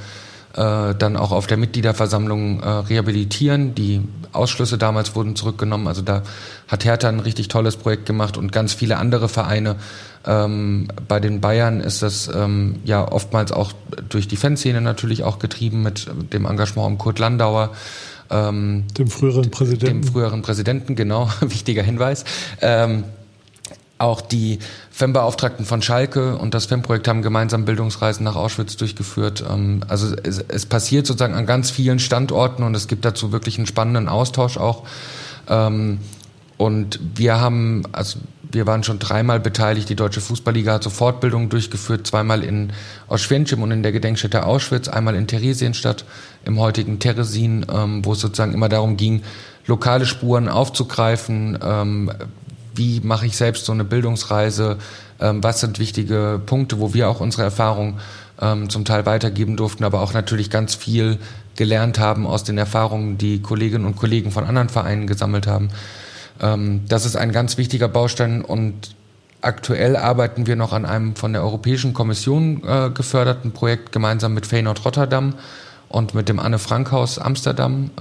äh, 0.56 0.94
dann 0.96 1.18
auch 1.18 1.32
auf 1.32 1.48
der 1.48 1.58
Mitgliederversammlung 1.58 2.62
äh, 2.62 2.68
rehabilitieren. 2.68 3.74
Die 3.76 4.02
Ausschlüsse 4.34 4.78
damals 4.78 5.16
wurden 5.16 5.36
zurückgenommen. 5.36 5.88
Also 5.88 6.02
da 6.02 6.24
hat 6.68 6.86
Hertha 6.86 7.10
ein 7.10 7.20
richtig 7.20 7.48
tolles 7.48 7.76
Projekt 7.76 8.06
gemacht 8.06 8.38
und 8.38 8.52
ganz 8.52 8.74
viele 8.74 8.98
andere 8.98 9.30
Vereine. 9.30 9.78
Ähm, 10.26 10.88
bei 11.08 11.20
den 11.20 11.42
Bayern 11.42 11.80
ist 11.80 12.02
das 12.02 12.30
ähm, 12.34 12.76
ja 12.86 13.12
oftmals 13.12 13.52
auch 13.52 13.74
durch 14.10 14.28
die 14.28 14.38
Fanszene 14.38 14.80
natürlich 14.80 15.24
auch 15.24 15.39
getrieben 15.39 15.82
mit 15.82 16.08
dem 16.32 16.46
Engagement 16.46 16.88
um 16.88 16.98
Kurt 16.98 17.20
Landauer. 17.20 17.72
Ähm, 18.30 18.86
dem 18.98 19.08
früheren 19.08 19.52
Präsidenten. 19.52 20.02
Dem 20.02 20.04
früheren 20.04 20.42
Präsidenten, 20.42 20.96
genau, 20.96 21.30
wichtiger 21.42 21.84
Hinweis. 21.84 22.26
Ähm, 22.62 23.06
auch 24.04 24.22
die 24.22 24.60
FEM-Beauftragten 24.92 25.66
von 25.66 25.82
Schalke 25.82 26.38
und 26.38 26.54
das 26.54 26.66
FEM-Projekt 26.66 27.08
haben 27.08 27.22
gemeinsam 27.22 27.66
Bildungsreisen 27.66 28.24
nach 28.24 28.36
Auschwitz 28.36 28.78
durchgeführt. 28.78 29.44
Ähm, 29.50 29.82
also 29.88 30.16
es, 30.24 30.39
es, 30.48 30.66
passiert 30.66 31.08
sozusagen 31.08 31.34
an 31.34 31.46
ganz 31.46 31.72
vielen 31.72 32.00
Standorten 32.00 32.63
und 32.63 32.76
es 32.76 32.88
gibt 32.88 33.06
dazu 33.06 33.32
wirklich 33.32 33.58
einen 33.58 33.68
spannenden 33.68 34.10
Austausch 34.10 34.58
auch. 34.58 34.84
Ähm, 35.48 36.00
und 36.58 37.00
wir 37.16 37.39
haben, 37.39 37.84
also 37.92 38.20
wir 38.52 38.68
waren 38.68 38.84
schon 38.84 39.00
dreimal 39.00 39.39
beteiligt. 39.39 39.89
Die 39.89 39.96
Deutsche 39.96 40.22
Fußballliga 40.22 40.74
hat 40.74 40.84
so 40.84 40.89
Fortbildungen 40.89 41.50
durchgeführt, 41.50 42.06
zweimal 42.06 42.44
in 42.44 42.72
Auschwinschim 43.08 43.63
und 43.63 43.72
in 43.72 43.84
der 43.84 43.92
Gedenkstätte 43.92 44.46
Auschwitz, 44.46 44.88
einmal 44.88 45.16
in 45.16 45.28
Theresienstadt 45.28 46.06
im 46.46 46.60
heutigen 46.60 47.00
Teresin, 47.00 47.66
ähm, 47.74 48.06
wo 48.06 48.13
es 48.13 48.20
sozusagen 48.20 48.54
immer 48.54 48.70
darum 48.70 48.98
ging, 48.98 49.24
lokale 49.66 50.06
Spuren 50.06 50.50
aufzugreifen, 50.50 51.58
wie 52.76 53.00
mache 53.02 53.26
ich 53.26 53.38
selbst 53.38 53.66
so 53.66 53.72
eine 53.72 53.84
Bildungsreise, 53.84 54.78
ähm, 55.20 55.44
was 55.44 55.60
sind 55.60 55.80
wichtige 55.80 56.42
Punkte, 56.46 56.80
wo 56.80 56.94
wir 56.94 57.10
auch 57.10 57.20
unsere 57.20 57.44
Erfahrung 57.44 58.00
ähm, 58.42 58.70
zum 58.70 58.86
Teil 58.86 59.06
weitergeben 59.06 59.58
durften, 59.58 59.84
aber 59.84 60.02
auch 60.02 60.14
natürlich 60.14 60.50
ganz 60.50 60.76
viel 60.76 61.18
gelernt 61.56 62.00
haben 62.00 62.26
aus 62.26 62.44
den 62.44 62.58
Erfahrungen, 62.58 63.18
die 63.18 63.42
Kolleginnen 63.42 63.86
und 63.86 63.96
Kollegen 63.96 64.32
von 64.32 64.46
anderen 64.46 64.70
Vereinen 64.70 65.08
gesammelt 65.08 65.48
haben. 65.48 65.70
Ähm, 66.42 66.82
das 66.88 67.06
ist 67.06 67.16
ein 67.16 67.32
ganz 67.32 67.58
wichtiger 67.58 67.88
Baustein 67.88 68.42
und 68.42 68.96
aktuell 69.42 69.96
arbeiten 69.96 70.48
wir 70.48 70.56
noch 70.56 70.74
an 70.74 70.86
einem 70.86 71.16
von 71.16 71.34
der 71.34 71.44
Europäischen 71.44 71.94
Kommission 71.94 72.64
äh, 72.66 72.90
geförderten 72.90 73.52
Projekt 73.52 73.92
gemeinsam 73.92 74.34
mit 74.34 74.48
Feyenoord 74.48 74.86
Rotterdam 74.86 75.36
und 75.90 76.14
mit 76.16 76.30
dem 76.30 76.40
Anne 76.40 76.60
Frank 76.60 76.92
Haus 76.92 77.20
Amsterdam. 77.20 77.92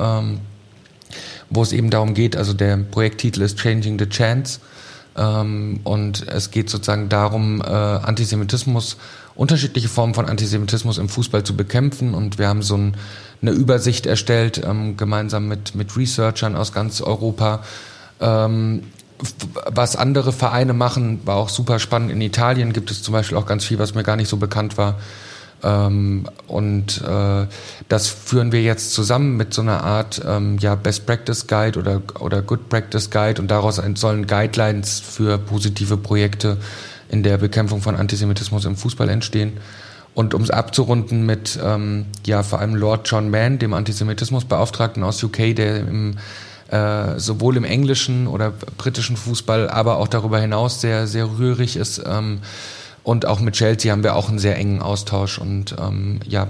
Wo 1.54 1.62
es 1.62 1.72
eben 1.72 1.90
darum 1.90 2.14
geht, 2.14 2.36
also 2.36 2.54
der 2.54 2.76
Projekttitel 2.78 3.42
ist 3.42 3.58
Changing 3.58 3.98
the 3.98 4.08
Chance. 4.08 4.60
Ähm, 5.16 5.80
und 5.84 6.26
es 6.28 6.50
geht 6.50 6.70
sozusagen 6.70 7.08
darum, 7.08 7.60
äh, 7.60 7.64
Antisemitismus, 7.64 8.96
unterschiedliche 9.34 9.88
Formen 9.88 10.14
von 10.14 10.26
Antisemitismus 10.26 10.98
im 10.98 11.08
Fußball 11.08 11.44
zu 11.44 11.56
bekämpfen. 11.56 12.14
Und 12.14 12.38
wir 12.38 12.48
haben 12.48 12.62
so 12.62 12.76
ein, 12.76 12.96
eine 13.42 13.50
Übersicht 13.50 14.06
erstellt, 14.06 14.62
ähm, 14.64 14.96
gemeinsam 14.96 15.48
mit, 15.48 15.74
mit 15.74 15.96
Researchern 15.96 16.56
aus 16.56 16.72
ganz 16.72 17.00
Europa. 17.00 17.62
Ähm, 18.20 18.84
was 19.66 19.96
andere 19.96 20.32
Vereine 20.32 20.72
machen, 20.72 21.20
war 21.24 21.36
auch 21.36 21.48
super 21.48 21.78
spannend. 21.78 22.10
In 22.10 22.20
Italien 22.20 22.72
gibt 22.72 22.90
es 22.90 23.02
zum 23.02 23.12
Beispiel 23.12 23.36
auch 23.36 23.46
ganz 23.46 23.64
viel, 23.64 23.78
was 23.78 23.94
mir 23.94 24.02
gar 24.02 24.16
nicht 24.16 24.28
so 24.28 24.36
bekannt 24.36 24.78
war. 24.78 24.98
Ähm, 25.64 26.24
und 26.46 27.02
äh, 27.02 27.46
das 27.88 28.08
führen 28.08 28.52
wir 28.52 28.62
jetzt 28.62 28.92
zusammen 28.92 29.36
mit 29.36 29.54
so 29.54 29.62
einer 29.62 29.84
Art 29.84 30.20
ähm, 30.26 30.58
ja, 30.58 30.74
Best 30.74 31.06
Practice 31.06 31.46
Guide 31.46 31.78
oder, 31.78 32.02
oder 32.18 32.42
Good 32.42 32.68
Practice 32.68 33.10
Guide 33.10 33.40
und 33.40 33.50
daraus 33.50 33.80
sollen 33.94 34.26
Guidelines 34.26 35.00
für 35.00 35.38
positive 35.38 35.96
Projekte 35.96 36.56
in 37.08 37.22
der 37.22 37.38
Bekämpfung 37.38 37.80
von 37.80 37.94
Antisemitismus 37.94 38.64
im 38.64 38.76
Fußball 38.76 39.08
entstehen. 39.08 39.58
Und 40.14 40.34
um 40.34 40.42
es 40.42 40.50
abzurunden 40.50 41.24
mit 41.24 41.58
ähm, 41.62 42.06
ja 42.26 42.42
vor 42.42 42.58
allem 42.58 42.74
Lord 42.74 43.08
John 43.10 43.30
Mann, 43.30 43.58
dem 43.58 43.72
Antisemitismusbeauftragten 43.72 45.02
aus 45.04 45.22
UK, 45.22 45.54
der 45.56 45.80
im, 45.80 46.16
äh, 46.70 47.18
sowohl 47.18 47.56
im 47.56 47.64
englischen 47.64 48.26
oder 48.26 48.52
britischen 48.76 49.16
Fußball, 49.16 49.70
aber 49.70 49.96
auch 49.96 50.08
darüber 50.08 50.38
hinaus 50.38 50.82
sehr 50.82 51.06
sehr 51.06 51.38
rührig 51.38 51.76
ist. 51.76 52.02
Ähm, 52.04 52.40
Und 53.04 53.26
auch 53.26 53.40
mit 53.40 53.54
Chelsea 53.54 53.90
haben 53.90 54.04
wir 54.04 54.14
auch 54.14 54.28
einen 54.28 54.38
sehr 54.38 54.56
engen 54.56 54.80
Austausch 54.80 55.38
und 55.38 55.74
ähm, 55.80 56.20
ja, 56.26 56.46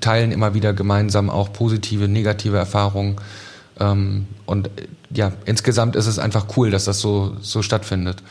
teilen 0.00 0.30
immer 0.30 0.54
wieder 0.54 0.72
gemeinsam 0.72 1.30
auch 1.30 1.52
positive, 1.52 2.06
negative 2.06 2.56
Erfahrungen. 2.56 3.16
Ähm, 3.80 4.26
und 4.46 4.70
ja, 5.10 5.32
insgesamt 5.46 5.96
ist 5.96 6.06
es 6.06 6.18
einfach 6.18 6.46
cool, 6.56 6.70
dass 6.70 6.84
das 6.84 7.00
so, 7.00 7.36
so 7.40 7.62
stattfindet. 7.62 8.22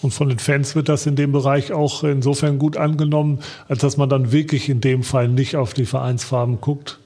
Und 0.00 0.12
von 0.12 0.28
den 0.28 0.38
Fans 0.38 0.74
wird 0.74 0.88
das 0.88 1.06
in 1.06 1.14
dem 1.14 1.32
Bereich 1.32 1.72
auch 1.72 2.02
insofern 2.02 2.58
gut 2.58 2.76
angenommen, 2.76 3.38
als 3.68 3.80
dass 3.80 3.96
man 3.96 4.08
dann 4.08 4.32
wirklich 4.32 4.68
in 4.68 4.80
dem 4.80 5.04
Fall 5.04 5.28
nicht 5.28 5.54
auf 5.56 5.74
die 5.74 5.86
Vereinsfarben 5.86 6.60
guckt. 6.60 6.98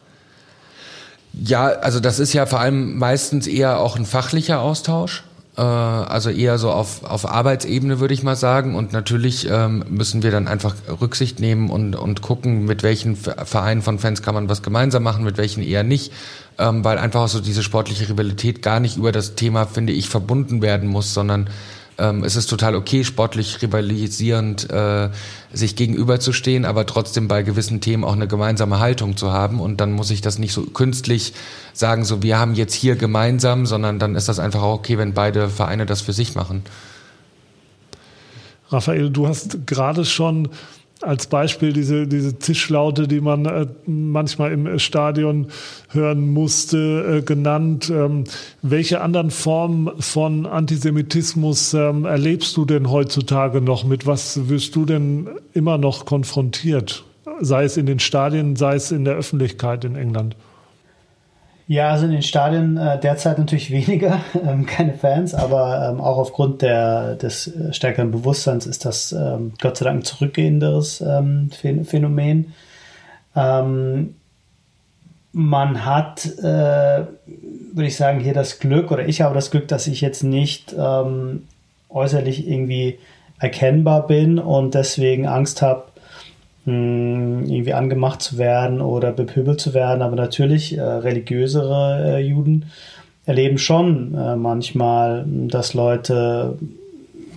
Ja, 1.35 1.67
also 1.67 2.01
das 2.01 2.19
ist 2.19 2.33
ja 2.33 2.47
vor 2.47 2.61
allem 2.61 2.97
meistens 2.97 3.47
eher 3.47 3.81
auch 3.81 3.97
ein 3.97 4.07
fachlicher 4.07 4.61
Austausch. 4.61 5.25
Äh, 5.57 5.63
also 5.63 6.31
eher 6.31 6.59
so 6.59 6.71
auf, 6.71 7.05
auf 7.05 7.29
Arbeitsebene 7.29 8.01
würde 8.01 8.15
ich 8.15 8.23
mal 8.23 8.37
sagen. 8.37 8.75
Und 8.75 8.93
natürlich 8.93 9.49
ähm, 9.51 9.85
müssen 9.89 10.23
wir 10.23 10.31
dann 10.31 10.49
einfach 10.49 10.75
Rücksicht 11.01 11.41
nehmen 11.41 11.71
und, 11.71 11.97
und 11.97 12.23
gucken, 12.23 12.65
mit 12.65 12.83
welchen 12.83 13.17
Vereinen 13.17 13.83
von 13.83 13.99
Fans 13.99 14.23
kann 14.23 14.35
man 14.35 14.49
was 14.49 14.63
gemeinsam 14.63 15.03
machen, 15.03 15.25
mit 15.25 15.39
welchen 15.39 15.63
eher 15.63 15.83
nicht. 15.83 16.13
Ähm, 16.59 16.85
weil 16.85 16.99
einfach 16.99 17.23
auch 17.23 17.29
so 17.29 17.41
diese 17.41 17.63
sportliche 17.63 18.09
Rivalität 18.09 18.63
gar 18.63 18.81
nicht 18.81 18.97
über 18.97 19.13
das 19.13 19.35
Thema, 19.35 19.67
finde 19.67 19.93
ich, 19.93 20.09
verbunden 20.09 20.63
werden 20.63 20.89
muss, 20.89 21.13
sondern 21.13 21.51
ähm, 21.99 22.25
es 22.25 22.37
ist 22.37 22.49
total 22.49 22.75
okay, 22.75 23.05
sportlich 23.05 23.63
rivalisierend 23.63 24.71
äh, 24.71 25.09
sich 25.53 25.77
gegenüberzustehen, 25.77 26.65
aber 26.65 26.85
trotzdem 26.87 27.29
bei 27.29 27.43
gewissen 27.43 27.81
Themen 27.81 28.05
auch 28.05 28.13
eine 28.13 28.29
gemeinsame 28.29 28.79
Haltung 28.79 29.17
zu 29.17 29.33
haben. 29.33 29.61
Und 29.61 29.81
dann 29.81 29.93
muss 29.93 30.11
ich 30.11 30.21
das 30.21 30.39
nicht 30.39 30.53
so 30.53 30.63
künstlich 30.63 31.33
sagen, 31.73 32.05
so 32.05 32.23
wir 32.23 32.39
haben 32.39 32.55
jetzt 32.55 32.75
hier 32.75 32.97
gemeinsam, 32.97 33.67
sondern 33.67 33.99
dann 33.99 34.15
ist 34.15 34.29
das 34.29 34.39
einfach 34.39 34.63
auch 34.63 34.75
okay, 34.75 34.99
wenn 34.99 35.15
beide 35.15 35.49
Vereine 35.49 35.87
das 35.87 36.03
für 36.03 36.13
sich 36.13 36.35
machen. 36.35 36.63
Raphael, 38.69 39.11
du 39.11 39.29
hast 39.29 39.67
gerade 39.67 40.05
schon 40.05 40.49
als 41.07 41.29
Beispiel 41.29 41.73
diese, 41.73 42.07
diese 42.07 42.39
Zischlaute, 42.39 43.07
die 43.09 43.21
man 43.21 43.47
äh, 43.47 43.67
manchmal 43.87 44.53
im 44.53 44.79
Stadion 44.79 45.47
hören 45.91 46.33
musste, 46.33 47.19
äh, 47.19 47.23
genannt. 47.23 47.91
Ähm, 47.91 48.25
welche 48.63 49.01
anderen 49.01 49.31
Formen 49.31 49.91
von 50.01 50.47
Antisemitismus 50.47 51.75
ähm, 51.75 52.05
erlebst 52.05 52.57
du 52.57 52.65
denn 52.65 52.91
heutzutage 52.91 53.61
noch? 53.61 53.85
Mit 53.85 54.07
was 54.07 54.49
wirst 54.49 54.75
du 54.77 54.85
denn 54.85 55.29
immer 55.55 55.79
noch 55.79 56.05
konfrontiert? 56.05 57.05
Sei 57.41 57.65
es 57.65 57.77
in 57.77 57.87
den 57.87 57.99
Stadien, 57.99 58.57
sei 58.57 58.75
es 58.75 58.91
in 58.91 59.05
der 59.05 59.15
Öffentlichkeit 59.15 59.85
in 59.85 59.95
England? 59.95 60.37
Ja, 61.69 61.91
also 61.91 62.05
in 62.05 62.13
den 62.13 62.23
Stadien 62.23 62.77
äh, 62.77 62.99
derzeit 63.01 63.39
natürlich 63.39 63.71
weniger, 63.73 64.21
ähm, 64.47 64.67
keine 64.67 64.95
Fans, 64.95 65.35
aber 65.35 65.91
ähm, 65.91 66.01
auch 66.01 66.19
aufgrund 66.19 66.63
der, 66.63 67.17
des 67.17 67.49
äh, 67.49 67.73
stärkeren 67.73 68.13
Bewusstseins 68.13 68.67
ist 68.67 68.85
das 68.85 69.13
ähm, 69.13 69.53
Gott 69.61 69.77
sei 69.77 69.87
Dank 69.87 70.01
ein 70.01 70.05
zurückgehenderes 70.05 71.01
ähm, 71.01 71.51
Phänomen. 71.51 72.55
Ähm, 73.35 74.15
man 75.33 75.85
hat, 75.85 76.25
äh, 76.39 76.43
würde 76.43 77.87
ich 77.87 77.97
sagen, 77.97 78.21
hier 78.21 78.33
das 78.33 78.59
Glück, 78.59 78.91
oder 78.91 79.07
ich 79.07 79.21
habe 79.21 79.35
das 79.35 79.51
Glück, 79.51 79.69
dass 79.69 79.87
ich 79.87 80.01
jetzt 80.01 80.23
nicht 80.23 80.75
ähm, 80.79 81.43
äußerlich 81.91 82.49
irgendwie 82.49 82.99
erkennbar 83.39 84.07
bin 84.07 84.39
und 84.39 84.75
deswegen 84.75 85.27
Angst 85.27 85.61
habe, 85.61 85.86
irgendwie 86.67 87.75
angemacht 87.75 88.21
zu 88.21 88.39
werden 88.39 88.81
oder 88.81 89.13
bepöbelt 89.13 89.61
zu 89.61 89.73
werden. 89.73 90.03
Aber 90.03 90.17
natürlich, 90.17 90.77
äh, 90.77 90.83
religiösere 90.83 92.17
äh, 92.17 92.19
Juden 92.19 92.67
erleben 93.25 93.59
schon 93.59 94.15
äh, 94.15 94.37
manchmal, 94.37 95.25
dass 95.27 95.75
Leute 95.75 96.59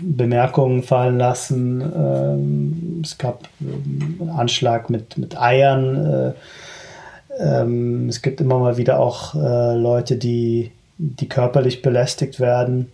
Bemerkungen 0.02 0.84
fallen 0.84 1.18
lassen. 1.18 1.82
Ähm, 1.82 3.02
es 3.04 3.18
gab 3.18 3.48
einen 3.60 4.32
Anschlag 4.36 4.90
mit, 4.90 5.18
mit 5.18 5.40
Eiern. 5.40 6.06
Äh, 6.06 6.34
ähm, 7.40 8.10
es 8.10 8.22
gibt 8.22 8.42
immer 8.42 8.60
mal 8.60 8.78
wieder 8.78 9.00
auch 9.00 9.36
äh, 9.36 9.76
Leute, 9.76 10.16
die, 10.16 10.72
die 10.98 11.30
körperlich 11.30 11.82
belästigt 11.82 12.40
werden. 12.40 12.92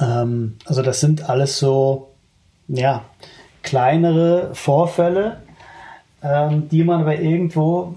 Ähm, 0.00 0.56
also 0.64 0.82
das 0.82 1.00
sind 1.00 1.28
alles 1.28 1.58
so, 1.58 2.08
ja, 2.68 3.04
kleinere 3.66 4.54
Vorfälle, 4.54 5.38
ähm, 6.22 6.68
die 6.70 6.84
man 6.84 7.02
aber 7.02 7.18
irgendwo 7.18 7.94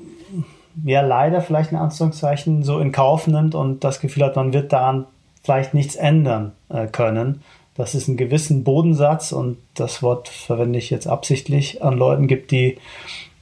ja 0.83 1.01
leider 1.01 1.41
vielleicht 1.41 1.71
in 1.71 1.77
Anführungszeichen 1.77 2.63
so 2.63 2.79
in 2.79 2.91
Kauf 2.91 3.27
nimmt 3.27 3.55
und 3.55 3.83
das 3.83 4.01
Gefühl 4.01 4.25
hat, 4.25 4.35
man 4.35 4.51
wird 4.51 4.73
daran 4.73 5.05
vielleicht 5.43 5.73
nichts 5.73 5.95
ändern 5.95 6.51
äh, 6.69 6.87
können. 6.87 7.41
Dass 7.75 7.93
es 7.93 8.07
einen 8.07 8.17
gewissen 8.17 8.65
Bodensatz 8.65 9.31
und 9.31 9.57
das 9.75 10.03
Wort 10.03 10.27
verwende 10.27 10.79
ich 10.79 10.89
jetzt 10.89 11.07
absichtlich 11.07 11.81
an 11.81 11.97
Leuten 11.97 12.27
gibt, 12.27 12.51
die, 12.51 12.77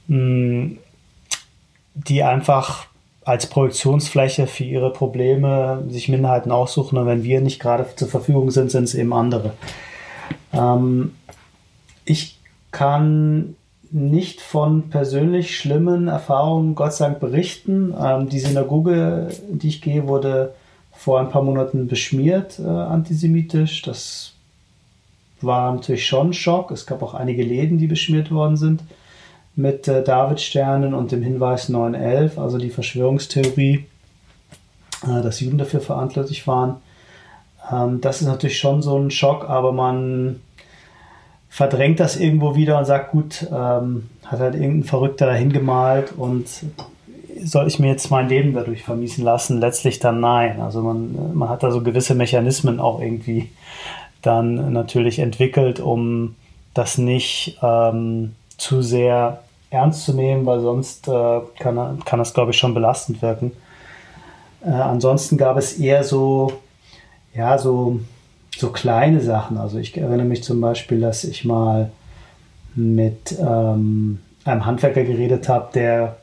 mh, 0.06 0.16
mm, 0.16 0.78
die 1.94 2.22
einfach 2.22 2.86
als 3.24 3.46
Projektionsfläche 3.46 4.46
für 4.46 4.64
ihre 4.64 4.92
Probleme 4.92 5.84
sich 5.88 6.08
Minderheiten 6.08 6.52
aussuchen 6.52 6.98
und 6.98 7.06
wenn 7.06 7.24
wir 7.24 7.40
nicht 7.40 7.58
gerade 7.58 7.86
zur 7.96 8.08
Verfügung 8.08 8.50
sind, 8.50 8.70
sind 8.70 8.84
es 8.84 8.94
eben 8.94 9.12
andere. 9.12 9.54
Ähm, 10.52 11.12
ich 12.08 12.38
kann 12.70 13.56
nicht 13.90 14.40
von 14.40 14.90
persönlich 14.90 15.56
schlimmen 15.56 16.08
Erfahrungen, 16.08 16.74
Gott 16.74 16.94
sei 16.94 17.06
Dank, 17.06 17.20
berichten. 17.20 17.94
Ähm, 17.98 18.28
die 18.28 18.40
Synagoge, 18.40 19.28
die 19.48 19.68
ich 19.68 19.80
gehe, 19.80 20.06
wurde 20.06 20.54
vor 20.92 21.20
ein 21.20 21.30
paar 21.30 21.42
Monaten 21.42 21.86
beschmiert, 21.86 22.58
äh, 22.58 22.66
antisemitisch. 22.66 23.82
Das 23.82 24.32
war 25.40 25.72
natürlich 25.74 26.06
schon 26.06 26.30
ein 26.30 26.34
Schock. 26.34 26.70
Es 26.70 26.86
gab 26.86 27.02
auch 27.02 27.14
einige 27.14 27.42
Läden, 27.42 27.78
die 27.78 27.86
beschmiert 27.86 28.30
worden 28.30 28.56
sind 28.56 28.82
mit 29.54 29.88
äh, 29.88 30.04
Davidsternen 30.04 30.94
und 30.94 31.10
dem 31.12 31.22
Hinweis 31.22 31.68
911, 31.68 32.38
also 32.38 32.58
die 32.58 32.70
Verschwörungstheorie, 32.70 33.86
äh, 35.04 35.22
dass 35.22 35.40
Juden 35.40 35.58
dafür 35.58 35.80
verantwortlich 35.80 36.46
waren. 36.46 36.76
Ähm, 37.72 38.00
das 38.00 38.20
ist 38.20 38.26
natürlich 38.26 38.58
schon 38.58 38.82
so 38.82 38.98
ein 38.98 39.10
Schock, 39.10 39.48
aber 39.48 39.72
man 39.72 40.40
verdrängt 41.48 42.00
das 42.00 42.16
irgendwo 42.16 42.54
wieder 42.54 42.78
und 42.78 42.84
sagt, 42.84 43.10
gut, 43.10 43.46
ähm, 43.50 44.08
hat 44.24 44.40
halt 44.40 44.54
irgendein 44.54 44.84
Verrückter 44.84 45.26
dahin 45.26 45.52
gemalt 45.52 46.12
und 46.16 46.46
soll 47.42 47.66
ich 47.66 47.78
mir 47.78 47.88
jetzt 47.88 48.10
mein 48.10 48.28
Leben 48.28 48.52
dadurch 48.52 48.82
vermiesen 48.82 49.24
lassen? 49.24 49.60
Letztlich 49.60 49.98
dann 50.00 50.20
nein. 50.20 50.60
Also 50.60 50.82
man, 50.82 51.36
man 51.36 51.48
hat 51.48 51.62
da 51.62 51.70
so 51.70 51.82
gewisse 51.82 52.14
Mechanismen 52.14 52.80
auch 52.80 53.00
irgendwie 53.00 53.48
dann 54.22 54.72
natürlich 54.72 55.20
entwickelt, 55.20 55.80
um 55.80 56.34
das 56.74 56.98
nicht 56.98 57.58
ähm, 57.62 58.34
zu 58.56 58.82
sehr 58.82 59.42
ernst 59.70 60.04
zu 60.04 60.14
nehmen, 60.14 60.46
weil 60.46 60.60
sonst 60.60 61.08
äh, 61.08 61.40
kann, 61.58 62.00
kann 62.04 62.18
das, 62.18 62.34
glaube 62.34 62.50
ich, 62.50 62.58
schon 62.58 62.74
belastend 62.74 63.22
wirken. 63.22 63.52
Äh, 64.64 64.70
ansonsten 64.70 65.36
gab 65.36 65.56
es 65.56 65.78
eher 65.78 66.04
so, 66.04 66.52
ja, 67.34 67.58
so 67.58 68.00
so 68.56 68.70
kleine 68.70 69.20
Sachen. 69.20 69.56
Also 69.58 69.78
ich 69.78 69.96
erinnere 69.96 70.26
mich 70.26 70.42
zum 70.42 70.60
Beispiel, 70.60 71.00
dass 71.00 71.24
ich 71.24 71.44
mal 71.44 71.90
mit 72.74 73.36
ähm, 73.38 74.20
einem 74.44 74.66
Handwerker 74.66 75.04
geredet 75.04 75.48
habe, 75.48 75.68
der, 75.74 76.16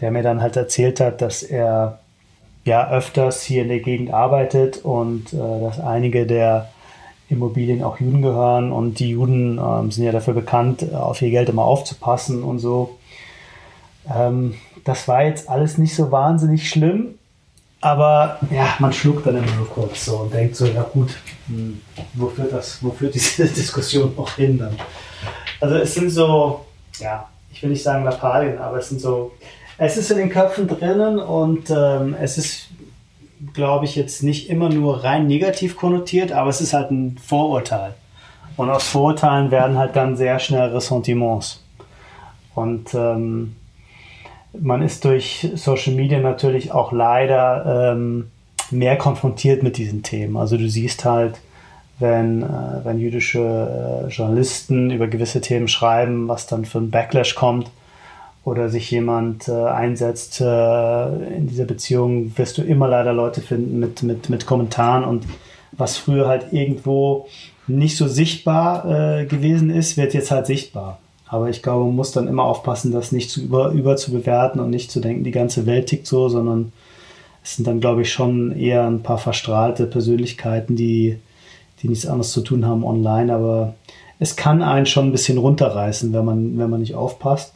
der 0.00 0.10
mir 0.10 0.22
dann 0.22 0.40
halt 0.40 0.56
erzählt 0.56 1.00
hat, 1.00 1.20
dass 1.20 1.42
er 1.42 2.00
ja 2.64 2.90
öfters 2.90 3.42
hier 3.42 3.62
in 3.62 3.68
der 3.68 3.80
Gegend 3.80 4.12
arbeitet 4.12 4.84
und 4.84 5.32
äh, 5.32 5.60
dass 5.60 5.80
einige 5.80 6.26
der 6.26 6.68
Immobilien 7.28 7.82
auch 7.82 8.00
Juden 8.00 8.22
gehören 8.22 8.72
und 8.72 8.98
die 8.98 9.10
Juden 9.10 9.58
ähm, 9.58 9.90
sind 9.90 10.04
ja 10.04 10.12
dafür 10.12 10.34
bekannt, 10.34 10.94
auf 10.94 11.20
ihr 11.20 11.30
Geld 11.30 11.48
immer 11.48 11.64
aufzupassen 11.64 12.42
und 12.42 12.58
so. 12.58 12.98
Ähm, 14.14 14.54
das 14.84 15.08
war 15.08 15.24
jetzt 15.24 15.48
alles 15.50 15.76
nicht 15.76 15.94
so 15.94 16.10
wahnsinnig 16.10 16.68
schlimm, 16.68 17.17
aber 17.80 18.38
ja, 18.50 18.74
man 18.80 18.92
schluckt 18.92 19.26
dann 19.26 19.36
immer 19.36 19.52
nur 19.52 19.68
kurz 19.68 20.06
so 20.06 20.16
und 20.18 20.34
denkt 20.34 20.56
so, 20.56 20.66
ja 20.66 20.82
gut, 20.82 21.16
hm, 21.46 21.80
wo 22.14 22.28
führt 22.28 22.52
das, 22.52 22.82
wo 22.82 22.90
führt 22.90 23.14
diese 23.14 23.46
Diskussion 23.48 24.14
noch 24.16 24.34
hin 24.34 24.58
dann? 24.58 24.76
Also 25.60 25.76
es 25.76 25.94
sind 25.94 26.10
so, 26.10 26.64
ja, 26.98 27.28
ich 27.52 27.62
will 27.62 27.70
nicht 27.70 27.82
sagen 27.82 28.04
Lappalien, 28.04 28.58
aber 28.58 28.78
es 28.78 28.88
sind 28.88 29.00
so, 29.00 29.32
es 29.76 29.96
ist 29.96 30.10
in 30.10 30.18
den 30.18 30.30
Köpfen 30.30 30.66
drinnen 30.66 31.20
und 31.20 31.70
ähm, 31.70 32.16
es 32.20 32.36
ist, 32.36 32.68
glaube 33.54 33.84
ich, 33.84 33.94
jetzt 33.94 34.24
nicht 34.24 34.50
immer 34.50 34.68
nur 34.68 35.04
rein 35.04 35.28
negativ 35.28 35.76
konnotiert, 35.76 36.32
aber 36.32 36.50
es 36.50 36.60
ist 36.60 36.72
halt 36.72 36.90
ein 36.90 37.16
Vorurteil. 37.24 37.94
Und 38.56 38.70
aus 38.70 38.88
Vorurteilen 38.88 39.52
werden 39.52 39.78
halt 39.78 39.94
dann 39.94 40.16
sehr 40.16 40.40
schnell 40.40 40.70
Ressentiments. 40.70 41.62
Und 42.56 42.92
ähm, 42.92 43.54
man 44.52 44.82
ist 44.82 45.04
durch 45.04 45.48
Social 45.54 45.94
Media 45.94 46.18
natürlich 46.20 46.72
auch 46.72 46.92
leider 46.92 47.92
ähm, 47.92 48.30
mehr 48.70 48.96
konfrontiert 48.96 49.62
mit 49.62 49.76
diesen 49.76 50.02
Themen. 50.02 50.36
Also 50.36 50.56
du 50.56 50.68
siehst 50.68 51.04
halt, 51.04 51.38
wenn, 51.98 52.42
äh, 52.42 52.84
wenn 52.84 52.98
jüdische 52.98 54.06
äh, 54.06 54.08
Journalisten 54.08 54.90
über 54.90 55.08
gewisse 55.08 55.40
Themen 55.40 55.68
schreiben, 55.68 56.28
was 56.28 56.46
dann 56.46 56.64
für 56.64 56.78
ein 56.78 56.90
Backlash 56.90 57.34
kommt 57.34 57.70
oder 58.44 58.68
sich 58.68 58.90
jemand 58.90 59.48
äh, 59.48 59.52
einsetzt 59.52 60.40
äh, 60.40 61.36
in 61.36 61.48
dieser 61.48 61.64
Beziehung, 61.64 62.32
wirst 62.36 62.58
du 62.58 62.62
immer 62.62 62.88
leider 62.88 63.12
Leute 63.12 63.40
finden 63.40 63.80
mit, 63.80 64.02
mit, 64.02 64.30
mit 64.30 64.46
Kommentaren 64.46 65.04
und 65.04 65.24
was 65.72 65.96
früher 65.96 66.28
halt 66.28 66.52
irgendwo 66.52 67.26
nicht 67.66 67.96
so 67.96 68.08
sichtbar 68.08 69.20
äh, 69.20 69.26
gewesen 69.26 69.70
ist, 69.70 69.96
wird 69.96 70.14
jetzt 70.14 70.30
halt 70.30 70.46
sichtbar. 70.46 70.98
Aber 71.28 71.50
ich 71.50 71.62
glaube, 71.62 71.84
man 71.84 71.96
muss 71.96 72.12
dann 72.12 72.26
immer 72.26 72.44
aufpassen, 72.44 72.90
das 72.90 73.12
nicht 73.12 73.30
zu 73.30 73.42
über, 73.42 73.70
über 73.70 73.96
zu 73.96 74.12
bewerten 74.12 74.60
und 74.60 74.70
nicht 74.70 74.90
zu 74.90 75.00
denken, 75.00 75.24
die 75.24 75.30
ganze 75.30 75.66
Welt 75.66 75.86
tickt 75.86 76.06
so, 76.06 76.28
sondern 76.28 76.72
es 77.44 77.56
sind 77.56 77.66
dann, 77.66 77.80
glaube 77.80 78.02
ich, 78.02 78.12
schon 78.12 78.52
eher 78.52 78.86
ein 78.86 79.02
paar 79.02 79.18
verstrahlte 79.18 79.86
Persönlichkeiten, 79.86 80.74
die, 80.74 81.18
die 81.82 81.88
nichts 81.88 82.06
anderes 82.06 82.32
zu 82.32 82.40
tun 82.40 82.66
haben 82.66 82.84
online. 82.84 83.32
Aber 83.32 83.74
es 84.18 84.36
kann 84.36 84.62
einen 84.62 84.86
schon 84.86 85.06
ein 85.06 85.12
bisschen 85.12 85.38
runterreißen, 85.38 86.12
wenn 86.12 86.24
man, 86.24 86.58
wenn 86.58 86.70
man 86.70 86.80
nicht 86.80 86.94
aufpasst. 86.94 87.54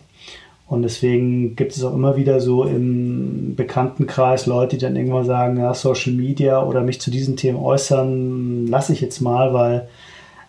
Und 0.68 0.82
deswegen 0.82 1.56
gibt 1.56 1.76
es 1.76 1.84
auch 1.84 1.94
immer 1.94 2.16
wieder 2.16 2.40
so 2.40 2.64
im 2.64 3.54
Bekanntenkreis 3.56 4.46
Leute, 4.46 4.76
die 4.76 4.82
dann 4.82 4.96
irgendwann 4.96 5.26
sagen, 5.26 5.58
ja, 5.58 5.74
Social 5.74 6.12
Media 6.12 6.64
oder 6.64 6.80
mich 6.80 7.00
zu 7.00 7.10
diesen 7.10 7.36
Themen 7.36 7.58
äußern, 7.58 8.66
lasse 8.68 8.94
ich 8.94 9.02
jetzt 9.02 9.20
mal, 9.20 9.52
weil 9.52 9.88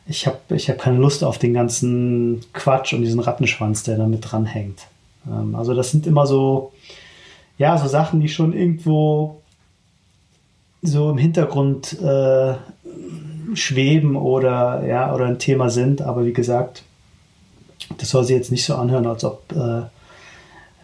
ich 0.06 0.28
habe 0.28 0.40
ich 0.50 0.70
hab 0.70 0.80
keine 0.80 0.98
Lust 0.98 1.24
auf 1.24 1.38
den 1.38 1.54
ganzen 1.54 2.42
Quatsch 2.54 2.94
und 2.94 3.02
diesen 3.02 3.20
Rattenschwanz, 3.20 3.84
der 3.84 3.98
da 3.98 4.06
mit 4.06 4.32
dranhängt. 4.32 4.88
Ähm, 5.28 5.56
also 5.56 5.74
das 5.74 5.92
sind 5.92 6.08
immer 6.08 6.26
so, 6.26 6.74
ja, 7.58 7.78
so 7.78 7.88
Sachen, 7.88 8.20
die 8.20 8.30
schon 8.30 8.54
irgendwo 8.54 9.42
so 10.82 11.10
im 11.10 11.18
Hintergrund 11.18 12.00
äh, 12.02 12.56
schweben 13.54 14.16
oder, 14.16 14.86
ja, 14.86 15.14
oder 15.14 15.26
ein 15.26 15.40
Thema 15.40 15.70
sind. 15.70 16.02
Aber 16.02 16.26
wie 16.26 16.34
gesagt, 16.34 16.84
das 17.98 18.10
soll 18.10 18.26
sich 18.26 18.36
jetzt 18.36 18.52
nicht 18.52 18.66
so 18.66 18.76
anhören, 18.76 19.08
als 19.08 19.24
ob 19.24 19.44
äh, 19.54 19.84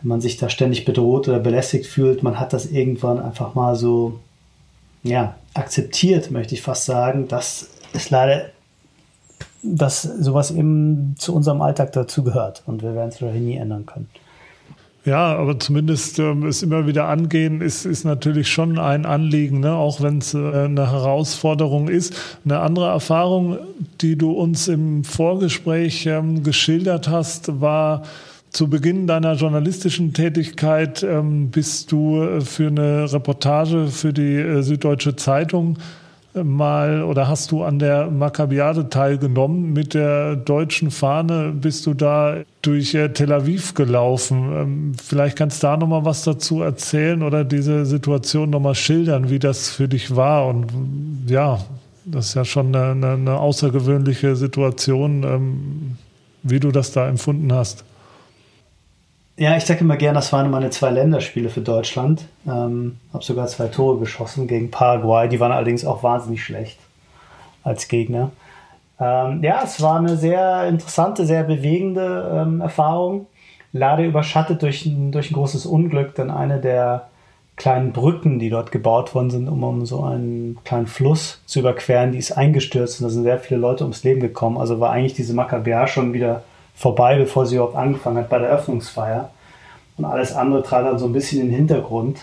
man 0.01 0.21
sich 0.21 0.37
da 0.37 0.49
ständig 0.49 0.85
bedroht 0.85 1.27
oder 1.27 1.39
belästigt 1.39 1.85
fühlt. 1.85 2.23
Man 2.23 2.39
hat 2.39 2.53
das 2.53 2.67
irgendwann 2.67 3.19
einfach 3.19 3.55
mal 3.55 3.75
so, 3.75 4.19
ja, 5.03 5.35
akzeptiert, 5.53 6.31
möchte 6.31 6.55
ich 6.55 6.61
fast 6.61 6.85
sagen. 6.85 7.27
Das 7.27 7.69
ist 7.91 8.09
leider 8.09 8.51
dass 9.63 10.03
sowas 10.03 10.51
eben 10.51 11.15
zu 11.17 11.35
unserem 11.35 11.61
Alltag 11.61 11.91
dazugehört 11.91 12.63
und 12.65 12.81
wir 12.81 12.95
werden 12.95 13.09
es 13.09 13.17
vielleicht 13.17 13.41
nie 13.41 13.57
ändern 13.57 13.85
können. 13.85 14.07
Ja, 15.05 15.37
aber 15.37 15.57
zumindest 15.59 16.19
ähm, 16.19 16.45
es 16.45 16.61
immer 16.61 16.85
wieder 16.85 17.07
angehen, 17.07 17.61
ist, 17.61 17.85
ist 17.85 18.03
natürlich 18.03 18.49
schon 18.49 18.77
ein 18.77 19.05
Anliegen, 19.05 19.61
ne? 19.61 19.73
auch 19.73 20.01
wenn 20.01 20.17
es 20.17 20.33
äh, 20.33 20.37
eine 20.37 20.91
Herausforderung 20.91 21.87
ist. 21.87 22.13
Eine 22.43 22.59
andere 22.59 22.89
Erfahrung, 22.89 23.57
die 24.01 24.17
du 24.17 24.31
uns 24.31 24.67
im 24.67 25.05
Vorgespräch 25.05 26.05
ähm, 26.05 26.43
geschildert 26.43 27.07
hast, 27.07 27.61
war 27.61 28.03
zu 28.51 28.67
Beginn 28.67 29.07
deiner 29.07 29.33
journalistischen 29.35 30.13
Tätigkeit 30.13 31.03
ähm, 31.03 31.49
bist 31.49 31.91
du 31.91 32.21
äh, 32.21 32.41
für 32.41 32.67
eine 32.67 33.11
Reportage 33.11 33.87
für 33.87 34.11
die 34.11 34.35
äh, 34.35 34.61
Süddeutsche 34.63 35.15
Zeitung 35.15 35.77
mal 36.33 37.03
oder 37.03 37.27
hast 37.27 37.51
du 37.51 37.63
an 37.63 37.79
der 37.79 38.09
Maccabiade 38.09 38.89
teilgenommen? 38.89 39.73
Mit 39.73 39.93
der 39.93 40.35
deutschen 40.35 40.91
Fahne 40.91 41.51
bist 41.53 41.85
du 41.85 41.93
da 41.93 42.37
durch 42.61 42.93
äh, 42.93 43.09
Tel 43.09 43.31
Aviv 43.31 43.73
gelaufen. 43.73 44.51
Ähm, 44.53 44.93
vielleicht 45.03 45.37
kannst 45.37 45.63
du 45.63 45.67
da 45.67 45.77
nochmal 45.77 46.05
was 46.05 46.23
dazu 46.23 46.61
erzählen 46.61 47.23
oder 47.23 47.43
diese 47.43 47.85
Situation 47.85 48.49
nochmal 48.49 48.75
schildern, 48.75 49.29
wie 49.29 49.39
das 49.39 49.69
für 49.69 49.87
dich 49.87 50.15
war. 50.15 50.47
Und 50.47 50.67
ja, 51.27 51.59
das 52.05 52.27
ist 52.27 52.33
ja 52.35 52.45
schon 52.45 52.75
eine, 52.75 53.07
eine 53.07 53.37
außergewöhnliche 53.37 54.35
Situation, 54.35 55.23
ähm, 55.23 55.97
wie 56.43 56.59
du 56.59 56.71
das 56.71 56.91
da 56.91 57.07
empfunden 57.07 57.51
hast. 57.53 57.83
Ja, 59.39 59.55
ich 59.55 59.63
sage 59.63 59.79
immer 59.79 59.95
gern, 59.95 60.15
das 60.15 60.33
waren 60.33 60.51
meine 60.51 60.69
zwei 60.69 60.89
Länderspiele 60.89 61.47
für 61.47 61.61
Deutschland. 61.61 62.25
Ähm, 62.45 62.97
habe 63.13 63.23
sogar 63.23 63.47
zwei 63.47 63.67
Tore 63.67 63.97
geschossen 63.97 64.47
gegen 64.47 64.69
Paraguay. 64.69 65.29
Die 65.29 65.39
waren 65.39 65.53
allerdings 65.53 65.85
auch 65.85 66.03
wahnsinnig 66.03 66.43
schlecht 66.43 66.77
als 67.63 67.87
Gegner. 67.87 68.31
Ähm, 68.99 69.41
ja, 69.41 69.61
es 69.63 69.81
war 69.81 69.97
eine 69.97 70.17
sehr 70.17 70.67
interessante, 70.67 71.25
sehr 71.25 71.45
bewegende 71.45 72.29
ähm, 72.35 72.59
Erfahrung. 72.59 73.27
Leider 73.71 74.03
überschattet 74.03 74.61
durch 74.61 74.85
ein, 74.85 75.13
durch 75.13 75.31
ein 75.31 75.35
großes 75.35 75.65
Unglück, 75.65 76.15
denn 76.15 76.31
eine 76.31 76.59
der 76.59 77.07
kleinen 77.55 77.93
Brücken, 77.93 78.39
die 78.39 78.49
dort 78.49 78.73
gebaut 78.73 79.15
worden 79.15 79.29
sind, 79.29 79.47
um, 79.47 79.63
um 79.63 79.85
so 79.85 80.03
einen 80.03 80.57
kleinen 80.65 80.87
Fluss 80.87 81.41
zu 81.45 81.59
überqueren, 81.59 82.11
die 82.11 82.17
ist 82.17 82.33
eingestürzt 82.33 82.99
und 82.99 83.05
da 83.05 83.09
sind 83.09 83.23
sehr 83.23 83.39
viele 83.39 83.61
Leute 83.61 83.85
ums 83.85 84.03
Leben 84.03 84.19
gekommen. 84.19 84.57
Also 84.57 84.81
war 84.81 84.91
eigentlich 84.91 85.13
diese 85.13 85.33
Makkabäa 85.33 85.87
schon 85.87 86.11
wieder 86.11 86.43
vorbei, 86.79 87.17
bevor 87.17 87.45
sie 87.45 87.55
überhaupt 87.55 87.75
angefangen 87.75 88.17
hat 88.17 88.29
bei 88.29 88.39
der 88.39 88.49
Öffnungsfeier. 88.49 89.29
Und 89.97 90.05
alles 90.05 90.33
andere 90.33 90.63
trat 90.63 90.85
dann 90.85 90.97
so 90.97 91.07
ein 91.07 91.13
bisschen 91.13 91.41
in 91.41 91.47
den 91.47 91.55
Hintergrund. 91.55 92.19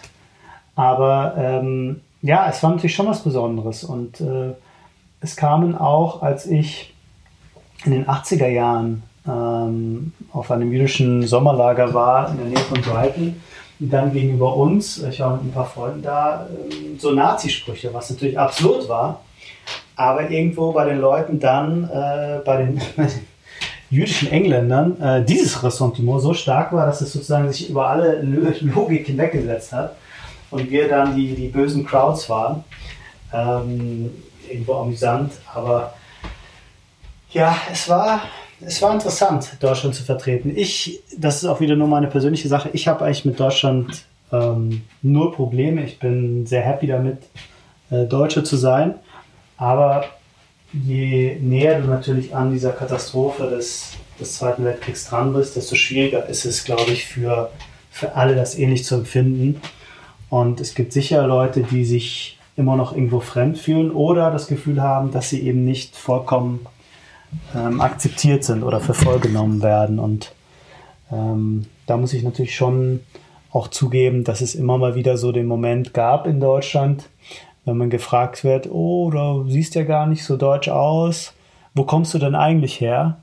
Aber 0.75 1.35
ähm, 1.37 2.01
ja, 2.23 2.49
es 2.49 2.63
war 2.63 2.71
natürlich 2.71 2.95
schon 2.95 3.07
was 3.07 3.23
Besonderes. 3.23 3.85
Und 3.85 4.19
äh, 4.23 4.55
es 5.21 5.37
kamen 5.37 5.77
auch, 5.77 6.23
als 6.23 6.47
ich 6.47 6.95
in 7.85 7.93
den 7.93 8.07
80er 8.07 8.49
Jahren 8.49 9.03
ähm, 9.29 10.13
auf 10.33 10.51
einem 10.51 10.73
jüdischen 10.73 11.27
Sommerlager 11.27 11.93
war, 11.93 12.31
in 12.31 12.39
der 12.39 12.47
Nähe 12.47 12.59
von 12.59 12.81
Brighton, 12.81 13.43
dann 13.79 14.15
gegenüber 14.15 14.57
uns, 14.57 15.03
ich 15.03 15.21
war 15.21 15.33
mit 15.33 15.45
ein 15.45 15.53
paar 15.53 15.67
Freunden 15.67 16.01
da, 16.01 16.49
ähm, 16.49 16.99
so 16.99 17.11
Nazisprüche, 17.11 17.93
was 17.93 18.09
natürlich 18.09 18.39
absurd 18.39 18.89
war. 18.89 19.21
Aber 19.97 20.31
irgendwo 20.31 20.73
bei 20.73 20.87
den 20.87 20.99
Leuten 20.99 21.41
dann, 21.41 21.85
äh, 21.85 22.39
bei 22.43 22.57
den 22.57 22.81
jüdischen 23.91 24.31
Engländern 24.31 25.01
äh, 25.01 25.25
dieses 25.25 25.63
Ressentiment 25.63 26.21
so 26.21 26.35
stark 26.35 26.73
war, 26.73 26.87
dass 26.87 27.01
es 27.01 27.13
sozusagen 27.13 27.51
sich 27.53 27.71
über 27.71 27.89
alle 27.89 28.21
Logik 28.23 29.07
hinweggesetzt 29.07 29.73
hat 29.73 29.97
und 30.51 30.71
wir 30.71 30.89
dann 30.89 31.15
die, 31.15 31.35
die 31.35 31.49
bösen 31.49 31.87
Crowds 31.87 32.29
waren. 32.29 32.65
Ähm, 33.33 34.11
irgendwo 34.49 34.75
amüsant, 34.75 35.33
aber 35.53 35.95
ja, 37.31 37.57
es 37.71 37.89
war, 37.89 38.23
es 38.61 38.81
war 38.81 38.95
interessant, 38.95 39.57
Deutschland 39.61 39.95
zu 39.95 40.05
vertreten. 40.05 40.53
Ich, 40.57 41.01
das 41.17 41.43
ist 41.43 41.45
auch 41.49 41.61
wieder 41.61 41.77
nur 41.77 41.89
meine 41.89 42.07
persönliche 42.07 42.49
Sache, 42.49 42.71
ich 42.73 42.89
habe 42.89 43.05
eigentlich 43.05 43.25
mit 43.25 43.39
Deutschland 43.39 44.05
ähm, 44.33 44.83
nur 45.03 45.33
Probleme. 45.35 45.85
Ich 45.85 45.99
bin 45.99 46.47
sehr 46.47 46.63
happy 46.63 46.87
damit, 46.87 47.19
äh, 47.91 48.05
Deutsche 48.05 48.43
zu 48.43 48.57
sein, 48.57 48.95
aber 49.57 50.05
je 50.85 51.37
näher 51.41 51.81
du 51.81 51.89
natürlich 51.89 52.35
an 52.35 52.53
dieser 52.53 52.73
Katastrophe 52.73 53.49
des, 53.49 53.93
des 54.21 54.37
Zweiten 54.37 54.65
Weltkriegs 54.65 55.09
dran 55.09 55.33
bist, 55.33 55.57
desto 55.57 55.77
schwieriger 55.77 56.27
ist 56.27 56.45
es, 56.45 56.65
glaube 56.65 56.91
ich, 56.91 57.07
für, 57.07 57.51
für 57.91 58.15
alle 58.15 58.35
das 58.35 58.59
ähnlich 58.59 58.85
zu 58.85 58.97
empfinden. 58.97 59.61
Und 60.29 60.61
es 60.61 60.75
gibt 60.75 60.93
sicher 60.93 61.27
Leute, 61.27 61.63
die 61.63 61.85
sich 61.85 62.39
immer 62.57 62.77
noch 62.77 62.93
irgendwo 62.93 63.21
fremd 63.21 63.59
fühlen 63.59 63.91
oder 63.91 64.31
das 64.31 64.49
Gefühl 64.49 64.83
haben, 64.83 65.13
dass 65.13 65.29
sie 65.29 65.43
eben 65.43 65.65
nicht 65.65 65.95
vollkommen 65.95 66.67
ähm, 67.55 67.81
akzeptiert 67.81 68.45
sind 68.45 68.63
oder 68.63 68.81
für 68.81 68.95
voll 68.95 69.21
werden. 69.23 69.99
Und 69.99 70.33
ähm, 71.13 71.67
da 71.87 71.97
muss 71.97 72.13
ich 72.13 72.23
natürlich 72.23 72.57
schon 72.57 73.01
auch 73.53 73.69
zugeben, 73.69 74.25
dass 74.25 74.41
es 74.41 74.55
immer 74.55 74.79
mal 74.79 74.95
wieder 74.95 75.17
so 75.17 75.33
den 75.33 75.47
Moment 75.47 75.95
gab 75.95 76.27
in 76.27 76.41
Deutschland, 76.41 77.09
wenn 77.67 77.77
man 77.77 77.91
gefragt 77.91 78.45
wird, 78.45 78.71
oh, 78.71 79.11
du 79.11 79.51
siehst 79.51 79.75
ja 79.75 79.83
gar 79.83 80.07
nicht 80.07 80.25
so 80.25 80.37
deutsch 80.37 80.69
aus, 80.69 81.35
wo 81.75 81.85
kommst 81.85 82.15
du 82.15 82.19
denn 82.19 82.35
eigentlich 82.35 82.81
her? 82.81 83.19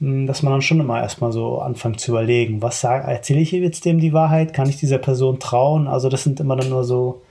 Hm, 0.00 0.26
dass 0.26 0.42
man 0.42 0.52
dann 0.52 0.62
schon 0.62 0.80
immer 0.80 1.00
erstmal 1.00 1.32
so 1.32 1.58
anfängt 1.58 1.98
zu 1.98 2.12
überlegen, 2.12 2.62
was 2.62 2.80
sag, 2.80 3.08
erzähle 3.08 3.40
ich 3.40 3.50
jetzt 3.52 3.84
dem 3.84 3.98
die 3.98 4.12
Wahrheit? 4.12 4.52
Kann 4.52 4.68
ich 4.68 4.76
dieser 4.76 4.98
Person 4.98 5.40
trauen? 5.40 5.88
Also 5.88 6.08
das 6.08 6.22
sind 6.22 6.40
immer 6.40 6.56
dann 6.56 6.68
nur 6.68 6.84
so, 6.84 7.22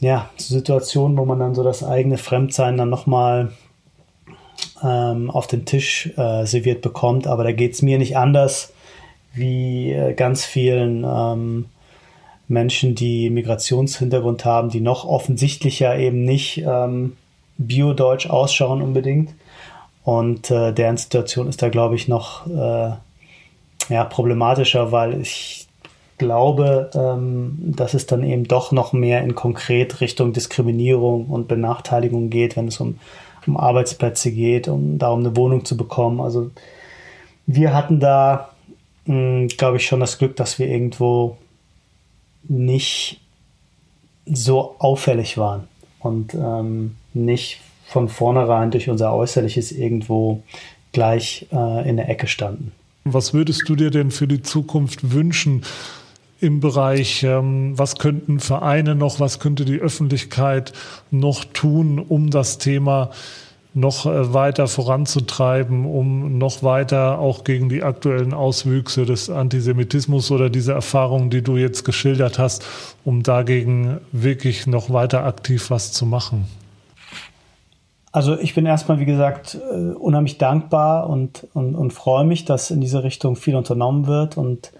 ja, 0.00 0.30
so 0.36 0.54
Situationen, 0.54 1.18
wo 1.18 1.24
man 1.24 1.40
dann 1.40 1.54
so 1.54 1.62
das 1.62 1.84
eigene 1.84 2.18
Fremdsein 2.18 2.76
dann 2.76 2.88
nochmal 2.88 3.50
ähm, 4.82 5.30
auf 5.30 5.48
den 5.48 5.64
Tisch 5.64 6.10
äh, 6.16 6.46
serviert 6.46 6.82
bekommt. 6.82 7.26
Aber 7.26 7.42
da 7.42 7.52
geht 7.52 7.74
es 7.74 7.82
mir 7.82 7.98
nicht 7.98 8.16
anders 8.16 8.72
wie 9.34 9.92
äh, 9.92 10.14
ganz 10.14 10.44
vielen 10.44 11.04
ähm, 11.04 11.66
Menschen, 12.48 12.94
die 12.94 13.30
Migrationshintergrund 13.30 14.44
haben, 14.44 14.68
die 14.68 14.80
noch 14.80 15.04
offensichtlicher 15.04 15.96
eben 15.96 16.24
nicht 16.24 16.58
ähm, 16.66 17.16
biodeutsch 17.58 18.28
ausschauen 18.28 18.82
unbedingt. 18.82 19.34
Und 20.04 20.50
äh, 20.50 20.72
deren 20.72 20.98
Situation 20.98 21.48
ist 21.48 21.62
da, 21.62 21.70
glaube 21.70 21.94
ich, 21.94 22.08
noch 22.08 22.46
äh, 22.46 22.92
ja, 23.88 24.04
problematischer, 24.04 24.92
weil 24.92 25.20
ich 25.20 25.66
glaube, 26.18 26.90
ähm, 26.94 27.56
dass 27.58 27.94
es 27.94 28.06
dann 28.06 28.22
eben 28.22 28.44
doch 28.44 28.70
noch 28.70 28.92
mehr 28.92 29.22
in 29.22 29.34
konkret 29.34 30.00
Richtung 30.00 30.32
Diskriminierung 30.32 31.26
und 31.26 31.48
Benachteiligung 31.48 32.30
geht, 32.30 32.56
wenn 32.56 32.68
es 32.68 32.80
um, 32.80 32.98
um 33.46 33.56
Arbeitsplätze 33.56 34.30
geht, 34.30 34.68
um 34.68 34.98
darum 34.98 35.20
eine 35.20 35.36
Wohnung 35.36 35.64
zu 35.64 35.76
bekommen. 35.76 36.20
Also 36.20 36.50
wir 37.46 37.74
hatten 37.74 38.00
da, 38.00 38.50
hm, 39.06 39.48
glaube 39.48 39.78
ich, 39.78 39.86
schon 39.86 40.00
das 40.00 40.18
Glück, 40.18 40.36
dass 40.36 40.58
wir 40.58 40.68
irgendwo 40.68 41.36
nicht 42.48 43.20
so 44.26 44.76
auffällig 44.78 45.36
waren 45.36 45.68
und 46.00 46.34
ähm, 46.34 46.96
nicht 47.12 47.60
von 47.86 48.08
vornherein 48.08 48.70
durch 48.70 48.88
unser 48.88 49.12
Äußerliches 49.12 49.72
irgendwo 49.72 50.42
gleich 50.92 51.46
äh, 51.52 51.88
in 51.88 51.96
der 51.96 52.08
Ecke 52.08 52.26
standen. 52.26 52.72
Was 53.04 53.34
würdest 53.34 53.68
du 53.68 53.76
dir 53.76 53.90
denn 53.90 54.10
für 54.10 54.26
die 54.26 54.42
Zukunft 54.42 55.12
wünschen? 55.12 55.62
im 56.40 56.60
Bereich, 56.60 57.22
ähm, 57.22 57.72
was 57.78 57.96
könnten 57.96 58.38
Vereine 58.38 58.94
noch, 58.94 59.18
was 59.18 59.38
könnte 59.38 59.64
die 59.64 59.78
Öffentlichkeit 59.78 60.74
noch 61.10 61.44
tun, 61.44 61.98
um 61.98 62.28
das 62.28 62.58
Thema 62.58 63.10
noch 63.74 64.06
äh, 64.06 64.32
weiter 64.32 64.68
voranzutreiben, 64.68 65.84
um 65.84 66.38
noch 66.38 66.62
weiter 66.62 67.18
auch 67.18 67.44
gegen 67.44 67.68
die 67.68 67.82
aktuellen 67.82 68.32
Auswüchse 68.32 69.04
des 69.04 69.28
Antisemitismus 69.28 70.30
oder 70.30 70.48
diese 70.48 70.72
Erfahrungen, 70.72 71.28
die 71.28 71.42
du 71.42 71.56
jetzt 71.56 71.84
geschildert 71.84 72.38
hast, 72.38 72.64
um 73.04 73.22
dagegen 73.22 73.98
wirklich 74.12 74.66
noch 74.66 74.90
weiter 74.90 75.24
aktiv 75.24 75.70
was 75.70 75.92
zu 75.92 76.06
machen? 76.06 76.46
Also 78.12 78.38
ich 78.38 78.54
bin 78.54 78.64
erstmal, 78.64 79.00
wie 79.00 79.06
gesagt, 79.06 79.58
äh, 79.72 79.74
unheimlich 79.74 80.38
dankbar 80.38 81.10
und, 81.10 81.48
und, 81.52 81.74
und 81.74 81.92
freue 81.92 82.24
mich, 82.24 82.44
dass 82.44 82.70
in 82.70 82.80
diese 82.80 83.02
Richtung 83.02 83.34
viel 83.34 83.56
unternommen 83.56 84.06
wird 84.06 84.36
und 84.36 84.70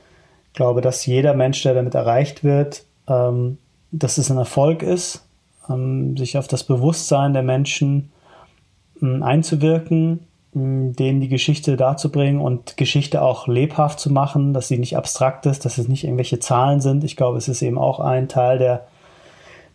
glaube, 0.53 0.80
dass 0.82 1.05
jeder 1.05 1.34
Mensch, 1.34 1.61
der 1.64 1.74
damit 1.74 1.97
erreicht 1.97 2.45
wird, 2.45 2.84
ähm, 3.09 3.59
dass 3.90 4.18
es 4.18 4.30
ein 4.30 4.38
Erfolg 4.38 4.84
ist, 4.84 5.26
ähm, 5.68 6.16
sich 6.16 6.38
auf 6.38 6.47
das 6.47 6.62
Bewusstsein 6.62 7.32
der 7.32 7.42
Menschen 7.42 8.12
einzuwirken, 9.01 10.20
denen 10.55 11.20
die 11.20 11.28
Geschichte 11.28 11.76
darzubringen 11.76 12.40
und 12.40 12.76
Geschichte 12.76 13.22
auch 13.22 13.49
lebhaft 13.49 13.99
zu 13.99 14.12
machen, 14.12 14.53
dass 14.53 14.68
sie 14.68 14.78
nicht 14.78 14.97
abstrakt 14.97 15.47
ist, 15.47 15.64
dass 15.64 15.78
es 15.78 15.88
nicht 15.88 16.05
irgendwelche 16.05 16.38
Zahlen 16.38 16.80
sind. 16.80 17.03
Ich 17.03 17.16
glaube, 17.16 17.38
es 17.38 17.49
ist 17.49 17.61
eben 17.62 17.76
auch 17.76 17.99
ein 17.99 18.28
Teil 18.28 18.59
der, 18.59 18.86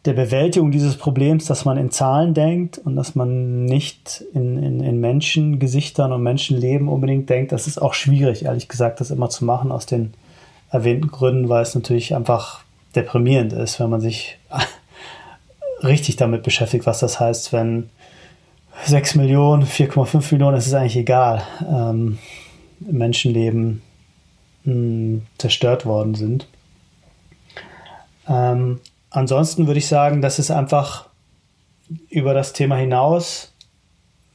der 0.05 0.13
Bewältigung 0.13 0.71
dieses 0.71 0.95
Problems, 0.95 1.45
dass 1.45 1.65
man 1.65 1.77
in 1.77 1.91
Zahlen 1.91 2.33
denkt 2.33 2.77
und 2.77 2.95
dass 2.95 3.13
man 3.13 3.65
nicht 3.65 4.23
in, 4.33 4.63
in, 4.63 4.79
in 4.79 5.01
Menschengesichtern 5.01 6.13
und 6.13 6.23
Menschenleben 6.23 6.87
unbedingt 6.87 7.29
denkt. 7.29 7.51
Das 7.51 7.67
ist 7.67 7.81
auch 7.81 7.93
schwierig, 7.93 8.45
ehrlich 8.45 8.69
gesagt, 8.69 9.01
das 9.01 9.11
immer 9.11 9.29
zu 9.29 9.43
machen 9.43 9.73
aus 9.73 9.85
den 9.85 10.13
erwähnten 10.71 11.07
Gründen, 11.07 11.49
weil 11.49 11.63
es 11.63 11.75
natürlich 11.75 12.15
einfach 12.15 12.61
deprimierend 12.95 13.51
ist, 13.51 13.81
wenn 13.81 13.89
man 13.89 13.99
sich 13.99 14.39
richtig 15.83 16.15
damit 16.15 16.43
beschäftigt, 16.43 16.85
was 16.85 16.99
das 16.99 17.19
heißt, 17.19 17.51
wenn 17.51 17.89
6 18.85 19.15
Millionen, 19.15 19.65
4,5 19.65 20.33
Millionen, 20.33 20.57
es 20.57 20.67
ist 20.67 20.73
eigentlich 20.73 20.97
egal, 20.97 21.43
ähm, 21.67 22.17
Menschenleben 22.79 23.81
mh, 24.63 24.73
hm, 24.73 25.21
zerstört 25.37 25.85
worden 25.85 26.15
sind. 26.15 26.47
Ähm, 28.27 28.79
ansonsten 29.09 29.67
würde 29.67 29.79
ich 29.79 29.87
sagen, 29.87 30.21
dass 30.21 30.39
es 30.39 30.51
einfach 30.51 31.07
über 32.09 32.33
das 32.33 32.53
Thema 32.53 32.75
hinaus 32.75 33.51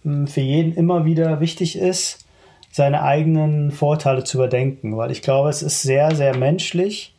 mh, 0.03 0.13
hm, 0.13 0.27
für 0.27 0.41
jeden 0.41 0.75
immer 0.75 1.05
wieder 1.05 1.41
wichtig 1.41 1.77
ist, 1.77 2.25
seine 2.71 3.03
eigenen 3.03 3.71
Vorteile 3.71 4.25
zu 4.25 4.39
überdenken, 4.39 4.97
weil 4.97 5.13
ich 5.13 5.23
glaube, 5.23 5.49
es 5.49 5.63
ist 5.63 5.83
sehr, 5.83 6.15
sehr 6.17 6.37
menschlich, 6.37 7.15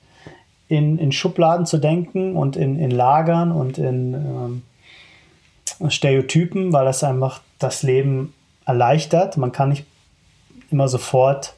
in, 0.67 0.97
in 0.97 1.11
Schubladen 1.11 1.65
zu 1.65 1.77
denken 1.77 2.35
und 2.35 2.55
in, 2.55 2.79
in 2.79 2.91
Lagern 2.91 3.51
und 3.51 3.77
in 3.77 4.13
ähm, 4.13 4.61
Stereotypen, 5.89 6.73
weil 6.73 6.85
das 6.85 7.03
einfach 7.03 7.41
das 7.59 7.83
Leben 7.83 8.33
erleichtert. 8.65 9.37
Man 9.37 9.51
kann 9.51 9.69
nicht 9.69 9.85
immer 10.71 10.87
sofort 10.87 11.53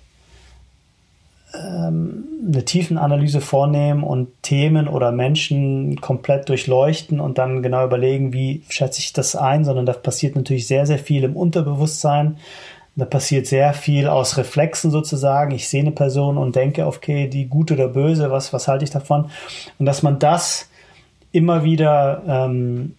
ähm, 1.53 2.25
eine 2.47 2.65
Tiefenanalyse 2.65 3.41
vornehmen 3.41 4.03
und 4.03 4.29
Themen 4.43 4.87
oder 4.87 5.11
Menschen 5.11 5.99
komplett 6.01 6.49
durchleuchten 6.49 7.19
und 7.19 7.37
dann 7.37 7.63
genau 7.63 7.85
überlegen, 7.85 8.33
wie 8.33 8.63
schätze 8.69 8.99
ich 8.99 9.13
das 9.13 9.35
ein, 9.35 9.65
sondern 9.65 9.85
da 9.85 9.93
passiert 9.93 10.35
natürlich 10.35 10.67
sehr, 10.67 10.85
sehr 10.85 10.99
viel 10.99 11.23
im 11.23 11.35
Unterbewusstsein. 11.35 12.37
Da 12.95 13.05
passiert 13.05 13.45
sehr 13.45 13.73
viel 13.73 14.07
aus 14.07 14.37
Reflexen 14.37 14.89
sozusagen. 14.89 15.51
Ich 15.51 15.69
sehe 15.69 15.81
eine 15.81 15.91
Person 15.91 16.37
und 16.37 16.55
denke, 16.55 16.87
okay, 16.87 17.27
die 17.27 17.45
gut 17.45 17.71
oder 17.71 17.87
böse, 17.89 18.31
was, 18.31 18.53
was 18.53 18.67
halte 18.67 18.85
ich 18.85 18.89
davon? 18.89 19.29
Und 19.77 19.85
dass 19.85 20.01
man 20.01 20.17
das 20.17 20.67
immer 21.31 21.63
wieder 21.63 22.23
ähm, 22.27 22.95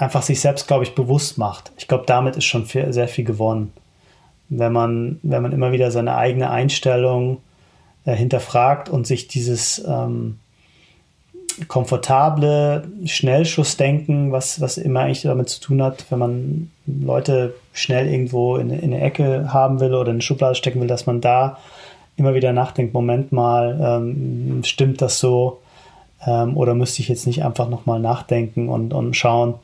einfach 0.00 0.22
sich 0.22 0.40
selbst, 0.40 0.66
glaube 0.66 0.84
ich, 0.84 0.94
bewusst 0.94 1.36
macht. 1.36 1.72
Ich 1.76 1.86
glaube, 1.86 2.04
damit 2.06 2.36
ist 2.36 2.44
schon 2.44 2.64
viel, 2.64 2.92
sehr 2.92 3.08
viel 3.08 3.24
gewonnen. 3.24 3.72
Wenn 4.48 4.72
man, 4.72 5.20
wenn 5.22 5.42
man 5.42 5.52
immer 5.52 5.72
wieder 5.72 5.90
seine 5.90 6.16
eigene 6.16 6.50
Einstellung 6.50 7.38
äh, 8.06 8.14
hinterfragt 8.14 8.88
und 8.88 9.06
sich 9.06 9.28
dieses 9.28 9.84
ähm, 9.86 10.38
komfortable 11.68 12.88
Schnellschussdenken, 13.04 14.32
was, 14.32 14.60
was 14.60 14.78
immer 14.78 15.00
eigentlich 15.00 15.22
damit 15.22 15.50
zu 15.50 15.60
tun 15.60 15.82
hat, 15.82 16.06
wenn 16.10 16.18
man 16.18 16.70
Leute 16.86 17.54
schnell 17.74 18.08
irgendwo 18.08 18.56
in, 18.56 18.70
in 18.70 18.94
eine 18.94 19.02
Ecke 19.02 19.52
haben 19.52 19.80
will 19.80 19.94
oder 19.94 20.08
in 20.08 20.16
eine 20.16 20.22
Schublade 20.22 20.54
stecken 20.54 20.80
will, 20.80 20.88
dass 20.88 21.06
man 21.06 21.20
da 21.20 21.58
immer 22.16 22.34
wieder 22.34 22.52
nachdenkt, 22.52 22.94
Moment 22.94 23.32
mal, 23.32 23.78
ähm, 23.80 24.62
stimmt 24.64 25.02
das 25.02 25.20
so? 25.20 25.60
Ähm, 26.26 26.56
oder 26.56 26.74
müsste 26.74 27.02
ich 27.02 27.08
jetzt 27.08 27.26
nicht 27.26 27.44
einfach 27.44 27.68
nochmal 27.68 28.00
nachdenken 28.00 28.68
und, 28.68 28.94
und 28.94 29.14
schauen, 29.14 29.54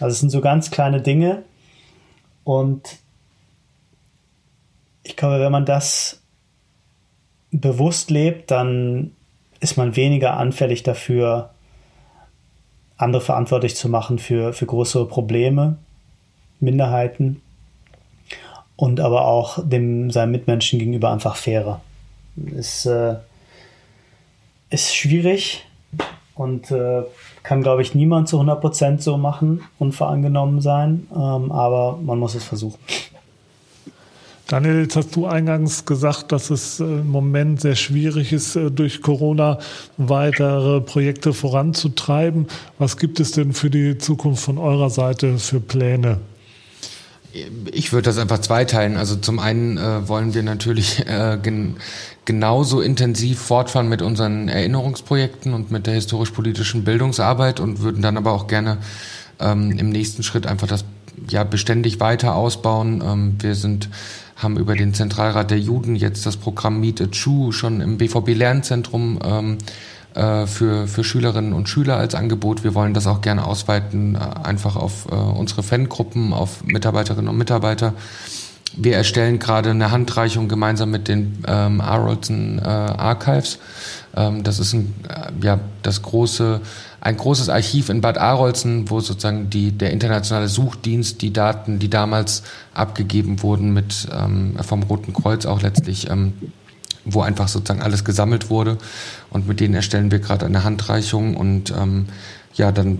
also 0.00 0.12
es 0.12 0.20
sind 0.20 0.30
so 0.30 0.40
ganz 0.40 0.70
kleine 0.70 1.00
Dinge 1.00 1.42
und 2.44 2.98
ich 5.02 5.16
glaube, 5.16 5.40
wenn 5.40 5.52
man 5.52 5.64
das 5.64 6.20
bewusst 7.50 8.10
lebt, 8.10 8.50
dann 8.50 9.12
ist 9.60 9.76
man 9.76 9.96
weniger 9.96 10.36
anfällig 10.36 10.82
dafür, 10.82 11.50
andere 12.96 13.22
verantwortlich 13.22 13.76
zu 13.76 13.88
machen 13.88 14.18
für, 14.18 14.52
für 14.52 14.66
größere 14.66 15.06
Probleme, 15.06 15.78
Minderheiten 16.60 17.42
und 18.76 19.00
aber 19.00 19.26
auch 19.26 19.58
dem 19.62 20.10
seinen 20.10 20.32
Mitmenschen 20.32 20.78
gegenüber 20.78 21.10
einfach 21.10 21.36
fairer. 21.36 21.80
Ist, 22.36 22.86
äh, 22.86 23.16
ist 24.70 24.94
schwierig 24.94 25.64
und 26.36 26.70
äh, 26.70 27.02
kann, 27.42 27.62
glaube 27.62 27.82
ich, 27.82 27.94
niemand 27.94 28.28
zu 28.28 28.40
100% 28.40 29.00
so 29.00 29.16
machen, 29.16 29.62
unvoreingenommen 29.78 30.60
sein, 30.60 31.08
ähm, 31.12 31.50
aber 31.50 31.98
man 32.02 32.18
muss 32.18 32.34
es 32.34 32.44
versuchen. 32.44 32.78
Daniel, 34.48 34.82
jetzt 34.82 34.94
hast 34.94 35.16
du 35.16 35.26
eingangs 35.26 35.86
gesagt, 35.86 36.30
dass 36.30 36.50
es 36.50 36.78
äh, 36.78 36.84
im 36.84 37.10
Moment 37.10 37.60
sehr 37.60 37.74
schwierig 37.74 38.32
ist, 38.32 38.54
äh, 38.54 38.70
durch 38.70 39.02
Corona 39.02 39.58
weitere 39.96 40.80
Projekte 40.80 41.32
voranzutreiben. 41.32 42.46
Was 42.78 42.96
gibt 42.96 43.18
es 43.18 43.32
denn 43.32 43.52
für 43.54 43.70
die 43.70 43.98
Zukunft 43.98 44.44
von 44.44 44.58
eurer 44.58 44.90
Seite 44.90 45.38
für 45.38 45.58
Pläne? 45.58 46.18
Ich 47.72 47.92
würde 47.92 48.06
das 48.06 48.18
einfach 48.18 48.38
zweiteilen. 48.38 48.96
Also 48.96 49.16
zum 49.16 49.38
einen 49.38 49.78
äh, 49.78 50.08
wollen 50.08 50.34
wir 50.34 50.42
natürlich 50.42 51.06
äh, 51.06 51.38
gen 51.42 51.76
genauso 52.24 52.80
intensiv 52.80 53.38
fortfahren 53.38 53.88
mit 53.88 54.02
unseren 54.02 54.48
Erinnerungsprojekten 54.48 55.54
und 55.54 55.70
mit 55.70 55.86
der 55.86 55.94
historisch-politischen 55.94 56.82
Bildungsarbeit 56.82 57.60
und 57.60 57.80
würden 57.80 58.02
dann 58.02 58.16
aber 58.16 58.32
auch 58.32 58.48
gerne 58.48 58.78
ähm, 59.38 59.70
im 59.78 59.90
nächsten 59.90 60.24
Schritt 60.24 60.46
einfach 60.46 60.66
das 60.66 60.84
ja 61.28 61.44
beständig 61.44 62.00
weiter 62.00 62.34
ausbauen. 62.34 63.02
Ähm, 63.04 63.36
wir 63.40 63.54
sind 63.54 63.88
haben 64.36 64.58
über 64.58 64.74
den 64.74 64.92
Zentralrat 64.92 65.50
der 65.50 65.58
Juden 65.58 65.96
jetzt 65.96 66.26
das 66.26 66.36
Programm 66.36 66.80
Meet 66.80 67.00
a 67.00 67.04
Jew 67.04 67.52
schon 67.52 67.80
im 67.80 67.96
BVB 67.96 68.34
Lernzentrum 68.34 69.18
ähm, 69.24 69.58
äh, 70.16 70.46
für, 70.46 70.88
für 70.88 71.04
Schülerinnen 71.04 71.52
und 71.52 71.68
Schüler 71.68 71.96
als 71.96 72.14
Angebot. 72.14 72.64
Wir 72.64 72.74
wollen 72.74 72.94
das 72.94 73.06
auch 73.06 73.20
gerne 73.20 73.46
ausweiten, 73.46 74.14
äh, 74.14 74.18
einfach 74.46 74.76
auf 74.76 75.06
äh, 75.10 75.14
unsere 75.14 75.62
Fangruppen, 75.62 76.32
auf 76.32 76.64
Mitarbeiterinnen 76.64 77.28
und 77.28 77.36
Mitarbeiter. 77.36 77.92
Wir 78.74 78.96
erstellen 78.96 79.38
gerade 79.38 79.70
eine 79.70 79.90
Handreichung 79.90 80.48
gemeinsam 80.48 80.90
mit 80.90 81.08
den 81.08 81.44
ähm, 81.46 81.80
Arolson 81.80 82.58
äh, 82.58 82.62
Archives. 82.62 83.58
Ähm, 84.14 84.42
das 84.42 84.58
ist 84.58 84.72
ein, 84.72 84.94
äh, 85.08 85.44
ja, 85.44 85.60
das 85.82 86.02
große, 86.02 86.60
ein 87.00 87.16
großes 87.16 87.48
Archiv 87.48 87.88
in 87.88 88.00
Bad 88.00 88.18
Arolsen, 88.18 88.90
wo 88.90 89.00
sozusagen 89.00 89.50
die, 89.50 89.72
der 89.72 89.92
internationale 89.92 90.48
Suchdienst 90.48 91.22
die 91.22 91.32
Daten, 91.32 91.78
die 91.78 91.88
damals 91.88 92.42
abgegeben 92.74 93.42
wurden, 93.42 93.72
mit 93.72 94.08
ähm, 94.12 94.56
vom 94.62 94.82
Roten 94.82 95.12
Kreuz 95.12 95.46
auch 95.46 95.62
letztlich, 95.62 96.10
ähm, 96.10 96.32
wo 97.06 97.22
einfach 97.22 97.48
sozusagen 97.48 97.82
alles 97.82 98.04
gesammelt 98.04 98.50
wurde. 98.50 98.76
Und 99.30 99.48
mit 99.48 99.60
denen 99.60 99.74
erstellen 99.74 100.10
wir 100.10 100.18
gerade 100.18 100.44
eine 100.44 100.64
Handreichung 100.64 101.36
und 101.36 101.70
ähm, 101.70 102.06
ja, 102.54 102.72
dann 102.72 102.98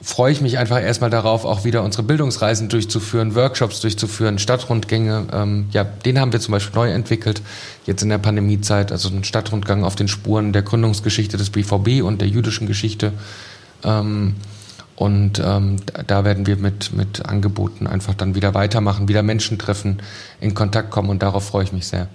freue 0.00 0.32
ich 0.32 0.40
mich 0.40 0.58
einfach 0.58 0.80
erstmal 0.80 1.10
darauf, 1.10 1.44
auch 1.44 1.64
wieder 1.64 1.82
unsere 1.82 2.02
Bildungsreisen 2.02 2.68
durchzuführen, 2.68 3.34
Workshops 3.34 3.80
durchzuführen, 3.80 4.38
Stadtrundgänge. 4.38 5.26
Ähm, 5.32 5.66
ja, 5.70 5.84
den 5.84 6.20
haben 6.20 6.32
wir 6.32 6.40
zum 6.40 6.52
Beispiel 6.52 6.74
neu 6.74 6.90
entwickelt, 6.90 7.42
jetzt 7.86 8.02
in 8.02 8.08
der 8.08 8.18
Pandemiezeit, 8.18 8.92
also 8.92 9.08
ein 9.08 9.24
Stadtrundgang 9.24 9.84
auf 9.84 9.96
den 9.96 10.08
Spuren 10.08 10.52
der 10.52 10.62
Gründungsgeschichte 10.62 11.36
des 11.36 11.50
BVB 11.50 12.02
und 12.02 12.20
der 12.20 12.28
jüdischen 12.28 12.66
Geschichte. 12.66 13.12
Ähm, 13.84 14.36
und 14.96 15.40
ähm, 15.44 15.76
da 16.06 16.24
werden 16.24 16.46
wir 16.46 16.56
mit, 16.56 16.92
mit 16.92 17.24
Angeboten 17.26 17.86
einfach 17.86 18.14
dann 18.14 18.34
wieder 18.34 18.54
weitermachen, 18.54 19.08
wieder 19.08 19.22
Menschen 19.22 19.56
treffen, 19.58 19.98
in 20.40 20.54
Kontakt 20.54 20.90
kommen 20.90 21.08
und 21.08 21.22
darauf 21.22 21.46
freue 21.46 21.64
ich 21.64 21.72
mich 21.72 21.86
sehr. 21.86 22.08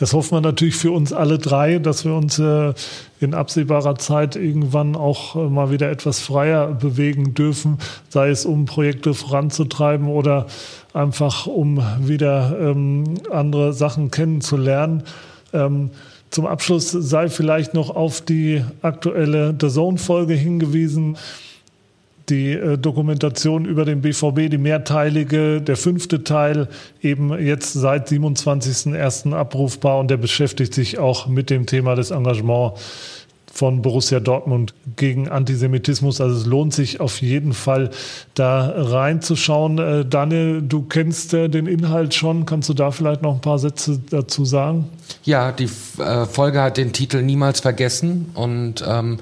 Das 0.00 0.14
hoffen 0.14 0.38
wir 0.38 0.40
natürlich 0.40 0.76
für 0.76 0.92
uns 0.92 1.12
alle 1.12 1.38
drei, 1.38 1.78
dass 1.78 2.06
wir 2.06 2.14
uns 2.14 2.38
äh, 2.38 2.72
in 3.20 3.34
absehbarer 3.34 3.96
Zeit 3.96 4.34
irgendwann 4.34 4.96
auch 4.96 5.36
äh, 5.36 5.40
mal 5.40 5.70
wieder 5.70 5.90
etwas 5.90 6.20
freier 6.20 6.68
bewegen 6.68 7.34
dürfen, 7.34 7.76
sei 8.08 8.30
es 8.30 8.46
um 8.46 8.64
Projekte 8.64 9.12
voranzutreiben 9.12 10.08
oder 10.08 10.46
einfach 10.94 11.46
um 11.46 11.84
wieder 12.00 12.56
ähm, 12.58 13.16
andere 13.30 13.74
Sachen 13.74 14.10
kennenzulernen. 14.10 15.02
Ähm, 15.52 15.90
Zum 16.30 16.46
Abschluss 16.46 16.92
sei 16.92 17.28
vielleicht 17.28 17.74
noch 17.74 17.94
auf 17.94 18.22
die 18.22 18.64
aktuelle 18.80 19.54
The 19.60 19.68
Zone-Folge 19.68 20.32
hingewiesen 20.32 21.18
die 22.30 22.52
äh, 22.52 22.78
Dokumentation 22.78 23.64
über 23.64 23.84
den 23.84 24.00
BVB, 24.00 24.50
die 24.50 24.58
mehrteilige, 24.58 25.60
der 25.60 25.76
fünfte 25.76 26.24
Teil, 26.24 26.68
eben 27.02 27.36
jetzt 27.38 27.72
seit 27.72 28.08
27.01. 28.08 29.34
abrufbar 29.34 29.98
und 29.98 30.10
der 30.10 30.16
beschäftigt 30.16 30.72
sich 30.72 30.98
auch 30.98 31.26
mit 31.26 31.50
dem 31.50 31.66
Thema 31.66 31.94
des 31.94 32.10
Engagements 32.10 32.80
von 33.52 33.82
Borussia 33.82 34.20
Dortmund 34.20 34.74
gegen 34.96 35.28
Antisemitismus. 35.28 36.20
Also 36.20 36.36
es 36.36 36.46
lohnt 36.46 36.72
sich 36.72 37.00
auf 37.00 37.20
jeden 37.20 37.52
Fall 37.52 37.90
da 38.34 38.72
reinzuschauen. 38.74 39.78
Äh, 39.78 40.04
Daniel, 40.04 40.62
du 40.62 40.82
kennst 40.82 41.34
äh, 41.34 41.48
den 41.48 41.66
Inhalt 41.66 42.14
schon. 42.14 42.46
Kannst 42.46 42.68
du 42.68 42.74
da 42.74 42.90
vielleicht 42.90 43.22
noch 43.22 43.34
ein 43.34 43.40
paar 43.40 43.58
Sätze 43.58 44.00
dazu 44.10 44.44
sagen? 44.44 44.88
Ja, 45.24 45.52
die 45.52 45.68
äh, 45.98 46.26
Folge 46.26 46.62
hat 46.62 46.76
den 46.76 46.92
Titel 46.92 47.22
Niemals 47.22 47.60
vergessen 47.60 48.30
und 48.34 48.84
ähm, 48.86 49.18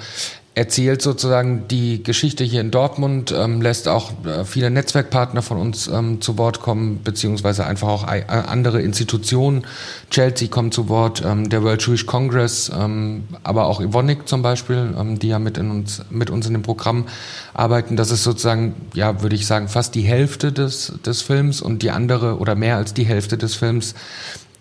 erzählt 0.58 1.02
sozusagen 1.02 1.68
die 1.68 2.02
Geschichte 2.02 2.42
hier 2.42 2.60
in 2.60 2.72
Dortmund, 2.72 3.32
ähm, 3.32 3.62
lässt 3.62 3.86
auch 3.86 4.10
äh, 4.26 4.44
viele 4.44 4.70
Netzwerkpartner 4.70 5.40
von 5.40 5.56
uns 5.56 5.86
ähm, 5.86 6.20
zu 6.20 6.36
Wort 6.36 6.60
kommen, 6.60 7.00
beziehungsweise 7.04 7.64
einfach 7.64 7.86
auch 7.86 8.12
äh, 8.12 8.24
andere 8.26 8.82
Institutionen. 8.82 9.64
Chelsea 10.10 10.48
kommt 10.48 10.74
zu 10.74 10.88
Wort, 10.88 11.22
ähm, 11.24 11.48
der 11.48 11.62
World 11.62 11.86
Jewish 11.86 12.06
Congress, 12.06 12.72
ähm, 12.76 13.28
aber 13.44 13.66
auch 13.66 13.80
Evonik 13.80 14.26
zum 14.26 14.42
Beispiel, 14.42 14.94
ähm, 14.98 15.20
die 15.20 15.28
ja 15.28 15.38
mit, 15.38 15.58
in 15.58 15.70
uns, 15.70 16.02
mit 16.10 16.28
uns 16.28 16.48
in 16.48 16.54
dem 16.54 16.62
Programm 16.62 17.06
arbeiten. 17.54 17.94
Das 17.94 18.10
ist 18.10 18.24
sozusagen, 18.24 18.74
ja, 18.94 19.22
würde 19.22 19.36
ich 19.36 19.46
sagen, 19.46 19.68
fast 19.68 19.94
die 19.94 20.02
Hälfte 20.02 20.50
des, 20.50 20.92
des 21.06 21.22
Films 21.22 21.62
und 21.62 21.82
die 21.82 21.92
andere 21.92 22.38
oder 22.38 22.56
mehr 22.56 22.78
als 22.78 22.94
die 22.94 23.04
Hälfte 23.04 23.38
des 23.38 23.54
Films 23.54 23.94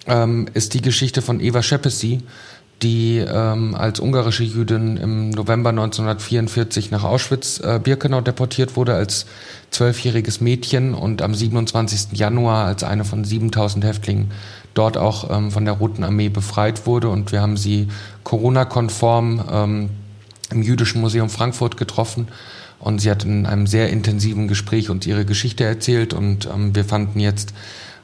ähm, 0.05 0.45
ist 0.53 0.75
die 0.75 0.81
Geschichte 0.81 1.23
von 1.23 1.39
Eva 1.39 1.63
Schepesi 1.63 2.21
die 2.83 3.17
ähm, 3.17 3.73
als 3.73 3.99
ungarische 3.99 4.43
Jüdin 4.43 4.97
im 4.97 5.29
November 5.31 5.69
1944 5.71 6.91
nach 6.91 7.03
Auschwitz-Birkenau 7.03 8.19
äh, 8.19 8.23
deportiert 8.23 8.75
wurde 8.75 8.93
als 8.93 9.25
zwölfjähriges 9.71 10.41
Mädchen 10.41 10.93
und 10.93 11.21
am 11.21 11.33
27. 11.33 12.17
Januar 12.17 12.65
als 12.65 12.83
eine 12.83 13.03
von 13.03 13.23
7000 13.23 13.83
Häftlingen 13.83 14.31
dort 14.75 14.97
auch 14.97 15.35
ähm, 15.35 15.51
von 15.51 15.65
der 15.65 15.73
Roten 15.73 16.03
Armee 16.03 16.29
befreit 16.29 16.85
wurde. 16.85 17.09
Und 17.09 17.31
wir 17.31 17.41
haben 17.41 17.57
sie 17.57 17.87
Corona-konform 18.23 19.43
ähm, 19.51 19.89
im 20.51 20.61
Jüdischen 20.61 21.01
Museum 21.01 21.29
Frankfurt 21.29 21.77
getroffen. 21.77 22.27
Und 22.79 22.99
sie 22.99 23.09
hat 23.09 23.25
in 23.25 23.47
einem 23.47 23.65
sehr 23.65 23.89
intensiven 23.89 24.47
Gespräch 24.47 24.91
uns 24.91 25.07
ihre 25.07 25.25
Geschichte 25.25 25.63
erzählt. 25.63 26.13
Und 26.13 26.45
ähm, 26.45 26.75
wir 26.75 26.85
fanden 26.85 27.19
jetzt 27.19 27.53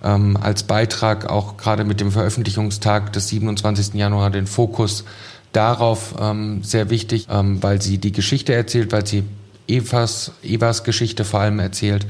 ähm, 0.04 0.38
als 0.38 0.64
Beitrag 0.64 1.30
auch 1.30 1.58
gerade 1.58 1.84
mit 1.84 1.99
dem 1.99 2.12
Veröffentlichungstag 2.12 3.14
des 3.14 3.30
27. 3.30 3.93
Januar 3.95 4.30
den 4.30 4.47
Fokus 4.47 5.06
darauf 5.54 6.16
ähm, 6.20 6.64
sehr 6.64 6.89
wichtig, 6.89 7.28
ähm, 7.30 7.62
weil 7.64 7.82
sie 7.82 7.97
die 7.97 8.12
Geschichte 8.12 8.54
erzählt, 8.54 8.91
weil 8.91 9.06
sie 9.06 9.24
Evas, 9.68 10.32
Evas 10.43 10.84
Geschichte 10.84 11.24
vor 11.24 11.39
allem 11.39 11.60
erzählt 11.60 12.06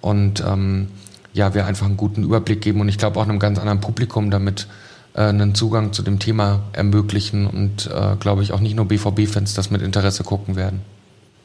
und 0.00 0.44
ähm, 0.46 0.88
ja, 1.32 1.54
wir 1.54 1.66
einfach 1.66 1.86
einen 1.86 1.96
guten 1.96 2.24
Überblick 2.24 2.60
geben 2.60 2.80
und 2.80 2.88
ich 2.88 2.98
glaube 2.98 3.18
auch 3.18 3.24
einem 3.24 3.38
ganz 3.38 3.58
anderen 3.58 3.80
Publikum 3.80 4.30
damit 4.30 4.66
äh, 5.14 5.22
einen 5.22 5.54
Zugang 5.54 5.92
zu 5.92 6.02
dem 6.02 6.18
Thema 6.18 6.60
ermöglichen 6.72 7.46
und 7.46 7.86
äh, 7.86 8.16
glaube 8.18 8.42
ich 8.42 8.52
auch 8.52 8.60
nicht 8.60 8.76
nur 8.76 8.86
BVB-Fans 8.86 9.54
das 9.54 9.70
mit 9.70 9.80
Interesse 9.80 10.24
gucken 10.24 10.56
werden. 10.56 10.82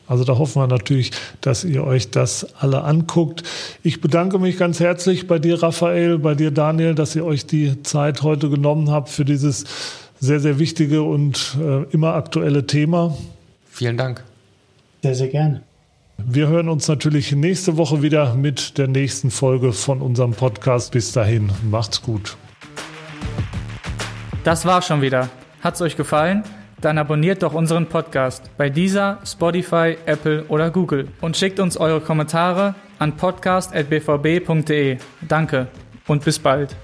Also 0.08 0.24
da 0.24 0.38
hoffen 0.38 0.62
wir 0.62 0.68
natürlich, 0.68 1.12
dass 1.42 1.64
ihr 1.64 1.84
euch 1.86 2.12
das 2.12 2.56
alle 2.60 2.84
anguckt. 2.84 3.44
Ich 3.84 4.02
bedanke 4.02 4.38
mich 4.40 4.58
ganz 4.58 4.80
herzlich 4.80 5.28
bei 5.28 5.40
dir, 5.40 5.62
Raphael, 5.64 6.20
bei 6.20 6.36
dir, 6.36 6.52
Daniel, 6.52 6.94
dass 6.94 7.16
ihr 7.16 7.26
euch 7.26 7.46
die 7.46 7.82
Zeit 7.84 8.22
heute 8.22 8.50
genommen 8.50 8.92
habt 8.92 9.10
für 9.10 9.26
dieses 9.26 9.66
sehr, 10.20 10.40
sehr 10.40 10.60
wichtige 10.60 11.04
und 11.04 11.58
äh, 11.60 11.84
immer 11.92 12.16
aktuelle 12.16 12.68
Thema. 12.68 13.18
Vielen 13.70 13.98
Dank. 13.98 14.24
Sehr, 15.02 15.16
sehr 15.16 15.28
gerne. 15.28 15.64
Wir 16.18 16.48
hören 16.48 16.70
uns 16.70 16.88
natürlich 16.88 17.32
nächste 17.34 17.76
Woche 17.76 18.02
wieder 18.02 18.36
mit 18.36 18.78
der 18.78 18.88
nächsten 18.88 19.32
Folge 19.32 19.74
von 19.74 20.02
unserem 20.02 20.32
Podcast. 20.32 20.92
Bis 20.92 21.12
dahin, 21.12 21.52
macht's 21.70 22.02
gut. 22.02 22.38
Das 24.44 24.66
war 24.66 24.82
schon 24.82 25.02
wieder. 25.02 25.30
Hat's 25.62 25.82
euch 25.82 25.98
gefallen? 25.98 26.44
Dann 26.86 26.98
abonniert 26.98 27.44
doch 27.44 27.54
unseren 27.54 27.88
Podcast 27.88 28.52
bei 28.58 28.70
dieser, 28.70 29.20
Spotify, 29.26 29.98
Apple 30.06 30.46
oder 30.48 30.70
Google 30.70 31.08
und 31.22 31.38
schickt 31.38 31.60
uns 31.60 31.78
eure 31.78 32.02
Kommentare 32.02 32.76
an 33.00 33.16
podcast.bvb.de. 33.18 34.98
Danke 35.28 35.68
und 36.08 36.24
bis 36.24 36.40
bald. 36.40 36.76